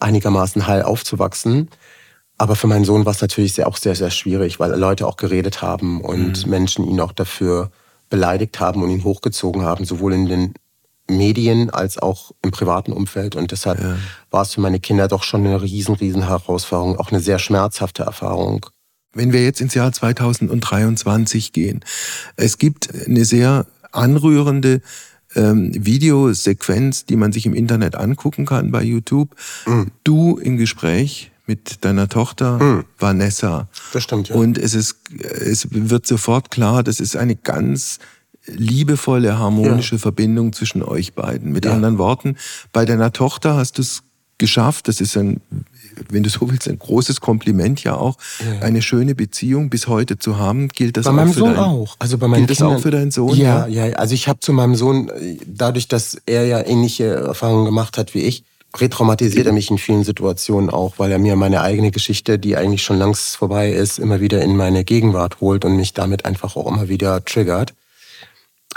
einigermaßen 0.00 0.66
heil 0.66 0.82
aufzuwachsen. 0.82 1.70
Aber 2.42 2.56
für 2.56 2.66
meinen 2.66 2.84
Sohn 2.84 3.04
war 3.04 3.12
es 3.12 3.20
natürlich 3.20 3.52
sehr, 3.52 3.68
auch 3.68 3.76
sehr, 3.76 3.94
sehr 3.94 4.10
schwierig, 4.10 4.58
weil 4.58 4.72
Leute 4.72 5.06
auch 5.06 5.16
geredet 5.16 5.62
haben 5.62 6.00
und 6.00 6.44
mhm. 6.44 6.50
Menschen 6.50 6.84
ihn 6.88 6.98
auch 6.98 7.12
dafür 7.12 7.70
beleidigt 8.10 8.58
haben 8.58 8.82
und 8.82 8.90
ihn 8.90 9.04
hochgezogen 9.04 9.62
haben, 9.62 9.84
sowohl 9.84 10.12
in 10.12 10.26
den 10.26 10.54
Medien 11.08 11.70
als 11.70 11.98
auch 11.98 12.32
im 12.42 12.50
privaten 12.50 12.92
Umfeld. 12.92 13.36
Und 13.36 13.52
deshalb 13.52 13.80
ja. 13.80 13.96
war 14.32 14.42
es 14.42 14.54
für 14.54 14.60
meine 14.60 14.80
Kinder 14.80 15.06
doch 15.06 15.22
schon 15.22 15.46
eine 15.46 15.62
riesen, 15.62 15.94
riesen 15.94 16.26
Herausforderung, 16.26 16.98
auch 16.98 17.12
eine 17.12 17.20
sehr 17.20 17.38
schmerzhafte 17.38 18.02
Erfahrung. 18.02 18.66
Wenn 19.12 19.32
wir 19.32 19.44
jetzt 19.44 19.60
ins 19.60 19.74
Jahr 19.74 19.92
2023 19.92 21.52
gehen, 21.52 21.84
es 22.34 22.58
gibt 22.58 22.92
eine 23.06 23.24
sehr 23.24 23.66
anrührende 23.92 24.80
ähm, 25.36 25.70
Videosequenz, 25.72 27.06
die 27.06 27.14
man 27.14 27.30
sich 27.30 27.46
im 27.46 27.54
Internet 27.54 27.94
angucken 27.94 28.46
kann 28.46 28.72
bei 28.72 28.82
YouTube. 28.82 29.36
Mhm. 29.64 29.92
Du 30.02 30.38
im 30.38 30.56
Gespräch 30.56 31.31
mit 31.46 31.84
deiner 31.84 32.08
Tochter 32.08 32.58
hm. 32.58 32.84
Vanessa. 32.98 33.68
Das 33.92 34.02
stimmt, 34.04 34.28
ja. 34.28 34.36
Und 34.36 34.58
es 34.58 34.74
ist, 34.74 34.96
es 35.20 35.68
wird 35.70 36.06
sofort 36.06 36.50
klar, 36.50 36.82
das 36.82 37.00
ist 37.00 37.16
eine 37.16 37.36
ganz 37.36 37.98
liebevolle, 38.46 39.38
harmonische 39.38 39.96
ja. 39.96 40.00
Verbindung 40.00 40.52
zwischen 40.52 40.82
euch 40.82 41.14
beiden. 41.14 41.52
Mit 41.52 41.64
ja. 41.64 41.72
anderen 41.72 41.98
Worten, 41.98 42.36
bei 42.72 42.84
deiner 42.84 43.12
Tochter 43.12 43.56
hast 43.56 43.78
du 43.78 43.82
es 43.82 44.02
geschafft, 44.38 44.88
das 44.88 45.00
ist 45.00 45.16
ein, 45.16 45.40
wenn 46.08 46.24
du 46.24 46.30
so 46.30 46.50
willst, 46.50 46.68
ein 46.68 46.78
großes 46.78 47.20
Kompliment 47.20 47.84
ja 47.84 47.94
auch, 47.94 48.16
ja. 48.40 48.60
eine 48.60 48.82
schöne 48.82 49.14
Beziehung 49.14 49.70
bis 49.70 49.86
heute 49.86 50.18
zu 50.18 50.36
haben. 50.36 50.68
Gilt 50.68 50.96
das 50.96 51.04
bei 51.04 51.10
auch 51.10 51.14
meinem 51.14 51.32
für 51.32 51.38
Sohn 51.40 51.54
dein, 51.54 51.62
auch. 51.62 51.96
Also 52.00 52.18
bei 52.18 52.26
meinen 52.26 52.46
gilt 52.46 52.58
Kindern, 52.58 52.74
das 52.74 52.78
auch 52.78 52.82
für 52.82 52.90
deinen 52.90 53.10
Sohn? 53.12 53.36
Ja, 53.36 53.66
ja, 53.66 53.86
ja. 53.86 53.96
Also 53.96 54.14
ich 54.14 54.26
habe 54.26 54.40
zu 54.40 54.52
meinem 54.52 54.74
Sohn, 54.74 55.12
dadurch, 55.46 55.86
dass 55.86 56.20
er 56.26 56.44
ja 56.46 56.64
ähnliche 56.66 57.04
Erfahrungen 57.04 57.66
gemacht 57.66 57.96
hat 57.98 58.14
wie 58.14 58.22
ich, 58.22 58.44
retraumatisiert 58.76 59.46
er 59.46 59.52
mich 59.52 59.70
in 59.70 59.78
vielen 59.78 60.04
Situationen 60.04 60.70
auch, 60.70 60.94
weil 60.98 61.12
er 61.12 61.18
mir 61.18 61.36
meine 61.36 61.60
eigene 61.60 61.90
Geschichte, 61.90 62.38
die 62.38 62.56
eigentlich 62.56 62.82
schon 62.82 62.98
längst 62.98 63.36
vorbei 63.36 63.70
ist, 63.70 63.98
immer 63.98 64.20
wieder 64.20 64.40
in 64.42 64.56
meine 64.56 64.84
Gegenwart 64.84 65.40
holt 65.40 65.64
und 65.64 65.76
mich 65.76 65.92
damit 65.92 66.24
einfach 66.24 66.56
auch 66.56 66.66
immer 66.66 66.88
wieder 66.88 67.24
triggert. 67.24 67.74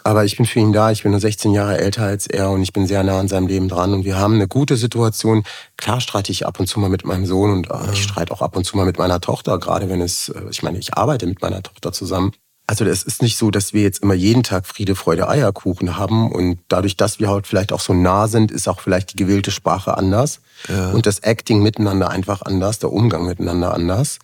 Aber 0.04 0.26
ich 0.26 0.38
bin 0.38 0.46
für 0.46 0.60
ihn 0.60 0.74
da, 0.74 0.92
ich 0.92 1.04
bin 1.04 1.12
nur 1.12 1.20
16 1.20 1.52
Jahre 1.52 1.80
älter 1.80 2.04
als 2.04 2.28
er 2.28 2.52
und 2.52 2.62
ich 2.62 2.74
bin 2.74 2.86
sehr 2.86 3.04
nah 3.04 3.20
an 3.20 3.28
seinem 3.28 3.48
Leben 3.48 3.70
dran 3.70 3.94
und 3.94 4.06
wir 4.06 4.18
haben 4.18 4.36
eine 4.36 4.48
gute 4.48 4.78
Situation. 4.78 5.44
Klar 5.78 6.02
streite 6.02 6.32
ich 6.32 6.46
ab 6.46 6.60
und 6.60 6.68
zu 6.68 6.80
mal 6.80 6.90
mit 6.90 7.06
meinem 7.06 7.26
Sohn 7.26 7.52
und 7.52 7.72
äh, 7.72 7.92
ich 7.94 8.04
streite 8.04 8.32
auch 8.32 8.42
ab 8.42 8.56
und 8.56 8.66
zu 8.66 8.78
mal 8.78 8.86
mit 8.86 9.00
meiner 9.00 9.20
Tochter, 9.22 9.58
gerade 9.58 9.90
wenn 9.90 10.02
es, 10.02 10.30
äh, 10.30 10.42
ich 10.52 10.62
meine, 10.62 10.78
ich 10.78 10.94
arbeite 10.96 11.26
mit 11.26 11.42
meiner 11.42 11.64
Tochter 11.64 11.92
zusammen. 11.92 12.34
Also 12.68 12.84
es 12.86 13.04
ist 13.04 13.22
nicht 13.22 13.38
so, 13.38 13.52
dass 13.52 13.74
wir 13.74 13.84
jetzt 13.84 14.02
immer 14.02 14.16
jeden 14.16 14.42
Tag 14.42 14.66
Friede, 14.66 14.96
Freude, 14.96 15.30
Eierkuchen 15.30 15.98
haben 15.98 16.32
und 16.32 16.60
dadurch, 16.68 16.98
dass 16.98 17.20
wir 17.20 17.30
halt 17.30 17.46
vielleicht 17.46 17.72
auch 17.72 17.80
so 17.80 17.94
nah 17.94 18.28
sind, 18.28 18.52
ist 18.52 18.68
auch 18.68 18.80
vielleicht 18.80 19.14
die 19.14 19.18
gewählte 19.18 19.52
Sprache 19.52 19.96
anders 19.96 20.40
ja. 20.68 20.92
und 20.92 21.06
das 21.06 21.20
Acting 21.20 21.62
miteinander 21.62 22.10
einfach 22.10 22.42
anders, 22.42 22.80
der 22.80 22.92
Umgang 22.92 23.28
miteinander 23.28 23.74
anders. 23.74 24.18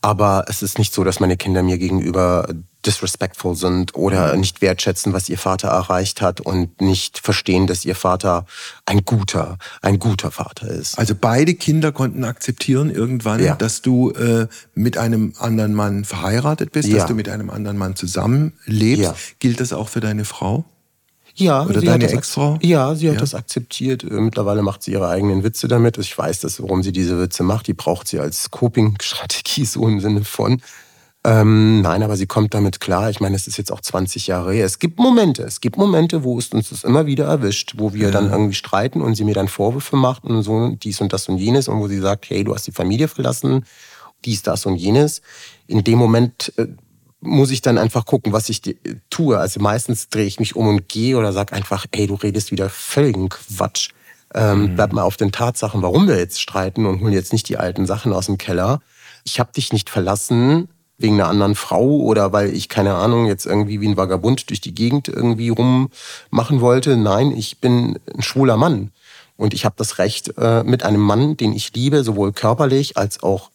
Aber 0.00 0.46
es 0.48 0.62
ist 0.62 0.78
nicht 0.78 0.94
so, 0.94 1.04
dass 1.04 1.20
meine 1.20 1.36
Kinder 1.36 1.62
mir 1.62 1.78
gegenüber 1.78 2.48
disrespectful 2.84 3.54
sind 3.54 3.94
oder 3.94 4.34
mhm. 4.34 4.40
nicht 4.40 4.60
wertschätzen, 4.60 5.12
was 5.12 5.28
ihr 5.28 5.38
Vater 5.38 5.68
erreicht 5.68 6.20
hat 6.20 6.40
und 6.40 6.80
nicht 6.80 7.18
verstehen, 7.18 7.66
dass 7.66 7.84
ihr 7.84 7.94
Vater 7.94 8.46
ein 8.86 9.04
guter, 9.04 9.58
ein 9.80 9.98
guter 9.98 10.30
Vater 10.30 10.68
ist. 10.68 10.98
Also 10.98 11.14
beide 11.14 11.54
Kinder 11.54 11.92
konnten 11.92 12.24
akzeptieren 12.24 12.90
irgendwann, 12.90 13.42
ja. 13.42 13.54
dass 13.54 13.82
du 13.82 14.10
äh, 14.10 14.48
mit 14.74 14.98
einem 14.98 15.34
anderen 15.38 15.74
Mann 15.74 16.04
verheiratet 16.04 16.72
bist, 16.72 16.88
ja. 16.88 16.98
dass 16.98 17.06
du 17.06 17.14
mit 17.14 17.28
einem 17.28 17.50
anderen 17.50 17.78
Mann 17.78 17.96
zusammenlebst. 17.96 19.02
Ja. 19.02 19.14
Gilt 19.38 19.60
das 19.60 19.72
auch 19.72 19.88
für 19.88 20.00
deine 20.00 20.24
Frau? 20.24 20.64
Ja, 21.34 21.64
oder 21.64 21.80
deine 21.80 22.10
Ex-Frau? 22.10 22.58
Ja, 22.60 22.94
sie 22.94 23.08
hat 23.08 23.14
ja. 23.14 23.20
das 23.20 23.34
akzeptiert. 23.34 24.04
Äh, 24.04 24.20
mittlerweile 24.20 24.62
macht 24.62 24.82
sie 24.82 24.92
ihre 24.92 25.08
eigenen 25.08 25.44
Witze 25.44 25.68
damit. 25.68 25.96
Ich 25.98 26.16
weiß, 26.16 26.40
dass, 26.40 26.60
warum 26.60 26.82
sie 26.82 26.92
diese 26.92 27.18
Witze 27.18 27.42
macht. 27.42 27.66
Die 27.68 27.74
braucht 27.74 28.08
sie 28.08 28.18
als 28.20 28.50
Coping-Strategie, 28.50 29.64
so 29.64 29.88
im 29.88 30.00
Sinne 30.00 30.24
von. 30.24 30.60
Ähm, 31.24 31.82
nein, 31.82 32.02
aber 32.02 32.16
sie 32.16 32.26
kommt 32.26 32.52
damit 32.52 32.80
klar. 32.80 33.08
Ich 33.08 33.20
meine, 33.20 33.36
es 33.36 33.46
ist 33.46 33.56
jetzt 33.56 33.70
auch 33.70 33.80
20 33.80 34.26
Jahre 34.26 34.52
her. 34.52 34.66
Es 34.66 34.80
gibt 34.80 34.98
Momente, 34.98 35.44
es 35.44 35.60
gibt 35.60 35.76
Momente, 35.76 36.24
wo 36.24 36.36
es 36.38 36.48
uns 36.48 36.70
das 36.70 36.82
immer 36.82 37.06
wieder 37.06 37.26
erwischt, 37.26 37.74
wo 37.76 37.94
wir 37.94 38.06
ja. 38.06 38.10
dann 38.10 38.30
irgendwie 38.30 38.54
streiten 38.54 39.00
und 39.00 39.14
sie 39.14 39.24
mir 39.24 39.34
dann 39.34 39.46
Vorwürfe 39.46 39.94
macht 39.94 40.24
und 40.24 40.42
so 40.42 40.70
dies 40.70 41.00
und 41.00 41.12
das 41.12 41.28
und 41.28 41.38
jenes 41.38 41.68
und 41.68 41.78
wo 41.78 41.86
sie 41.86 42.00
sagt, 42.00 42.28
hey, 42.28 42.42
du 42.42 42.54
hast 42.54 42.66
die 42.66 42.72
Familie 42.72 43.06
verlassen, 43.06 43.64
dies, 44.24 44.42
das 44.42 44.66
und 44.66 44.76
jenes. 44.76 45.22
In 45.68 45.84
dem 45.84 45.98
Moment 45.98 46.52
äh, 46.56 46.66
muss 47.20 47.52
ich 47.52 47.62
dann 47.62 47.78
einfach 47.78 48.04
gucken, 48.04 48.32
was 48.32 48.48
ich 48.48 48.60
tue. 49.08 49.38
Also 49.38 49.60
meistens 49.60 50.08
drehe 50.08 50.26
ich 50.26 50.40
mich 50.40 50.56
um 50.56 50.66
und 50.66 50.88
gehe 50.88 51.16
oder 51.16 51.32
sage 51.32 51.52
einfach, 51.52 51.86
ey, 51.92 52.08
du 52.08 52.14
redest 52.14 52.50
wieder 52.50 52.68
völligen 52.68 53.28
Quatsch. 53.28 53.90
Ähm, 54.34 54.62
mhm. 54.62 54.74
Bleib 54.74 54.92
mal 54.92 55.02
auf 55.02 55.18
den 55.18 55.30
Tatsachen, 55.30 55.82
warum 55.82 56.08
wir 56.08 56.18
jetzt 56.18 56.40
streiten 56.40 56.84
und 56.84 57.00
holen 57.00 57.12
jetzt 57.12 57.32
nicht 57.32 57.48
die 57.48 57.58
alten 57.58 57.86
Sachen 57.86 58.12
aus 58.12 58.26
dem 58.26 58.38
Keller. 58.38 58.80
Ich 59.22 59.38
habe 59.38 59.52
dich 59.52 59.72
nicht 59.72 59.88
verlassen 59.88 60.68
wegen 60.98 61.14
einer 61.14 61.28
anderen 61.28 61.54
Frau 61.54 61.84
oder 61.84 62.32
weil 62.32 62.54
ich, 62.54 62.68
keine 62.68 62.94
Ahnung, 62.94 63.26
jetzt 63.26 63.46
irgendwie 63.46 63.80
wie 63.80 63.88
ein 63.88 63.96
Vagabund 63.96 64.50
durch 64.50 64.60
die 64.60 64.74
Gegend 64.74 65.08
irgendwie 65.08 65.48
rummachen 65.50 66.60
wollte. 66.60 66.96
Nein, 66.96 67.32
ich 67.36 67.60
bin 67.60 67.98
ein 68.14 68.22
schwuler 68.22 68.56
Mann. 68.56 68.90
Und 69.36 69.54
ich 69.54 69.64
habe 69.64 69.74
das 69.78 69.98
Recht, 69.98 70.36
äh, 70.38 70.62
mit 70.62 70.84
einem 70.84 71.00
Mann, 71.00 71.36
den 71.36 71.52
ich 71.52 71.74
liebe, 71.74 72.04
sowohl 72.04 72.32
körperlich 72.32 72.96
als 72.96 73.22
auch 73.22 73.50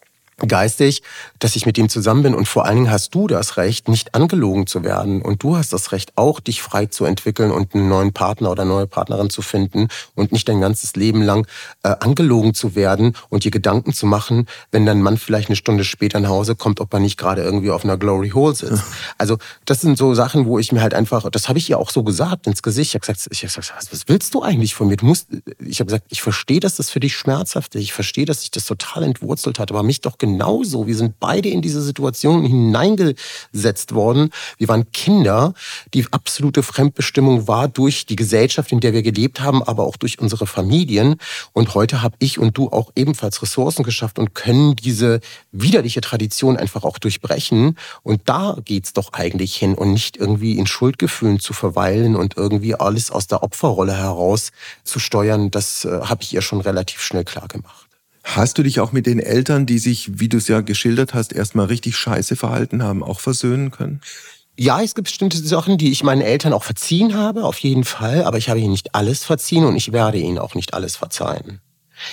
geistig, 0.45 1.02
dass 1.39 1.56
ich 1.56 1.65
mit 1.65 1.78
ihm 1.78 1.89
zusammen 1.89 2.23
bin. 2.23 2.36
Und 2.36 2.47
vor 2.47 2.65
allen 2.65 2.76
Dingen 2.76 2.91
hast 2.91 3.15
du 3.15 3.28
das 3.28 3.58
Recht, 3.58 3.88
nicht 3.88 4.13
angelogen 4.13 4.67
zu 4.67 4.84
werden. 4.84 5.21
Und 5.21 5.41
du 5.41 5.58
hast 5.58 5.73
das 5.73 5.91
Recht, 5.91 6.13
auch 6.15 6.39
dich 6.39 6.62
frei 6.62 6.86
zu 6.86 7.06
entwickeln 7.06 7.52
und 7.52 7.73
einen 7.73 7.89
neuen 7.89 8.13
Partner 8.13 8.52
oder 8.52 8.63
neue 8.63 8.86
Partnerin 8.86 9.30
zu 9.30 9.41
finden 9.41 9.88
und 10.13 10.32
nicht 10.32 10.47
dein 10.47 10.62
ganzes 10.62 10.95
Leben 10.95 11.23
lang 11.23 11.47
äh, 11.84 11.95
angelogen 12.00 12.54
zu 12.54 12.76
werden 12.76 13.15
und 13.30 13.45
dir 13.45 13.52
Gedanken 13.52 13.93
zu 13.93 14.06
machen, 14.06 14.47
wenn 14.71 14.86
dein 14.86 15.02
Mann 15.02 15.17
vielleicht 15.17 15.50
eine 15.50 15.56
Stunde 15.56 15.84
später 15.84 16.19
nach 16.19 16.30
Hause 16.30 16.56
kommt, 16.56 16.80
ob 16.82 16.93
er 16.93 17.00
nicht 17.00 17.17
gerade 17.17 17.41
irgendwie 17.41 17.71
auf 17.71 17.84
einer 17.84 17.97
Glory 17.97 18.30
Hole 18.30 18.54
sitzt. 18.54 18.84
Also 19.17 19.38
das 19.65 19.82
sind 19.82 19.97
so 19.97 20.13
Sachen, 20.13 20.45
wo 20.45 20.60
ich 20.60 20.71
mir 20.71 20.82
halt 20.82 20.93
einfach, 20.93 21.30
das 21.32 21.50
habe 21.50 21.58
ich 21.58 21.69
ihr 21.69 21.80
auch 21.80 21.89
so 21.89 22.04
gesagt 22.04 22.45
ins 22.45 22.62
Gesicht. 22.62 22.91
Ich 22.91 22.95
habe 22.95 23.02
gesagt, 23.02 23.28
ich 23.32 23.43
hab 23.43 23.54
gesagt, 23.56 23.88
was 23.91 24.04
willst 24.08 24.34
du 24.34 24.43
eigentlich 24.43 24.76
von 24.76 24.88
mir? 24.88 24.97
Du 24.97 25.06
musst, 25.06 25.28
ich 25.60 25.80
habe 25.80 25.88
gesagt, 25.88 26.06
ich 26.10 26.21
verstehe, 26.21 26.60
dass 26.60 26.76
das 26.76 26.89
für 26.89 27.00
dich 27.00 27.15
schmerzhaft 27.15 27.73
ist. 27.76 27.82
Ich 27.82 27.93
verstehe, 27.93 28.26
dass 28.26 28.41
sich 28.41 28.52
das 28.52 28.65
total 28.65 29.04
entwurzelt 29.04 29.60
hat, 29.60 29.71
aber 29.71 29.82
mich 29.82 30.02
doch 30.02 30.17
genauso. 30.27 30.87
Wir 30.87 30.95
sind 30.95 31.19
beide 31.19 31.49
in 31.49 31.61
diese 31.61 31.81
Situation 31.81 32.43
hineingesetzt 32.43 33.93
worden. 33.93 34.29
Wir 34.57 34.67
waren 34.67 34.91
Kinder. 34.91 35.53
Die 35.93 36.05
absolute 36.11 36.63
Fremdbestimmung 36.63 37.47
war 37.47 37.67
durch 37.67 38.05
die 38.05 38.15
Gesellschaft, 38.15 38.71
in 38.71 38.79
der 38.79 38.93
wir 38.93 39.03
gelebt 39.03 39.39
haben, 39.39 39.63
aber 39.63 39.85
auch 39.85 39.97
durch 39.97 40.19
unsere 40.19 40.47
Familien. 40.47 41.15
Und 41.53 41.73
heute 41.75 42.01
habe 42.01 42.15
ich 42.19 42.39
und 42.39 42.57
du 42.57 42.69
auch 42.69 42.91
ebenfalls 42.95 43.41
Ressourcen 43.41 43.83
geschafft 43.83 44.19
und 44.19 44.35
können 44.35 44.75
diese 44.75 45.19
widerliche 45.51 46.01
Tradition 46.01 46.57
einfach 46.57 46.83
auch 46.83 46.97
durchbrechen. 46.97 47.77
Und 48.03 48.21
da 48.25 48.57
geht's 48.63 48.93
doch 48.93 49.13
eigentlich 49.13 49.55
hin 49.55 49.73
und 49.73 49.93
nicht 49.93 50.17
irgendwie 50.17 50.57
in 50.57 50.67
Schuldgefühlen 50.67 51.39
zu 51.39 51.53
verweilen 51.53 52.15
und 52.15 52.35
irgendwie 52.37 52.75
alles 52.75 53.11
aus 53.11 53.27
der 53.27 53.43
Opferrolle 53.43 53.95
heraus 53.95 54.51
zu 54.83 54.99
steuern. 54.99 55.51
Das 55.51 55.85
äh, 55.85 56.01
habe 56.01 56.23
ich 56.23 56.33
ihr 56.33 56.41
schon 56.41 56.61
relativ 56.61 57.01
schnell 57.01 57.23
klar 57.23 57.47
gemacht. 57.47 57.87
Hast 58.35 58.57
du 58.57 58.63
dich 58.63 58.81
auch 58.81 58.91
mit 58.91 59.05
den 59.05 59.19
Eltern, 59.19 59.65
die 59.65 59.79
sich, 59.79 60.19
wie 60.19 60.27
du 60.27 60.35
es 60.35 60.49
ja 60.49 60.59
geschildert 60.59 61.13
hast, 61.13 61.31
erstmal 61.31 61.67
richtig 61.67 61.95
scheiße 61.95 62.35
verhalten 62.35 62.83
haben, 62.83 63.01
auch 63.01 63.21
versöhnen 63.21 63.71
können? 63.71 64.01
Ja, 64.57 64.81
es 64.81 64.95
gibt 64.95 65.07
bestimmte 65.07 65.37
Sachen, 65.37 65.77
die 65.77 65.91
ich 65.91 66.03
meinen 66.03 66.21
Eltern 66.21 66.51
auch 66.51 66.65
verziehen 66.65 67.15
habe, 67.15 67.45
auf 67.45 67.57
jeden 67.59 67.85
Fall. 67.85 68.25
Aber 68.25 68.37
ich 68.37 68.49
habe 68.49 68.59
ihnen 68.59 68.71
nicht 68.71 68.93
alles 68.93 69.23
verziehen 69.23 69.63
und 69.63 69.77
ich 69.77 69.93
werde 69.93 70.17
ihnen 70.17 70.39
auch 70.39 70.55
nicht 70.55 70.73
alles 70.73 70.97
verzeihen. 70.97 71.61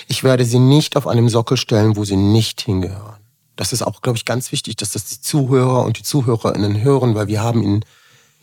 Ich 0.07 0.23
werde 0.23 0.45
sie 0.45 0.61
nicht 0.61 0.97
auf 0.97 1.09
einem 1.09 1.29
Sockel 1.29 1.57
stellen, 1.57 1.97
wo 1.97 2.05
sie 2.05 2.17
nicht 2.17 2.61
hingehören. 2.61 3.19
Das 3.57 3.73
ist 3.73 3.83
auch, 3.83 4.01
glaube 4.01 4.17
ich, 4.17 4.25
ganz 4.25 4.53
wichtig, 4.53 4.77
dass 4.77 4.93
das 4.93 5.07
die 5.07 5.21
Zuhörer 5.21 5.85
und 5.85 5.99
die 5.99 6.05
Zuhörerinnen 6.05 6.81
hören, 6.81 7.17
weil 7.17 7.27
wir 7.27 7.43
haben 7.43 7.65
in, 7.65 7.85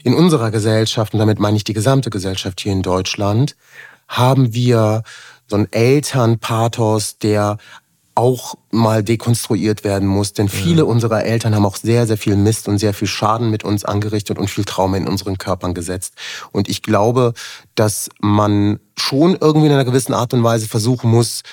in 0.03 0.13
unserer 0.13 0.51
Gesellschaft, 0.51 1.13
und 1.13 1.19
damit 1.19 1.39
meine 1.39 1.55
ich 1.55 1.63
die 1.63 1.73
gesamte 1.73 2.09
Gesellschaft 2.09 2.59
hier 2.59 2.73
in 2.73 2.81
Deutschland, 2.81 3.55
haben 4.09 4.53
wir 4.53 5.03
so 5.51 5.57
ein 5.57 5.71
Elternpathos, 5.71 7.19
der 7.19 7.57
auch 8.15 8.55
mal 8.71 9.03
dekonstruiert 9.03 9.83
werden 9.83 10.07
muss. 10.07 10.33
Denn 10.33 10.49
viele 10.49 10.79
ja. 10.79 10.83
unserer 10.83 11.23
Eltern 11.23 11.55
haben 11.55 11.65
auch 11.65 11.77
sehr, 11.77 12.07
sehr 12.07 12.17
viel 12.17 12.35
Mist 12.35 12.67
und 12.67 12.77
sehr 12.77 12.93
viel 12.93 13.07
Schaden 13.07 13.49
mit 13.49 13.63
uns 13.63 13.85
angerichtet 13.85 14.37
und 14.37 14.49
viel 14.49 14.65
Trauma 14.65 14.97
in 14.97 15.07
unseren 15.07 15.37
Körpern 15.37 15.73
gesetzt. 15.73 16.15
Und 16.51 16.67
ich 16.67 16.81
glaube, 16.81 17.33
dass 17.75 18.09
man 18.19 18.79
schon 18.97 19.37
irgendwie 19.39 19.67
in 19.67 19.73
einer 19.73 19.85
gewissen 19.85 20.13
Art 20.13 20.33
und 20.33 20.43
Weise 20.43 20.67
versuchen 20.67 21.09
muss, 21.09 21.43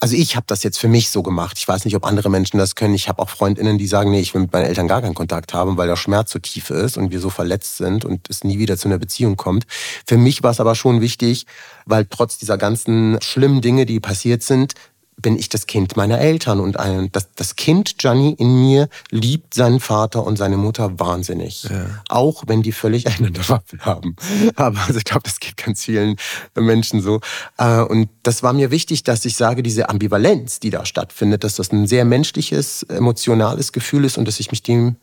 also 0.00 0.16
ich 0.16 0.36
habe 0.36 0.46
das 0.46 0.62
jetzt 0.62 0.78
für 0.78 0.88
mich 0.88 1.10
so 1.10 1.22
gemacht. 1.22 1.56
Ich 1.58 1.66
weiß 1.66 1.84
nicht, 1.84 1.96
ob 1.96 2.06
andere 2.06 2.30
Menschen 2.30 2.58
das 2.58 2.74
können. 2.74 2.94
Ich 2.94 3.08
habe 3.08 3.22
auch 3.22 3.28
Freundinnen, 3.28 3.78
die 3.78 3.86
sagen, 3.86 4.10
nee, 4.10 4.20
ich 4.20 4.34
will 4.34 4.42
mit 4.42 4.52
meinen 4.52 4.66
Eltern 4.66 4.88
gar 4.88 5.02
keinen 5.02 5.14
Kontakt 5.14 5.54
haben, 5.54 5.76
weil 5.76 5.88
der 5.88 5.96
Schmerz 5.96 6.32
so 6.32 6.38
tief 6.38 6.70
ist 6.70 6.96
und 6.96 7.10
wir 7.10 7.20
so 7.20 7.30
verletzt 7.30 7.76
sind 7.76 8.04
und 8.04 8.28
es 8.28 8.44
nie 8.44 8.58
wieder 8.58 8.76
zu 8.76 8.88
einer 8.88 8.98
Beziehung 8.98 9.36
kommt. 9.36 9.66
Für 10.06 10.16
mich 10.16 10.42
war 10.42 10.50
es 10.50 10.60
aber 10.60 10.74
schon 10.74 11.00
wichtig, 11.00 11.46
weil 11.84 12.06
trotz 12.06 12.38
dieser 12.38 12.58
ganzen 12.58 13.18
schlimmen 13.22 13.60
Dinge, 13.60 13.86
die 13.86 14.00
passiert 14.00 14.42
sind, 14.42 14.74
bin 15.20 15.38
ich 15.38 15.48
das 15.48 15.66
Kind 15.66 15.96
meiner 15.96 16.18
Eltern 16.18 16.60
und 16.60 16.78
ein, 16.78 17.10
das, 17.12 17.32
das 17.34 17.56
Kind 17.56 17.98
Gianni 17.98 18.34
in 18.38 18.60
mir 18.60 18.88
liebt 19.10 19.54
seinen 19.54 19.80
Vater 19.80 20.24
und 20.24 20.36
seine 20.36 20.58
Mutter 20.58 20.98
wahnsinnig. 20.98 21.64
Ja. 21.64 21.86
Auch 22.08 22.44
wenn 22.46 22.62
die 22.62 22.72
völlig 22.72 23.06
einander 23.18 23.48
Waffen 23.48 23.80
haben. 23.80 24.16
Aber 24.56 24.78
also 24.86 24.98
ich 24.98 25.04
glaube, 25.04 25.22
das 25.24 25.40
geht 25.40 25.56
ganz 25.56 25.84
vielen 25.84 26.16
Menschen 26.54 27.00
so. 27.00 27.20
Äh, 27.56 27.80
und 27.80 28.10
das 28.22 28.42
war 28.42 28.52
mir 28.52 28.70
wichtig, 28.70 29.04
dass 29.04 29.24
ich 29.24 29.36
sage, 29.36 29.62
diese 29.62 29.88
Ambivalenz, 29.88 30.60
die 30.60 30.70
da 30.70 30.84
stattfindet, 30.84 31.44
dass 31.44 31.56
das 31.56 31.72
ein 31.72 31.86
sehr 31.86 32.04
menschliches, 32.04 32.82
emotionales 32.82 33.72
Gefühl 33.72 34.04
ist 34.04 34.18
und 34.18 34.28
dass 34.28 34.38
ich 34.38 34.50
mich 34.50 34.62
dem 34.62 34.96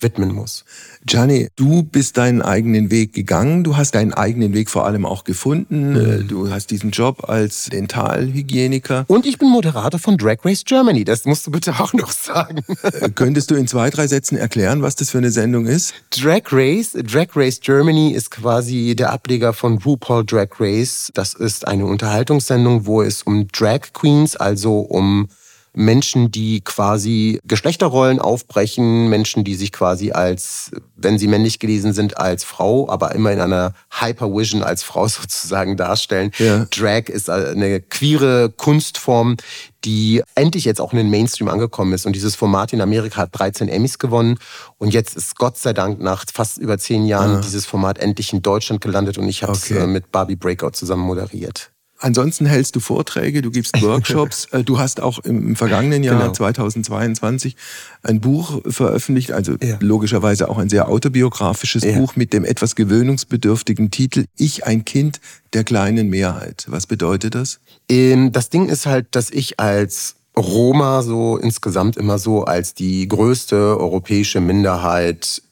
widmen 0.00 0.32
muss. 0.32 0.64
Gianni, 1.04 1.48
du 1.56 1.82
bist 1.82 2.16
deinen 2.16 2.42
eigenen 2.42 2.90
Weg 2.90 3.12
gegangen. 3.12 3.64
Du 3.64 3.76
hast 3.76 3.94
deinen 3.94 4.12
eigenen 4.12 4.52
Weg 4.52 4.68
vor 4.70 4.84
allem 4.84 5.06
auch 5.06 5.24
gefunden. 5.24 5.92
Mhm. 5.92 6.28
Du 6.28 6.50
hast 6.50 6.70
diesen 6.70 6.90
Job 6.90 7.28
als 7.28 7.66
Dentalhygieniker. 7.66 9.04
Und 9.08 9.26
ich 9.26 9.38
bin 9.38 9.48
Moderator 9.48 9.98
von 9.98 10.18
Drag 10.18 10.38
Race 10.44 10.64
Germany. 10.64 11.04
Das 11.04 11.24
musst 11.24 11.46
du 11.46 11.50
bitte 11.50 11.72
auch 11.80 11.92
noch 11.92 12.10
sagen. 12.10 12.62
Äh, 12.82 13.10
könntest 13.10 13.50
du 13.50 13.54
in 13.54 13.66
zwei, 13.66 13.90
drei 13.90 14.06
Sätzen 14.06 14.36
erklären, 14.36 14.82
was 14.82 14.96
das 14.96 15.10
für 15.10 15.18
eine 15.18 15.30
Sendung 15.30 15.66
ist? 15.66 15.94
Drag 16.10 16.42
Race, 16.50 16.92
Drag 16.92 17.28
Race 17.34 17.60
Germany 17.60 18.12
ist 18.12 18.30
quasi 18.30 18.94
der 18.96 19.12
Ableger 19.12 19.52
von 19.52 19.78
RuPaul 19.78 20.24
Drag 20.24 20.48
Race. 20.58 21.10
Das 21.14 21.34
ist 21.34 21.66
eine 21.66 21.86
Unterhaltungssendung, 21.86 22.86
wo 22.86 23.02
es 23.02 23.22
um 23.22 23.48
Drag 23.48 23.92
Queens, 23.92 24.36
also 24.36 24.80
um 24.80 25.28
Menschen, 25.76 26.30
die 26.30 26.62
quasi 26.62 27.38
Geschlechterrollen 27.44 28.18
aufbrechen, 28.18 29.08
Menschen, 29.08 29.44
die 29.44 29.54
sich 29.54 29.72
quasi 29.72 30.10
als, 30.10 30.70
wenn 30.96 31.18
sie 31.18 31.28
männlich 31.28 31.58
gelesen 31.58 31.92
sind, 31.92 32.16
als 32.16 32.44
Frau, 32.44 32.88
aber 32.88 33.14
immer 33.14 33.30
in 33.30 33.40
einer 33.40 33.74
Hypervision 33.90 34.62
als 34.62 34.82
Frau 34.82 35.06
sozusagen 35.08 35.76
darstellen. 35.76 36.30
Ja. 36.38 36.64
Drag 36.70 37.10
ist 37.10 37.28
eine 37.28 37.82
queere 37.82 38.48
Kunstform, 38.56 39.36
die 39.84 40.22
endlich 40.34 40.64
jetzt 40.64 40.80
auch 40.80 40.92
in 40.92 40.98
den 40.98 41.10
Mainstream 41.10 41.48
angekommen 41.48 41.92
ist. 41.92 42.06
Und 42.06 42.14
dieses 42.16 42.36
Format 42.36 42.72
in 42.72 42.80
Amerika 42.80 43.18
hat 43.18 43.38
13 43.38 43.68
Emmys 43.68 43.98
gewonnen. 43.98 44.38
Und 44.78 44.94
jetzt 44.94 45.14
ist 45.14 45.36
Gott 45.36 45.58
sei 45.58 45.74
Dank 45.74 46.00
nach 46.00 46.24
fast 46.32 46.56
über 46.56 46.78
zehn 46.78 47.04
Jahren 47.04 47.36
ah. 47.36 47.40
dieses 47.42 47.66
Format 47.66 47.98
endlich 47.98 48.32
in 48.32 48.40
Deutschland 48.40 48.80
gelandet. 48.80 49.18
Und 49.18 49.28
ich 49.28 49.42
habe 49.42 49.52
es 49.52 49.70
okay. 49.70 49.82
Äh, 49.82 49.86
mit 49.86 50.10
Barbie 50.10 50.36
Breakout 50.36 50.72
zusammen 50.72 51.02
moderiert. 51.02 51.70
Ansonsten 51.98 52.46
hältst 52.46 52.76
du 52.76 52.80
Vorträge, 52.80 53.42
du 53.42 53.50
gibst 53.50 53.80
Workshops. 53.82 54.46
Äh, 54.52 54.64
du 54.64 54.78
hast 54.78 55.00
auch 55.00 55.18
im 55.20 55.56
vergangenen 55.56 56.02
Jahr 56.02 56.18
genau. 56.18 56.32
2022 56.32 57.56
ein 58.02 58.20
Buch 58.20 58.60
veröffentlicht, 58.66 59.32
also 59.32 59.56
ja. 59.62 59.76
logischerweise 59.80 60.48
auch 60.48 60.58
ein 60.58 60.68
sehr 60.68 60.88
autobiografisches 60.88 61.84
ja. 61.84 61.98
Buch 61.98 62.16
mit 62.16 62.32
dem 62.32 62.44
etwas 62.44 62.76
gewöhnungsbedürftigen 62.76 63.90
Titel 63.90 64.26
Ich 64.36 64.66
ein 64.66 64.84
Kind 64.84 65.20
der 65.52 65.64
kleinen 65.64 66.08
Mehrheit. 66.08 66.66
Was 66.68 66.86
bedeutet 66.86 67.34
das? 67.34 67.60
Ähm, 67.88 68.32
das 68.32 68.50
Ding 68.50 68.68
ist 68.68 68.86
halt, 68.86 69.06
dass 69.12 69.30
ich 69.30 69.58
als 69.58 70.16
Roma 70.36 71.02
so 71.02 71.38
insgesamt 71.38 71.96
immer 71.96 72.18
so 72.18 72.44
als 72.44 72.74
die 72.74 73.08
größte 73.08 73.56
europäische 73.78 74.40
Minderheit 74.40 75.42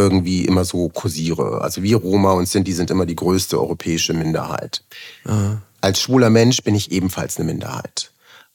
irgendwie 0.00 0.44
immer 0.44 0.64
so 0.64 0.88
kursiere. 0.88 1.60
Also 1.60 1.82
wir 1.82 1.96
Roma 1.96 2.32
und 2.32 2.48
Sinti 2.48 2.72
sind 2.72 2.90
immer 2.90 3.06
die 3.06 3.16
größte 3.16 3.58
europäische 3.58 4.14
Minderheit. 4.14 4.82
Aha. 5.24 5.62
Als 5.80 6.00
schwuler 6.00 6.30
Mensch 6.30 6.62
bin 6.62 6.74
ich 6.74 6.90
ebenfalls 6.92 7.36
eine 7.36 7.46
Minderheit. 7.46 8.10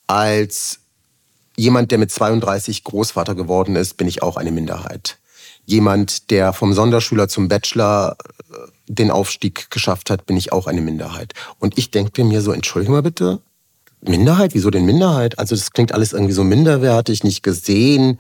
Als 0.08 0.80
jemand, 1.58 1.92
der 1.92 1.98
mit 1.98 2.12
32 2.12 2.84
Großvater 2.84 3.36
geworden 3.36 3.76
ist, 3.76 3.98
bin 3.98 4.08
ich 4.08 4.22
auch 4.22 4.38
eine 4.38 4.52
Minderheit. 4.52 5.18
Jemand, 5.66 6.30
der 6.30 6.54
vom 6.54 6.74
Sonderschüler 6.74 7.28
zum 7.28 7.48
Bachelor 7.48 8.18
äh, 8.52 8.56
den 8.88 9.10
Aufstieg 9.10 9.72
geschafft 9.72 10.10
hat, 10.12 10.28
bin 10.28 10.38
ich 10.38 10.52
auch 10.52 10.68
eine 10.68 10.82
Minderheit. 10.82 11.34
Und 11.60 11.78
ich 11.78 11.90
denke 11.90 12.24
mir 12.24 12.42
so, 12.42 12.52
entschuldige 12.52 12.92
mal 12.92 13.02
bitte, 13.02 13.42
Minderheit? 14.02 14.54
Wieso 14.54 14.70
denn 14.70 14.86
Minderheit? 14.86 15.40
Also 15.40 15.56
das 15.56 15.72
klingt 15.72 15.92
alles 15.92 16.14
irgendwie 16.14 16.34
so 16.34 16.44
minderwertig, 16.44 17.24
nicht 17.24 17.42
gesehen. 17.42 18.20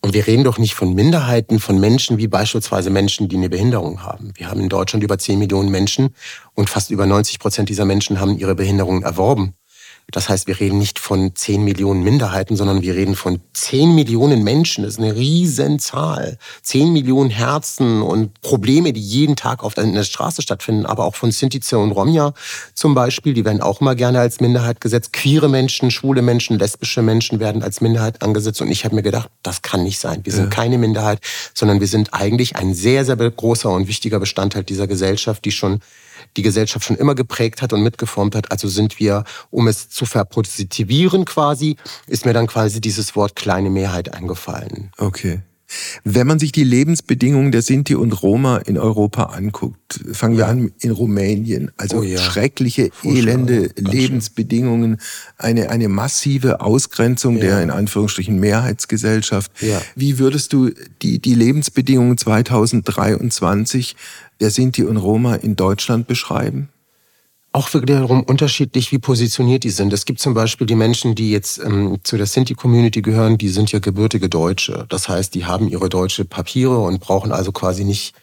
Und 0.00 0.14
wir 0.14 0.26
reden 0.26 0.44
doch 0.44 0.58
nicht 0.58 0.74
von 0.74 0.94
Minderheiten, 0.94 1.58
von 1.58 1.80
Menschen 1.80 2.18
wie 2.18 2.28
beispielsweise 2.28 2.88
Menschen, 2.88 3.28
die 3.28 3.36
eine 3.36 3.50
Behinderung 3.50 4.04
haben. 4.04 4.32
Wir 4.36 4.48
haben 4.48 4.60
in 4.60 4.68
Deutschland 4.68 5.02
über 5.02 5.18
10 5.18 5.38
Millionen 5.38 5.70
Menschen 5.70 6.14
und 6.54 6.70
fast 6.70 6.90
über 6.90 7.04
90 7.04 7.40
Prozent 7.40 7.68
dieser 7.68 7.84
Menschen 7.84 8.20
haben 8.20 8.38
ihre 8.38 8.54
Behinderungen 8.54 9.02
erworben. 9.02 9.54
Das 10.10 10.30
heißt, 10.30 10.46
wir 10.46 10.58
reden 10.58 10.78
nicht 10.78 10.98
von 10.98 11.34
10 11.34 11.62
Millionen 11.64 12.02
Minderheiten, 12.02 12.56
sondern 12.56 12.80
wir 12.80 12.94
reden 12.94 13.14
von 13.14 13.40
10 13.52 13.94
Millionen 13.94 14.42
Menschen. 14.42 14.84
Das 14.84 14.94
ist 14.94 15.00
eine 15.00 15.14
Riesenzahl. 15.14 16.38
10 16.62 16.94
Millionen 16.94 17.28
Herzen 17.28 18.00
und 18.00 18.40
Probleme, 18.40 18.94
die 18.94 19.02
jeden 19.02 19.36
Tag 19.36 19.62
auf 19.62 19.74
der 19.74 20.04
Straße 20.04 20.40
stattfinden, 20.40 20.86
aber 20.86 21.04
auch 21.04 21.14
von 21.14 21.30
Sintize 21.30 21.78
und 21.78 21.90
Romja 21.90 22.32
zum 22.72 22.94
Beispiel. 22.94 23.34
Die 23.34 23.44
werden 23.44 23.60
auch 23.60 23.82
immer 23.82 23.94
gerne 23.94 24.20
als 24.20 24.40
Minderheit 24.40 24.80
gesetzt. 24.80 25.12
Queere 25.12 25.50
Menschen, 25.50 25.90
schwule 25.90 26.22
Menschen, 26.22 26.58
lesbische 26.58 27.02
Menschen 27.02 27.38
werden 27.38 27.62
als 27.62 27.82
Minderheit 27.82 28.22
angesetzt. 28.22 28.62
Und 28.62 28.70
ich 28.70 28.86
habe 28.86 28.94
mir 28.94 29.02
gedacht, 29.02 29.28
das 29.42 29.60
kann 29.60 29.82
nicht 29.82 29.98
sein. 29.98 30.20
Wir 30.24 30.32
sind 30.32 30.44
ja. 30.44 30.50
keine 30.50 30.78
Minderheit, 30.78 31.20
sondern 31.52 31.80
wir 31.80 31.86
sind 31.86 32.14
eigentlich 32.14 32.56
ein 32.56 32.72
sehr, 32.72 33.04
sehr 33.04 33.16
großer 33.16 33.68
und 33.68 33.88
wichtiger 33.88 34.20
Bestandteil 34.20 34.64
dieser 34.64 34.86
Gesellschaft, 34.86 35.44
die 35.44 35.52
schon 35.52 35.80
die 36.36 36.42
Gesellschaft 36.42 36.84
schon 36.84 36.96
immer 36.96 37.14
geprägt 37.14 37.62
hat 37.62 37.72
und 37.72 37.82
mitgeformt 37.82 38.34
hat. 38.34 38.50
Also 38.50 38.68
sind 38.68 38.98
wir, 38.98 39.24
um 39.50 39.68
es 39.68 39.88
zu 39.88 40.06
verpositivieren 40.06 41.24
quasi, 41.24 41.76
ist 42.06 42.26
mir 42.26 42.32
dann 42.32 42.46
quasi 42.46 42.80
dieses 42.80 43.16
Wort 43.16 43.36
kleine 43.36 43.70
Mehrheit 43.70 44.14
eingefallen. 44.14 44.90
Okay. 44.98 45.42
Wenn 46.02 46.26
man 46.26 46.38
sich 46.38 46.50
die 46.50 46.64
Lebensbedingungen 46.64 47.52
der 47.52 47.60
Sinti 47.60 47.94
und 47.94 48.22
Roma 48.22 48.56
in 48.56 48.78
Europa 48.78 49.24
anguckt, 49.24 50.00
fangen 50.12 50.38
wir 50.38 50.46
an 50.46 50.72
in 50.80 50.90
Rumänien. 50.92 51.70
Also 51.76 51.98
oh 51.98 52.02
ja. 52.02 52.18
schreckliche, 52.18 52.90
elende 53.04 53.70
Lebensbedingungen, 53.76 54.98
eine, 55.36 55.68
eine 55.68 55.88
massive 55.88 56.62
Ausgrenzung 56.62 57.36
ja. 57.36 57.42
der 57.42 57.62
in 57.62 57.70
Anführungsstrichen 57.70 58.40
Mehrheitsgesellschaft. 58.40 59.52
Ja. 59.60 59.82
Wie 59.94 60.18
würdest 60.18 60.54
du 60.54 60.70
die, 61.02 61.18
die 61.18 61.34
Lebensbedingungen 61.34 62.16
2023 62.16 63.94
der 64.40 64.50
Sinti 64.50 64.84
und 64.84 64.96
Roma 64.96 65.34
in 65.34 65.56
Deutschland 65.56 66.06
beschreiben? 66.06 66.70
Auch 67.52 67.72
wiederum 67.72 68.22
unterschiedlich, 68.22 68.92
wie 68.92 68.98
positioniert 68.98 69.64
die 69.64 69.70
sind. 69.70 69.92
Es 69.92 70.04
gibt 70.04 70.20
zum 70.20 70.34
Beispiel 70.34 70.66
die 70.66 70.74
Menschen, 70.74 71.14
die 71.14 71.30
jetzt 71.30 71.58
ähm, 71.58 71.98
zu 72.04 72.16
der 72.18 72.26
Sinti-Community 72.26 73.00
gehören, 73.00 73.38
die 73.38 73.48
sind 73.48 73.72
ja 73.72 73.78
gebürtige 73.78 74.28
Deutsche. 74.28 74.86
Das 74.90 75.08
heißt, 75.08 75.34
die 75.34 75.46
haben 75.46 75.66
ihre 75.68 75.88
deutsche 75.88 76.24
Papiere 76.24 76.78
und 76.78 77.00
brauchen 77.00 77.32
also 77.32 77.50
quasi 77.50 77.84
nicht 77.84 78.14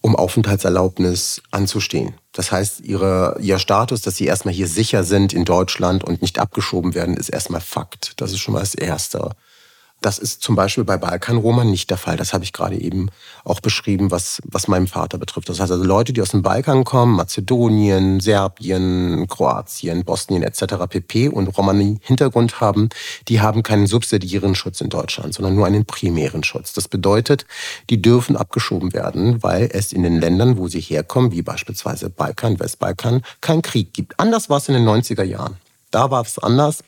um 0.00 0.14
Aufenthaltserlaubnis 0.14 1.42
anzustehen. 1.50 2.14
Das 2.32 2.52
heißt, 2.52 2.80
ihre, 2.80 3.38
ihr 3.40 3.58
Status, 3.58 4.02
dass 4.02 4.16
sie 4.16 4.26
erstmal 4.26 4.54
hier 4.54 4.68
sicher 4.68 5.04
sind 5.04 5.32
in 5.32 5.44
Deutschland 5.44 6.04
und 6.04 6.20
nicht 6.20 6.38
abgeschoben 6.38 6.94
werden, 6.94 7.16
ist 7.16 7.28
erstmal 7.28 7.60
Fakt. 7.60 8.20
Das 8.20 8.32
ist 8.32 8.40
schon 8.40 8.54
mal 8.54 8.60
das 8.60 8.74
Erste. 8.74 9.30
Das 10.06 10.18
ist 10.18 10.40
zum 10.40 10.54
Beispiel 10.54 10.84
bei 10.84 10.98
Balkanroma 10.98 11.64
nicht 11.64 11.90
der 11.90 11.96
Fall. 11.96 12.16
Das 12.16 12.32
habe 12.32 12.44
ich 12.44 12.52
gerade 12.52 12.80
eben 12.80 13.10
auch 13.42 13.58
beschrieben, 13.58 14.12
was, 14.12 14.40
was 14.44 14.68
meinen 14.68 14.86
Vater 14.86 15.18
betrifft. 15.18 15.48
Das 15.48 15.58
heißt 15.58 15.72
also 15.72 15.82
Leute, 15.82 16.12
die 16.12 16.22
aus 16.22 16.28
dem 16.28 16.42
Balkan 16.42 16.84
kommen, 16.84 17.16
Mazedonien, 17.16 18.20
Serbien, 18.20 19.26
Kroatien, 19.26 20.04
Bosnien 20.04 20.44
etc. 20.44 20.76
pp. 20.88 21.26
und 21.26 21.48
Romani-Hintergrund 21.48 22.60
haben, 22.60 22.88
die 23.26 23.40
haben 23.40 23.64
keinen 23.64 23.88
subsidiären 23.88 24.54
Schutz 24.54 24.80
in 24.80 24.90
Deutschland, 24.90 25.34
sondern 25.34 25.56
nur 25.56 25.66
einen 25.66 25.86
primären 25.86 26.44
Schutz. 26.44 26.72
Das 26.72 26.86
bedeutet, 26.86 27.44
die 27.90 28.00
dürfen 28.00 28.36
abgeschoben 28.36 28.92
werden, 28.92 29.42
weil 29.42 29.68
es 29.72 29.92
in 29.92 30.04
den 30.04 30.20
Ländern, 30.20 30.56
wo 30.56 30.68
sie 30.68 30.78
herkommen, 30.78 31.32
wie 31.32 31.42
beispielsweise 31.42 32.10
Balkan, 32.10 32.60
Westbalkan, 32.60 33.22
keinen 33.40 33.62
Krieg 33.62 33.92
gibt. 33.92 34.20
Anders 34.20 34.48
war 34.50 34.58
es 34.58 34.68
in 34.68 34.74
den 34.74 34.88
90er 34.88 35.24
Jahren. 35.24 35.56
Da 35.90 36.12
war 36.12 36.22
es 36.22 36.38
anders. 36.38 36.84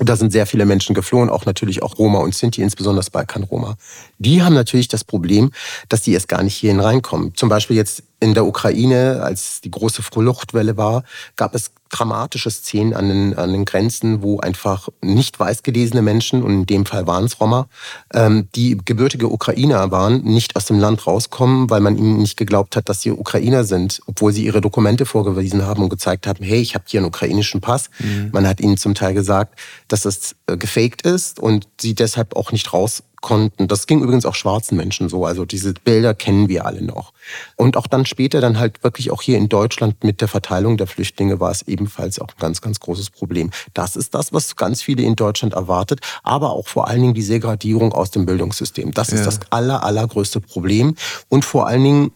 Da 0.00 0.16
sind 0.16 0.32
sehr 0.32 0.46
viele 0.46 0.66
Menschen 0.66 0.92
geflohen, 0.92 1.30
auch 1.30 1.46
natürlich 1.46 1.82
auch 1.82 1.98
Roma 1.98 2.18
und 2.18 2.34
Sinti, 2.34 2.62
insbesondere 2.62 3.08
Balkan-Roma. 3.12 3.76
Die 4.18 4.42
haben 4.42 4.54
natürlich 4.54 4.88
das 4.88 5.04
Problem, 5.04 5.52
dass 5.88 6.02
die 6.02 6.12
erst 6.12 6.26
gar 6.26 6.42
nicht 6.42 6.56
hierhin 6.56 6.80
reinkommen. 6.80 7.34
Zum 7.36 7.48
Beispiel 7.48 7.76
jetzt 7.76 8.02
in 8.18 8.34
der 8.34 8.44
Ukraine, 8.44 9.22
als 9.22 9.60
die 9.60 9.70
große 9.70 10.02
Fluchtwelle 10.02 10.76
war, 10.76 11.04
gab 11.36 11.54
es 11.54 11.70
dramatische 11.94 12.50
Szenen 12.50 12.94
an 12.94 13.08
den, 13.08 13.38
an 13.38 13.52
den 13.52 13.64
Grenzen, 13.64 14.22
wo 14.22 14.40
einfach 14.40 14.88
nicht 15.00 15.38
weiß 15.38 15.62
gelesene 15.62 16.02
Menschen, 16.02 16.42
und 16.42 16.52
in 16.52 16.66
dem 16.66 16.86
Fall 16.86 17.06
waren 17.06 17.24
es 17.24 17.40
Roma, 17.40 17.68
ähm, 18.12 18.48
die 18.54 18.76
gebürtige 18.84 19.28
Ukrainer 19.28 19.90
waren, 19.90 20.22
nicht 20.22 20.56
aus 20.56 20.66
dem 20.66 20.78
Land 20.78 21.06
rauskommen, 21.06 21.70
weil 21.70 21.80
man 21.80 21.96
ihnen 21.96 22.18
nicht 22.18 22.36
geglaubt 22.36 22.76
hat, 22.76 22.88
dass 22.88 23.02
sie 23.02 23.12
Ukrainer 23.12 23.64
sind, 23.64 24.00
obwohl 24.06 24.32
sie 24.32 24.44
ihre 24.44 24.60
Dokumente 24.60 25.06
vorgewiesen 25.06 25.64
haben 25.64 25.82
und 25.82 25.88
gezeigt 25.88 26.26
haben, 26.26 26.44
hey, 26.44 26.60
ich 26.60 26.74
habe 26.74 26.84
hier 26.88 27.00
einen 27.00 27.08
ukrainischen 27.08 27.60
Pass. 27.60 27.90
Mhm. 27.98 28.30
Man 28.32 28.46
hat 28.46 28.60
ihnen 28.60 28.76
zum 28.76 28.94
Teil 28.94 29.14
gesagt, 29.14 29.58
dass 29.88 30.02
das 30.02 30.34
äh, 30.46 30.56
gefaked 30.56 31.02
ist 31.02 31.38
und 31.38 31.68
sie 31.80 31.94
deshalb 31.94 32.34
auch 32.36 32.50
nicht 32.50 32.72
raus 32.72 33.02
konnten. 33.24 33.68
Das 33.68 33.86
ging 33.86 34.02
übrigens 34.02 34.26
auch 34.26 34.34
schwarzen 34.34 34.76
Menschen 34.76 35.08
so. 35.08 35.24
Also 35.24 35.46
diese 35.46 35.72
Bilder 35.72 36.12
kennen 36.14 36.48
wir 36.50 36.66
alle 36.66 36.82
noch. 36.82 37.14
Und 37.56 37.78
auch 37.78 37.86
dann 37.86 38.04
später 38.04 38.42
dann 38.42 38.58
halt 38.58 38.84
wirklich 38.84 39.10
auch 39.10 39.22
hier 39.22 39.38
in 39.38 39.48
Deutschland 39.48 40.04
mit 40.04 40.20
der 40.20 40.28
Verteilung 40.28 40.76
der 40.76 40.86
Flüchtlinge 40.86 41.40
war 41.40 41.50
es 41.50 41.62
ebenfalls 41.62 42.18
auch 42.18 42.28
ein 42.28 42.38
ganz, 42.38 42.60
ganz 42.60 42.80
großes 42.80 43.08
Problem. 43.08 43.50
Das 43.72 43.96
ist 43.96 44.14
das, 44.14 44.34
was 44.34 44.56
ganz 44.56 44.82
viele 44.82 45.02
in 45.02 45.16
Deutschland 45.16 45.54
erwartet, 45.54 46.00
aber 46.22 46.50
auch 46.50 46.68
vor 46.68 46.86
allen 46.86 47.00
Dingen 47.00 47.14
die 47.14 47.22
Segradierung 47.22 47.94
aus 47.94 48.10
dem 48.10 48.26
Bildungssystem. 48.26 48.92
Das 48.92 49.10
ja. 49.10 49.16
ist 49.16 49.26
das 49.26 49.40
aller, 49.48 49.82
allergrößte 49.82 50.40
Problem. 50.40 50.94
Und 51.30 51.46
vor 51.46 51.66
allen 51.66 51.82
Dingen 51.82 52.12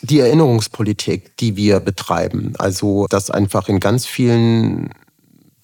die 0.00 0.20
Erinnerungspolitik, 0.20 1.36
die 1.36 1.56
wir 1.56 1.80
betreiben. 1.80 2.54
Also, 2.56 3.06
dass 3.10 3.30
einfach 3.30 3.68
in 3.68 3.80
ganz 3.80 4.06
vielen 4.06 4.94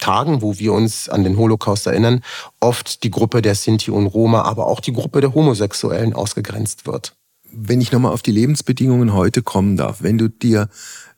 Tagen, 0.05 0.43
wo 0.43 0.59
wir 0.59 0.75
uns 0.75 1.09
an 1.09 1.25
den 1.25 1.39
Holocaust 1.39 1.87
erinnern, 1.87 2.21
oft 2.61 3.05
die 3.05 3.11
Gruppe 3.11 3.41
der 3.41 3.55
Sinti 3.55 3.91
und 3.91 4.07
Roma, 4.07 4.43
aber 4.43 4.67
auch 4.67 4.81
die 4.81 4.93
Gruppe 4.93 5.23
der 5.23 5.33
Homosexuellen 5.33 6.13
ausgegrenzt 6.13 6.87
wird. 6.87 7.15
Wenn 7.51 7.81
ich 7.81 7.91
nochmal 7.91 8.13
auf 8.13 8.21
die 8.21 8.33
Lebensbedingungen 8.33 9.15
heute 9.15 9.41
kommen 9.41 9.79
darf, 9.79 10.03
wenn 10.03 10.19
du 10.19 10.29
dir 10.29 10.69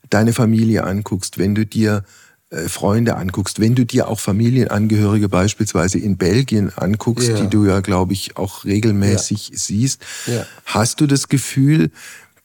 deine 0.09 0.31
Familie 0.31 0.85
anguckst, 0.85 1.37
wenn 1.37 1.53
du 1.53 1.65
dir 1.65 2.05
äh, 2.49 2.69
Freunde 2.69 3.17
anguckst, 3.17 3.59
wenn 3.59 3.75
du 3.75 3.85
dir 3.85 4.07
auch 4.07 4.21
Familienangehörige 4.21 5.27
beispielsweise 5.27 5.99
in 5.99 6.15
Belgien 6.15 6.71
anguckst, 6.73 7.27
ja. 7.27 7.41
die 7.41 7.49
du 7.49 7.65
ja, 7.65 7.81
glaube 7.81 8.13
ich, 8.13 8.37
auch 8.37 8.63
regelmäßig 8.63 9.49
ja. 9.49 9.57
siehst, 9.57 10.01
ja. 10.27 10.45
hast 10.63 11.01
du 11.01 11.07
das 11.07 11.27
Gefühl, 11.27 11.91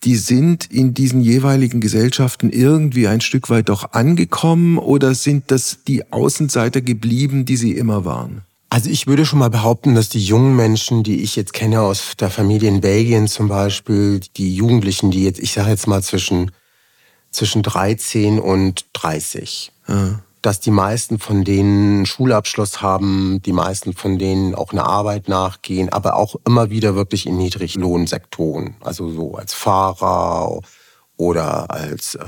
die 0.05 0.17
sind 0.17 0.71
in 0.71 0.95
diesen 0.95 1.21
jeweiligen 1.21 1.81
Gesellschaften 1.81 2.51
irgendwie 2.51 3.07
ein 3.07 3.21
Stück 3.21 3.51
weit 3.51 3.69
doch 3.69 3.93
angekommen 3.93 4.79
oder 4.79 5.15
sind 5.15 5.51
das 5.51 5.79
die 5.87 6.11
Außenseiter 6.13 6.81
geblieben, 6.81 7.45
die 7.45 7.57
sie 7.57 7.73
immer 7.73 8.05
waren? 8.05 8.43
Also 8.69 8.89
ich 8.89 9.07
würde 9.07 9.27
schon 9.27 9.39
mal 9.39 9.51
behaupten, 9.51 9.95
dass 9.95 10.09
die 10.09 10.25
jungen 10.25 10.57
Menschen, 10.57 11.03
die 11.03 11.23
ich 11.23 11.37
jetzt 11.37 11.53
kenne 11.53 11.83
aus 11.83 12.17
der 12.19 12.31
Familie 12.31 12.69
in 12.69 12.81
Belgien 12.81 13.29
zum 13.29 13.49
Beispiel, 13.49 14.21
die 14.37 14.55
Jugendlichen, 14.55 15.11
die 15.11 15.25
jetzt, 15.25 15.41
ich 15.41 15.53
sage 15.53 15.71
jetzt 15.71 15.87
mal 15.87 16.03
zwischen, 16.03 16.51
zwischen 17.31 17.63
13 17.63 18.39
und 18.39 18.87
30, 18.95 19.73
ja 19.89 20.21
dass 20.43 20.59
die 20.59 20.73
meisten 20.73 21.19
von 21.19 21.45
denen 21.45 22.05
Schulabschluss 22.05 22.83
haben, 22.83 23.41
die 23.43 23.53
meisten 23.53 23.95
von 23.95 24.19
denen 24.19 24.55
auch 24.55 24.73
eine 24.73 24.85
Arbeit 24.85 25.29
nachgehen, 25.29 25.89
aber 25.89 26.17
auch 26.17 26.35
immer 26.45 26.69
wieder 26.69 26.97
wirklich 26.97 27.27
in 27.27 27.39
Niedriglohnsektoren, 27.39 28.75
also 28.81 29.11
so 29.11 29.37
als 29.37 29.55
Fahrer 29.55 30.61
oder 31.17 31.71
als 31.71 32.17
äh, 32.17 32.25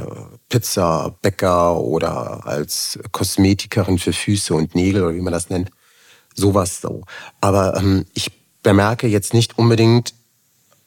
Pizzabäcker 0.49 1.81
oder 1.81 2.47
als 2.47 3.01
Kosmetikerin 3.11 3.99
für 3.99 4.13
Füße 4.13 4.55
und 4.55 4.77
Nägel 4.77 5.03
oder 5.03 5.15
wie 5.17 5.21
man 5.21 5.33
das 5.33 5.51
nennt. 5.51 5.71
Sowas 6.35 6.81
so. 6.81 7.03
Aber 7.41 7.77
ähm, 7.77 8.07
ich 8.15 8.31
bemerke 8.63 9.09
jetzt 9.09 9.35
nicht 9.35 9.59
unbedingt 9.59 10.15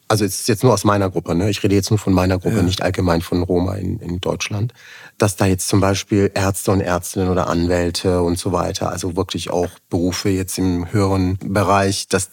also 0.08 0.26
es 0.26 0.40
ist 0.40 0.48
jetzt 0.48 0.64
nur 0.64 0.74
aus 0.74 0.84
meiner 0.84 1.10
Gruppe, 1.10 1.36
ne? 1.36 1.50
ich 1.50 1.62
rede 1.64 1.76
jetzt 1.76 1.90
nur 1.90 2.00
von 2.00 2.14
meiner 2.14 2.40
Gruppe, 2.40 2.58
ja. 2.58 2.64
nicht 2.64 2.82
allgemein 2.82 3.22
von 3.22 3.44
Roma 3.44 3.76
in, 3.76 4.00
in 4.00 4.20
Deutschland, 4.20 4.74
dass 5.18 5.36
da 5.36 5.46
jetzt 5.46 5.68
zum 5.68 5.80
Beispiel 5.80 6.32
Ärzte 6.34 6.72
und 6.72 6.82
Ärztinnen 6.82 7.30
oder 7.30 7.48
Anwälte 7.48 8.22
und 8.22 8.40
so 8.40 8.52
weiter, 8.52 8.92
also 8.92 9.16
wirklich 9.16 9.50
auch 9.50 9.70
Berufe 9.90 10.30
jetzt 10.30 10.58
im 10.58 10.92
höheren 10.92 11.38
Bereich, 11.38 12.08
dass 12.08 12.30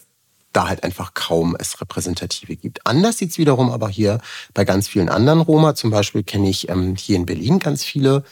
da 0.52 0.68
halt 0.68 0.84
einfach 0.84 1.14
kaum 1.14 1.56
es 1.58 1.80
Repräsentative 1.80 2.56
gibt. 2.56 2.86
Anders 2.86 3.18
sieht's 3.18 3.38
wiederum 3.38 3.70
aber 3.70 3.88
hier 3.88 4.20
bei 4.54 4.64
ganz 4.64 4.88
vielen 4.88 5.08
anderen 5.08 5.40
Roma. 5.40 5.74
Zum 5.74 5.90
Beispiel 5.90 6.22
kenne 6.22 6.48
ich 6.48 6.68
ähm, 6.68 6.94
hier 6.96 7.16
in 7.16 7.26
Berlin 7.26 7.58
ganz 7.58 7.82
viele, 7.82 8.22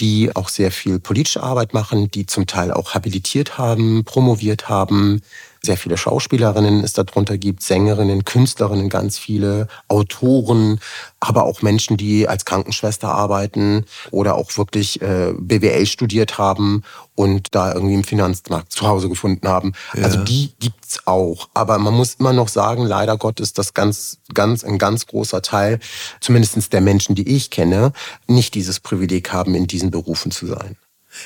die 0.00 0.34
auch 0.36 0.48
sehr 0.48 0.70
viel 0.70 1.00
politische 1.00 1.42
Arbeit 1.42 1.74
machen, 1.74 2.10
die 2.10 2.26
zum 2.26 2.46
Teil 2.46 2.72
auch 2.72 2.94
habilitiert 2.94 3.58
haben, 3.58 4.04
promoviert 4.04 4.68
haben, 4.68 5.22
sehr 5.64 5.76
viele 5.76 5.96
Schauspielerinnen 5.96 6.82
es 6.82 6.92
darunter 6.92 7.38
gibt, 7.38 7.62
Sängerinnen, 7.62 8.24
Künstlerinnen, 8.24 8.88
ganz 8.88 9.16
viele, 9.16 9.68
Autoren, 9.86 10.80
aber 11.20 11.44
auch 11.44 11.62
Menschen, 11.62 11.96
die 11.96 12.26
als 12.26 12.44
Krankenschwester 12.44 13.08
arbeiten 13.08 13.84
oder 14.10 14.34
auch 14.34 14.56
wirklich 14.56 15.00
äh, 15.02 15.32
BWL 15.38 15.86
studiert 15.86 16.36
haben 16.36 16.82
und 17.14 17.54
da 17.54 17.72
irgendwie 17.72 17.94
im 17.94 18.02
Finanzmarkt 18.02 18.72
zu 18.72 18.88
Hause 18.88 19.08
gefunden 19.08 19.46
haben. 19.46 19.72
Ja. 19.94 20.02
Also 20.02 20.24
die 20.24 20.52
gibt's 20.58 21.06
auch. 21.06 21.48
Aber 21.54 21.78
man 21.78 21.94
muss 21.94 22.14
immer 22.14 22.32
noch 22.32 22.48
sagen, 22.48 22.84
leider 22.84 23.16
Gottes, 23.16 23.52
dass 23.52 23.72
ganz, 23.72 24.18
ganz, 24.34 24.64
ein 24.64 24.78
ganz 24.78 25.06
großer 25.06 25.42
Teil, 25.42 25.78
zumindestens 26.20 26.70
der 26.70 26.80
Menschen, 26.80 27.14
die 27.14 27.28
ich 27.28 27.50
kenne, 27.50 27.92
nicht 28.26 28.54
dieses 28.54 28.80
Privileg 28.80 29.32
haben, 29.32 29.54
in 29.54 29.68
diesen 29.68 29.92
Berufen 29.92 30.32
zu 30.32 30.46
sein. 30.46 30.76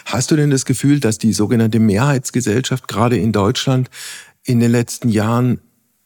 Hast 0.04 0.30
du 0.30 0.36
denn 0.36 0.50
das 0.50 0.64
Gefühl, 0.64 1.00
dass 1.00 1.18
die 1.18 1.32
sogenannte 1.32 1.78
Mehrheitsgesellschaft 1.78 2.88
gerade 2.88 3.16
in 3.16 3.32
Deutschland 3.32 3.88
in 4.46 4.60
den 4.60 4.70
letzten 4.70 5.08
Jahren 5.08 5.60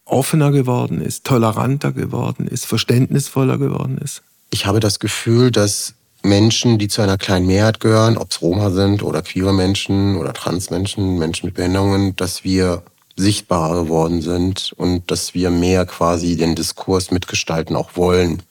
offener 0.04 0.50
geworden 0.50 1.00
ist, 1.00 1.24
toleranter 1.24 1.92
geworden 1.92 2.48
ist, 2.48 2.66
verständnisvoller 2.66 3.58
geworden 3.58 3.98
ist? 3.98 4.22
Ich 4.50 4.66
habe 4.66 4.80
das 4.80 4.98
Gefühl, 4.98 5.50
dass 5.52 5.94
Menschen, 6.22 6.78
die 6.78 6.88
zu 6.88 7.02
einer 7.02 7.18
kleinen 7.18 7.46
Mehrheit 7.46 7.80
gehören, 7.80 8.18
ob 8.18 8.30
es 8.30 8.42
Roma 8.42 8.70
sind 8.70 9.02
oder 9.02 9.22
queere 9.22 9.54
Menschen 9.54 10.16
oder 10.16 10.32
Transmenschen, 10.32 11.18
Menschen 11.18 11.46
mit 11.46 11.54
Behinderungen, 11.54 12.16
dass 12.16 12.44
wir 12.44 12.82
sichtbarer 13.16 13.84
geworden 13.84 14.22
sind 14.22 14.72
und 14.76 15.10
dass 15.10 15.34
wir 15.34 15.50
mehr 15.50 15.86
quasi 15.86 16.36
den 16.36 16.56
Diskurs 16.56 17.10
mitgestalten 17.10 17.76
auch 17.76 17.96
wollen. 17.96 18.42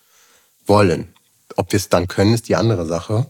Wollen. 0.65 1.09
Ob 1.57 1.71
wir 1.71 1.77
es 1.77 1.89
dann 1.89 2.07
können, 2.07 2.33
ist 2.33 2.47
die 2.47 2.55
andere 2.55 2.85
Sache. 2.85 3.25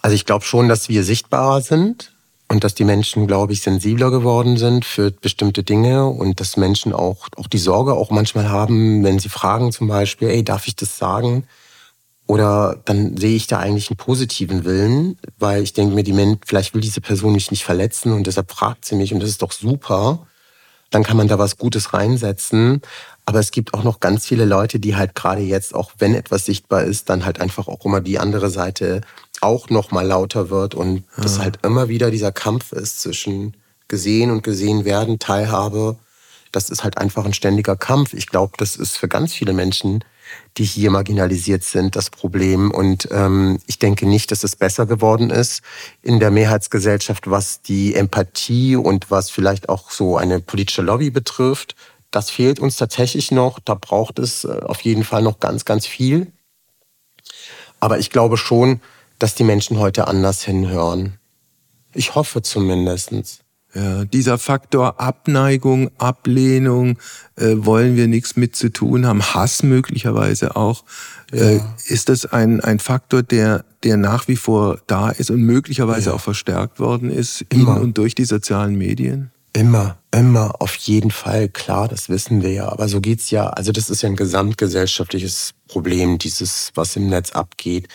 Also 0.00 0.14
ich 0.14 0.24
glaube 0.24 0.44
schon, 0.44 0.68
dass 0.68 0.88
wir 0.88 1.02
sichtbarer 1.02 1.60
sind 1.60 2.12
und 2.50 2.64
dass 2.64 2.74
die 2.74 2.84
Menschen, 2.84 3.28
glaube 3.28 3.52
ich, 3.52 3.62
sensibler 3.62 4.10
geworden 4.10 4.56
sind 4.56 4.84
für 4.84 5.12
bestimmte 5.12 5.62
Dinge 5.62 6.06
und 6.06 6.40
dass 6.40 6.56
Menschen 6.56 6.92
auch, 6.92 7.28
auch 7.36 7.46
die 7.46 7.58
Sorge 7.58 7.94
auch 7.94 8.10
manchmal 8.10 8.48
haben, 8.48 9.04
wenn 9.04 9.20
sie 9.20 9.28
fragen 9.28 9.70
zum 9.70 9.86
Beispiel, 9.86 10.30
ey, 10.30 10.42
darf 10.42 10.66
ich 10.66 10.74
das 10.74 10.98
sagen? 10.98 11.44
Oder 12.26 12.80
dann 12.86 13.16
sehe 13.16 13.36
ich 13.36 13.46
da 13.46 13.60
eigentlich 13.60 13.88
einen 13.88 13.98
positiven 13.98 14.64
Willen, 14.64 15.16
weil 15.38 15.62
ich 15.62 15.74
denke 15.74 15.94
mir, 15.94 16.02
die 16.02 16.12
Mensch, 16.12 16.40
vielleicht 16.44 16.74
will 16.74 16.80
diese 16.80 17.00
Person 17.00 17.34
mich 17.34 17.52
nicht 17.52 17.64
verletzen 17.64 18.12
und 18.12 18.26
deshalb 18.26 18.50
fragt 18.50 18.84
sie 18.84 18.96
mich 18.96 19.14
und 19.14 19.20
das 19.20 19.30
ist 19.30 19.42
doch 19.42 19.52
super. 19.52 20.26
Dann 20.90 21.04
kann 21.04 21.16
man 21.16 21.28
da 21.28 21.38
was 21.38 21.56
Gutes 21.56 21.94
reinsetzen. 21.94 22.82
Aber 23.26 23.38
es 23.38 23.52
gibt 23.52 23.74
auch 23.74 23.84
noch 23.84 24.00
ganz 24.00 24.26
viele 24.26 24.44
Leute, 24.44 24.80
die 24.80 24.96
halt 24.96 25.14
gerade 25.14 25.40
jetzt, 25.40 25.72
auch 25.72 25.92
wenn 25.98 26.16
etwas 26.16 26.46
sichtbar 26.46 26.82
ist, 26.82 27.10
dann 27.10 27.24
halt 27.24 27.40
einfach 27.40 27.68
auch 27.68 27.84
immer 27.84 28.00
die 28.00 28.18
andere 28.18 28.50
Seite 28.50 29.02
auch 29.40 29.70
noch 29.70 29.90
mal 29.90 30.06
lauter 30.06 30.50
wird 30.50 30.74
und 30.74 31.04
ja. 31.16 31.22
das 31.22 31.38
halt 31.38 31.58
immer 31.64 31.88
wieder 31.88 32.10
dieser 32.10 32.32
Kampf 32.32 32.72
ist 32.72 33.00
zwischen 33.00 33.56
gesehen 33.88 34.30
und 34.30 34.42
gesehen 34.42 34.84
werden, 34.84 35.18
Teilhabe. 35.18 35.96
Das 36.52 36.70
ist 36.70 36.82
halt 36.82 36.98
einfach 36.98 37.24
ein 37.24 37.34
ständiger 37.34 37.76
Kampf. 37.76 38.14
Ich 38.14 38.26
glaube, 38.26 38.54
das 38.56 38.76
ist 38.76 38.96
für 38.96 39.08
ganz 39.08 39.32
viele 39.34 39.52
Menschen, 39.52 40.04
die 40.56 40.64
hier 40.64 40.90
marginalisiert 40.90 41.64
sind, 41.64 41.96
das 41.96 42.10
Problem. 42.10 42.70
Und 42.70 43.08
ähm, 43.10 43.58
ich 43.66 43.78
denke 43.78 44.06
nicht, 44.06 44.30
dass 44.30 44.44
es 44.44 44.56
besser 44.56 44.86
geworden 44.86 45.30
ist 45.30 45.62
in 46.02 46.20
der 46.20 46.30
Mehrheitsgesellschaft, 46.30 47.30
was 47.30 47.62
die 47.62 47.94
Empathie 47.94 48.76
und 48.76 49.10
was 49.10 49.30
vielleicht 49.30 49.68
auch 49.68 49.90
so 49.90 50.16
eine 50.16 50.40
politische 50.40 50.82
Lobby 50.82 51.10
betrifft. 51.10 51.74
Das 52.10 52.30
fehlt 52.30 52.58
uns 52.58 52.76
tatsächlich 52.76 53.30
noch. 53.30 53.60
Da 53.60 53.74
braucht 53.74 54.18
es 54.18 54.44
äh, 54.44 54.60
auf 54.62 54.80
jeden 54.82 55.04
Fall 55.04 55.22
noch 55.22 55.40
ganz, 55.40 55.64
ganz 55.64 55.86
viel. 55.86 56.32
Aber 57.78 57.98
ich 57.98 58.10
glaube 58.10 58.36
schon, 58.36 58.80
dass 59.20 59.36
die 59.36 59.44
Menschen 59.44 59.78
heute 59.78 60.08
anders 60.08 60.42
hinhören. 60.42 61.18
Ich 61.94 62.16
hoffe 62.16 62.42
zumindestens. 62.42 63.40
Ja, 63.72 64.04
dieser 64.04 64.38
Faktor 64.38 64.98
Abneigung, 65.00 65.90
Ablehnung, 65.98 66.98
äh, 67.36 67.54
wollen 67.54 67.94
wir 67.94 68.08
nichts 68.08 68.34
mit 68.34 68.56
zu 68.56 68.72
tun 68.72 69.06
haben, 69.06 69.22
Hass 69.22 69.62
möglicherweise 69.62 70.56
auch. 70.56 70.82
Äh, 71.30 71.58
ja. 71.58 71.74
Ist 71.86 72.08
das 72.08 72.26
ein, 72.26 72.60
ein 72.60 72.80
Faktor, 72.80 73.22
der, 73.22 73.64
der 73.84 73.96
nach 73.96 74.26
wie 74.26 74.34
vor 74.34 74.80
da 74.88 75.10
ist 75.10 75.30
und 75.30 75.42
möglicherweise 75.42 76.10
ja. 76.10 76.16
auch 76.16 76.20
verstärkt 76.20 76.80
worden 76.80 77.10
ist 77.10 77.42
in 77.42 77.60
Immer. 77.60 77.80
und 77.80 77.96
durch 77.96 78.16
die 78.16 78.24
sozialen 78.24 78.76
Medien? 78.76 79.30
Immer, 79.52 79.98
immer, 80.12 80.60
auf 80.60 80.74
jeden 80.76 81.10
Fall, 81.10 81.48
klar, 81.48 81.86
das 81.86 82.08
wissen 82.08 82.42
wir 82.42 82.52
ja. 82.52 82.68
Aber 82.68 82.88
so 82.88 83.00
geht's 83.00 83.30
ja, 83.30 83.48
also 83.48 83.70
das 83.70 83.90
ist 83.90 84.02
ja 84.02 84.08
ein 84.08 84.16
gesamtgesellschaftliches 84.16 85.54
Problem, 85.68 86.18
dieses, 86.18 86.70
was 86.74 86.96
im 86.96 87.08
Netz 87.08 87.32
abgeht. 87.32 87.88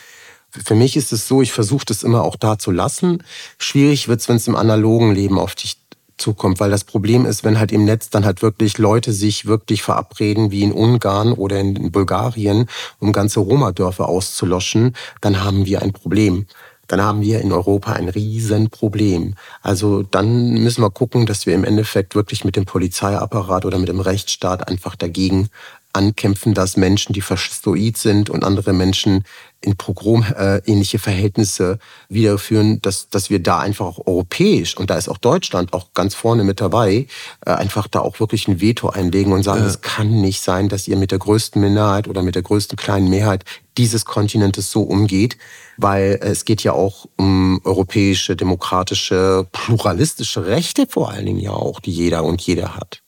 Für 0.63 0.75
mich 0.75 0.95
ist 0.95 1.11
es 1.11 1.27
so, 1.27 1.41
ich 1.41 1.51
versuche 1.51 1.85
das 1.85 2.03
immer 2.03 2.23
auch 2.23 2.35
da 2.35 2.57
zu 2.57 2.71
lassen. 2.71 3.23
Schwierig 3.57 4.07
wird's, 4.07 4.29
wenn 4.29 4.37
es 4.37 4.47
im 4.47 4.55
analogen 4.55 5.13
Leben 5.13 5.39
auf 5.39 5.55
dich 5.55 5.77
zukommt, 6.17 6.59
weil 6.59 6.71
das 6.71 6.85
Problem 6.85 7.25
ist, 7.25 7.43
wenn 7.43 7.59
halt 7.59 7.71
im 7.71 7.83
Netz 7.83 8.09
dann 8.09 8.25
halt 8.25 8.41
wirklich 8.41 8.77
Leute 8.77 9.11
sich 9.11 9.45
wirklich 9.45 9.83
verabreden, 9.83 10.49
wie 10.49 10.63
in 10.63 10.71
Ungarn 10.71 11.33
oder 11.33 11.59
in 11.59 11.91
Bulgarien, 11.91 12.69
um 12.99 13.11
ganze 13.11 13.41
Roma-Dörfer 13.41 14.07
auszuloschen, 14.07 14.95
dann 15.21 15.43
haben 15.43 15.65
wir 15.65 15.81
ein 15.81 15.91
Problem 15.91 16.45
dann 16.87 17.01
haben 17.01 17.21
wir 17.21 17.41
in 17.41 17.51
Europa 17.51 17.93
ein 17.93 18.09
Riesenproblem. 18.09 19.35
Also 19.61 20.03
dann 20.03 20.53
müssen 20.53 20.81
wir 20.81 20.91
gucken, 20.91 21.25
dass 21.25 21.45
wir 21.45 21.55
im 21.55 21.63
Endeffekt 21.63 22.15
wirklich 22.15 22.45
mit 22.45 22.55
dem 22.55 22.65
Polizeiapparat 22.65 23.65
oder 23.65 23.79
mit 23.79 23.89
dem 23.89 23.99
Rechtsstaat 23.99 24.67
einfach 24.67 24.95
dagegen 24.95 25.49
ankämpfen, 25.95 26.53
dass 26.53 26.77
Menschen, 26.77 27.13
die 27.13 27.21
faschistoid 27.21 27.97
sind 27.97 28.29
und 28.29 28.43
andere 28.43 28.73
Menschen 28.73 29.23
in 29.61 29.75
Pogrom-ähnliche 29.75 30.99
Verhältnisse 30.99 31.79
wiederführen, 32.07 32.81
dass, 32.81 33.09
dass 33.09 33.29
wir 33.29 33.39
da 33.39 33.59
einfach 33.59 33.85
auch 33.85 34.05
europäisch, 34.05 34.77
und 34.77 34.89
da 34.89 34.97
ist 34.97 35.09
auch 35.09 35.17
Deutschland 35.17 35.73
auch 35.73 35.93
ganz 35.93 36.13
vorne 36.13 36.43
mit 36.43 36.61
dabei, 36.61 37.07
äh, 37.45 37.51
einfach 37.51 37.87
da 37.87 37.99
auch 37.99 38.19
wirklich 38.19 38.47
ein 38.47 38.61
Veto 38.61 38.89
einlegen 38.89 39.33
und 39.33 39.43
sagen, 39.43 39.61
ja. 39.61 39.67
es 39.67 39.81
kann 39.81 40.21
nicht 40.21 40.41
sein, 40.41 40.69
dass 40.69 40.87
ihr 40.87 40.97
mit 40.97 41.11
der 41.11 41.19
größten 41.19 41.59
Minderheit 41.59 42.07
oder 42.07 42.21
mit 42.21 42.35
der 42.35 42.43
größten 42.43 42.77
kleinen 42.77 43.09
Mehrheit 43.09 43.43
dieses 43.77 44.05
Kontinentes 44.05 44.71
so 44.71 44.83
umgeht, 44.83 45.37
weil 45.77 46.19
es 46.21 46.45
geht 46.45 46.63
ja 46.63 46.73
auch 46.73 47.07
um 47.17 47.59
europäische, 47.63 48.35
demokratische, 48.35 49.47
pluralistische 49.51 50.45
Rechte 50.45 50.85
vor 50.87 51.09
allen 51.09 51.25
Dingen 51.25 51.39
ja 51.39 51.51
auch, 51.51 51.79
die 51.79 51.91
jeder 51.91 52.23
und 52.23 52.41
jeder 52.41 52.75
hat. 52.75 53.01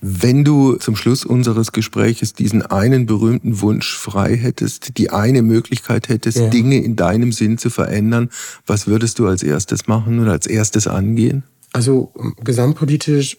Wenn 0.00 0.44
du 0.44 0.76
zum 0.76 0.96
Schluss 0.96 1.24
unseres 1.24 1.72
Gespräches 1.72 2.34
diesen 2.34 2.62
einen 2.62 3.06
berühmten 3.06 3.60
Wunsch 3.60 3.96
frei 3.96 4.36
hättest, 4.36 4.98
die 4.98 5.10
eine 5.10 5.42
Möglichkeit 5.42 6.08
hättest, 6.08 6.38
ja. 6.38 6.48
Dinge 6.48 6.82
in 6.82 6.96
deinem 6.96 7.32
Sinn 7.32 7.58
zu 7.58 7.70
verändern, 7.70 8.30
was 8.66 8.86
würdest 8.86 9.18
du 9.18 9.26
als 9.26 9.42
erstes 9.42 9.86
machen 9.86 10.20
oder 10.20 10.32
als 10.32 10.46
erstes 10.46 10.86
angehen? 10.86 11.44
Also 11.72 12.12
gesamtpolitisch 12.44 13.38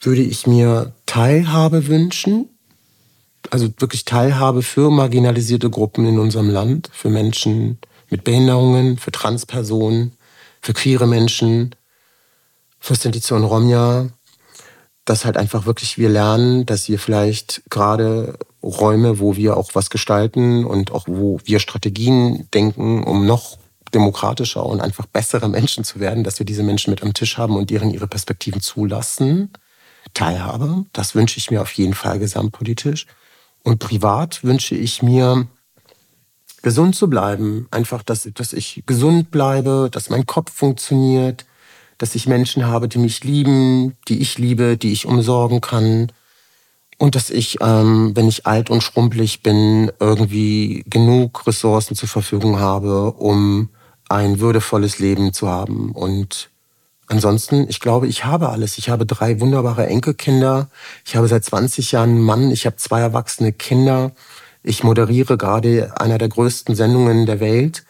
würde 0.00 0.22
ich 0.22 0.46
mir 0.46 0.92
Teilhabe 1.06 1.86
wünschen, 1.86 2.48
also 3.50 3.68
wirklich 3.78 4.04
Teilhabe 4.04 4.62
für 4.62 4.90
marginalisierte 4.90 5.70
Gruppen 5.70 6.06
in 6.06 6.18
unserem 6.18 6.50
Land, 6.50 6.90
für 6.92 7.08
Menschen 7.08 7.78
mit 8.10 8.24
Behinderungen, 8.24 8.98
für 8.98 9.12
Transpersonen, 9.12 10.12
für 10.60 10.74
queere 10.74 11.06
Menschen, 11.06 11.74
für 12.78 12.94
Sinti 12.94 13.20
und 13.34 13.44
Romja, 13.44 14.08
dass 15.06 15.24
halt 15.24 15.36
einfach 15.36 15.64
wirklich 15.64 15.96
wir 15.96 16.10
lernen, 16.10 16.66
dass 16.66 16.88
wir 16.88 16.98
vielleicht 16.98 17.62
gerade 17.70 18.38
Räume, 18.62 19.18
wo 19.18 19.36
wir 19.36 19.56
auch 19.56 19.70
was 19.74 19.88
gestalten 19.88 20.64
und 20.64 20.90
auch 20.90 21.04
wo 21.08 21.40
wir 21.44 21.60
Strategien 21.60 22.48
denken, 22.52 23.04
um 23.04 23.24
noch 23.24 23.56
demokratischer 23.94 24.66
und 24.66 24.80
einfach 24.80 25.06
bessere 25.06 25.48
Menschen 25.48 25.84
zu 25.84 26.00
werden, 26.00 26.24
dass 26.24 26.40
wir 26.40 26.44
diese 26.44 26.64
Menschen 26.64 26.90
mit 26.90 27.02
am 27.02 27.14
Tisch 27.14 27.38
haben 27.38 27.56
und 27.56 27.70
deren 27.70 27.90
ihre 27.90 28.08
Perspektiven 28.08 28.60
zulassen. 28.60 29.52
Teilhabe, 30.12 30.84
das 30.92 31.14
wünsche 31.14 31.38
ich 31.38 31.50
mir 31.50 31.62
auf 31.62 31.72
jeden 31.72 31.94
Fall 31.94 32.18
gesamtpolitisch. 32.18 33.06
Und 33.62 33.78
privat 33.78 34.42
wünsche 34.44 34.74
ich 34.74 35.02
mir, 35.02 35.46
gesund 36.62 36.96
zu 36.96 37.08
bleiben. 37.08 37.68
Einfach, 37.70 38.02
dass, 38.02 38.28
dass 38.34 38.52
ich 38.52 38.82
gesund 38.86 39.30
bleibe, 39.30 39.88
dass 39.92 40.10
mein 40.10 40.26
Kopf 40.26 40.52
funktioniert, 40.52 41.44
dass 41.98 42.14
ich 42.14 42.26
Menschen 42.26 42.66
habe, 42.66 42.88
die 42.88 42.98
mich 42.98 43.24
lieben, 43.24 43.96
die 44.08 44.20
ich 44.20 44.38
liebe, 44.38 44.76
die 44.76 44.92
ich 44.92 45.06
umsorgen 45.06 45.60
kann. 45.60 46.12
Und 46.98 47.14
dass 47.14 47.30
ich, 47.30 47.58
ähm, 47.60 48.12
wenn 48.14 48.28
ich 48.28 48.46
alt 48.46 48.70
und 48.70 48.82
schrumpelig 48.82 49.42
bin, 49.42 49.90
irgendwie 50.00 50.84
genug 50.88 51.46
Ressourcen 51.46 51.94
zur 51.94 52.08
Verfügung 52.08 52.58
habe, 52.58 53.12
um 53.12 53.68
ein 54.08 54.40
würdevolles 54.40 54.98
Leben 54.98 55.32
zu 55.32 55.48
haben. 55.48 55.92
Und 55.92 56.50
ansonsten, 57.06 57.66
ich 57.68 57.80
glaube, 57.80 58.06
ich 58.06 58.24
habe 58.24 58.48
alles. 58.48 58.78
Ich 58.78 58.88
habe 58.88 59.04
drei 59.04 59.40
wunderbare 59.40 59.86
Enkelkinder. 59.86 60.68
Ich 61.04 61.16
habe 61.16 61.28
seit 61.28 61.44
20 61.44 61.92
Jahren 61.92 62.10
einen 62.10 62.22
Mann. 62.22 62.50
Ich 62.50 62.66
habe 62.66 62.76
zwei 62.76 63.00
erwachsene 63.00 63.52
Kinder. 63.52 64.12
Ich 64.62 64.82
moderiere 64.82 65.36
gerade 65.36 65.92
einer 66.00 66.18
der 66.18 66.28
größten 66.28 66.74
Sendungen 66.74 67.26
der 67.26 67.40
Welt. 67.40 67.84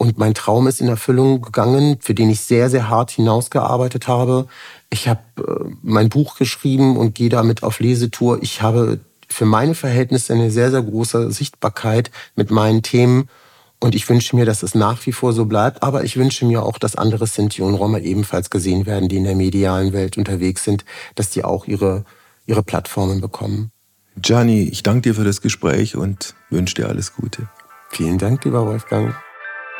Und 0.00 0.16
mein 0.16 0.32
Traum 0.32 0.66
ist 0.66 0.80
in 0.80 0.88
Erfüllung 0.88 1.42
gegangen, 1.42 1.98
für 2.00 2.14
den 2.14 2.30
ich 2.30 2.40
sehr, 2.40 2.70
sehr 2.70 2.88
hart 2.88 3.10
hinausgearbeitet 3.10 4.08
habe. 4.08 4.46
Ich 4.88 5.08
habe 5.08 5.20
äh, 5.36 5.74
mein 5.82 6.08
Buch 6.08 6.36
geschrieben 6.38 6.96
und 6.96 7.14
gehe 7.14 7.28
damit 7.28 7.62
auf 7.62 7.80
Lesetour. 7.80 8.42
Ich 8.42 8.62
habe 8.62 9.00
für 9.28 9.44
meine 9.44 9.74
Verhältnisse 9.74 10.32
eine 10.32 10.50
sehr, 10.50 10.70
sehr 10.70 10.80
große 10.80 11.30
Sichtbarkeit 11.32 12.10
mit 12.34 12.50
meinen 12.50 12.82
Themen. 12.82 13.28
Und 13.78 13.94
ich 13.94 14.08
wünsche 14.08 14.34
mir, 14.36 14.46
dass 14.46 14.62
es 14.62 14.74
nach 14.74 15.04
wie 15.04 15.12
vor 15.12 15.34
so 15.34 15.44
bleibt. 15.44 15.82
Aber 15.82 16.02
ich 16.02 16.16
wünsche 16.16 16.46
mir 16.46 16.62
auch, 16.62 16.78
dass 16.78 16.96
andere 16.96 17.26
Sinti 17.26 17.60
und 17.60 17.74
Roma 17.74 17.98
ebenfalls 17.98 18.48
gesehen 18.48 18.86
werden, 18.86 19.10
die 19.10 19.18
in 19.18 19.24
der 19.24 19.36
medialen 19.36 19.92
Welt 19.92 20.16
unterwegs 20.16 20.64
sind, 20.64 20.86
dass 21.14 21.28
die 21.28 21.44
auch 21.44 21.66
ihre, 21.66 22.06
ihre 22.46 22.62
Plattformen 22.62 23.20
bekommen. 23.20 23.70
Gianni, 24.16 24.62
ich 24.62 24.82
danke 24.82 25.10
dir 25.10 25.14
für 25.14 25.24
das 25.24 25.42
Gespräch 25.42 25.94
und 25.94 26.34
wünsche 26.48 26.76
dir 26.76 26.88
alles 26.88 27.14
Gute. 27.14 27.50
Vielen 27.90 28.16
Dank, 28.16 28.46
lieber 28.46 28.64
Wolfgang. 28.64 29.14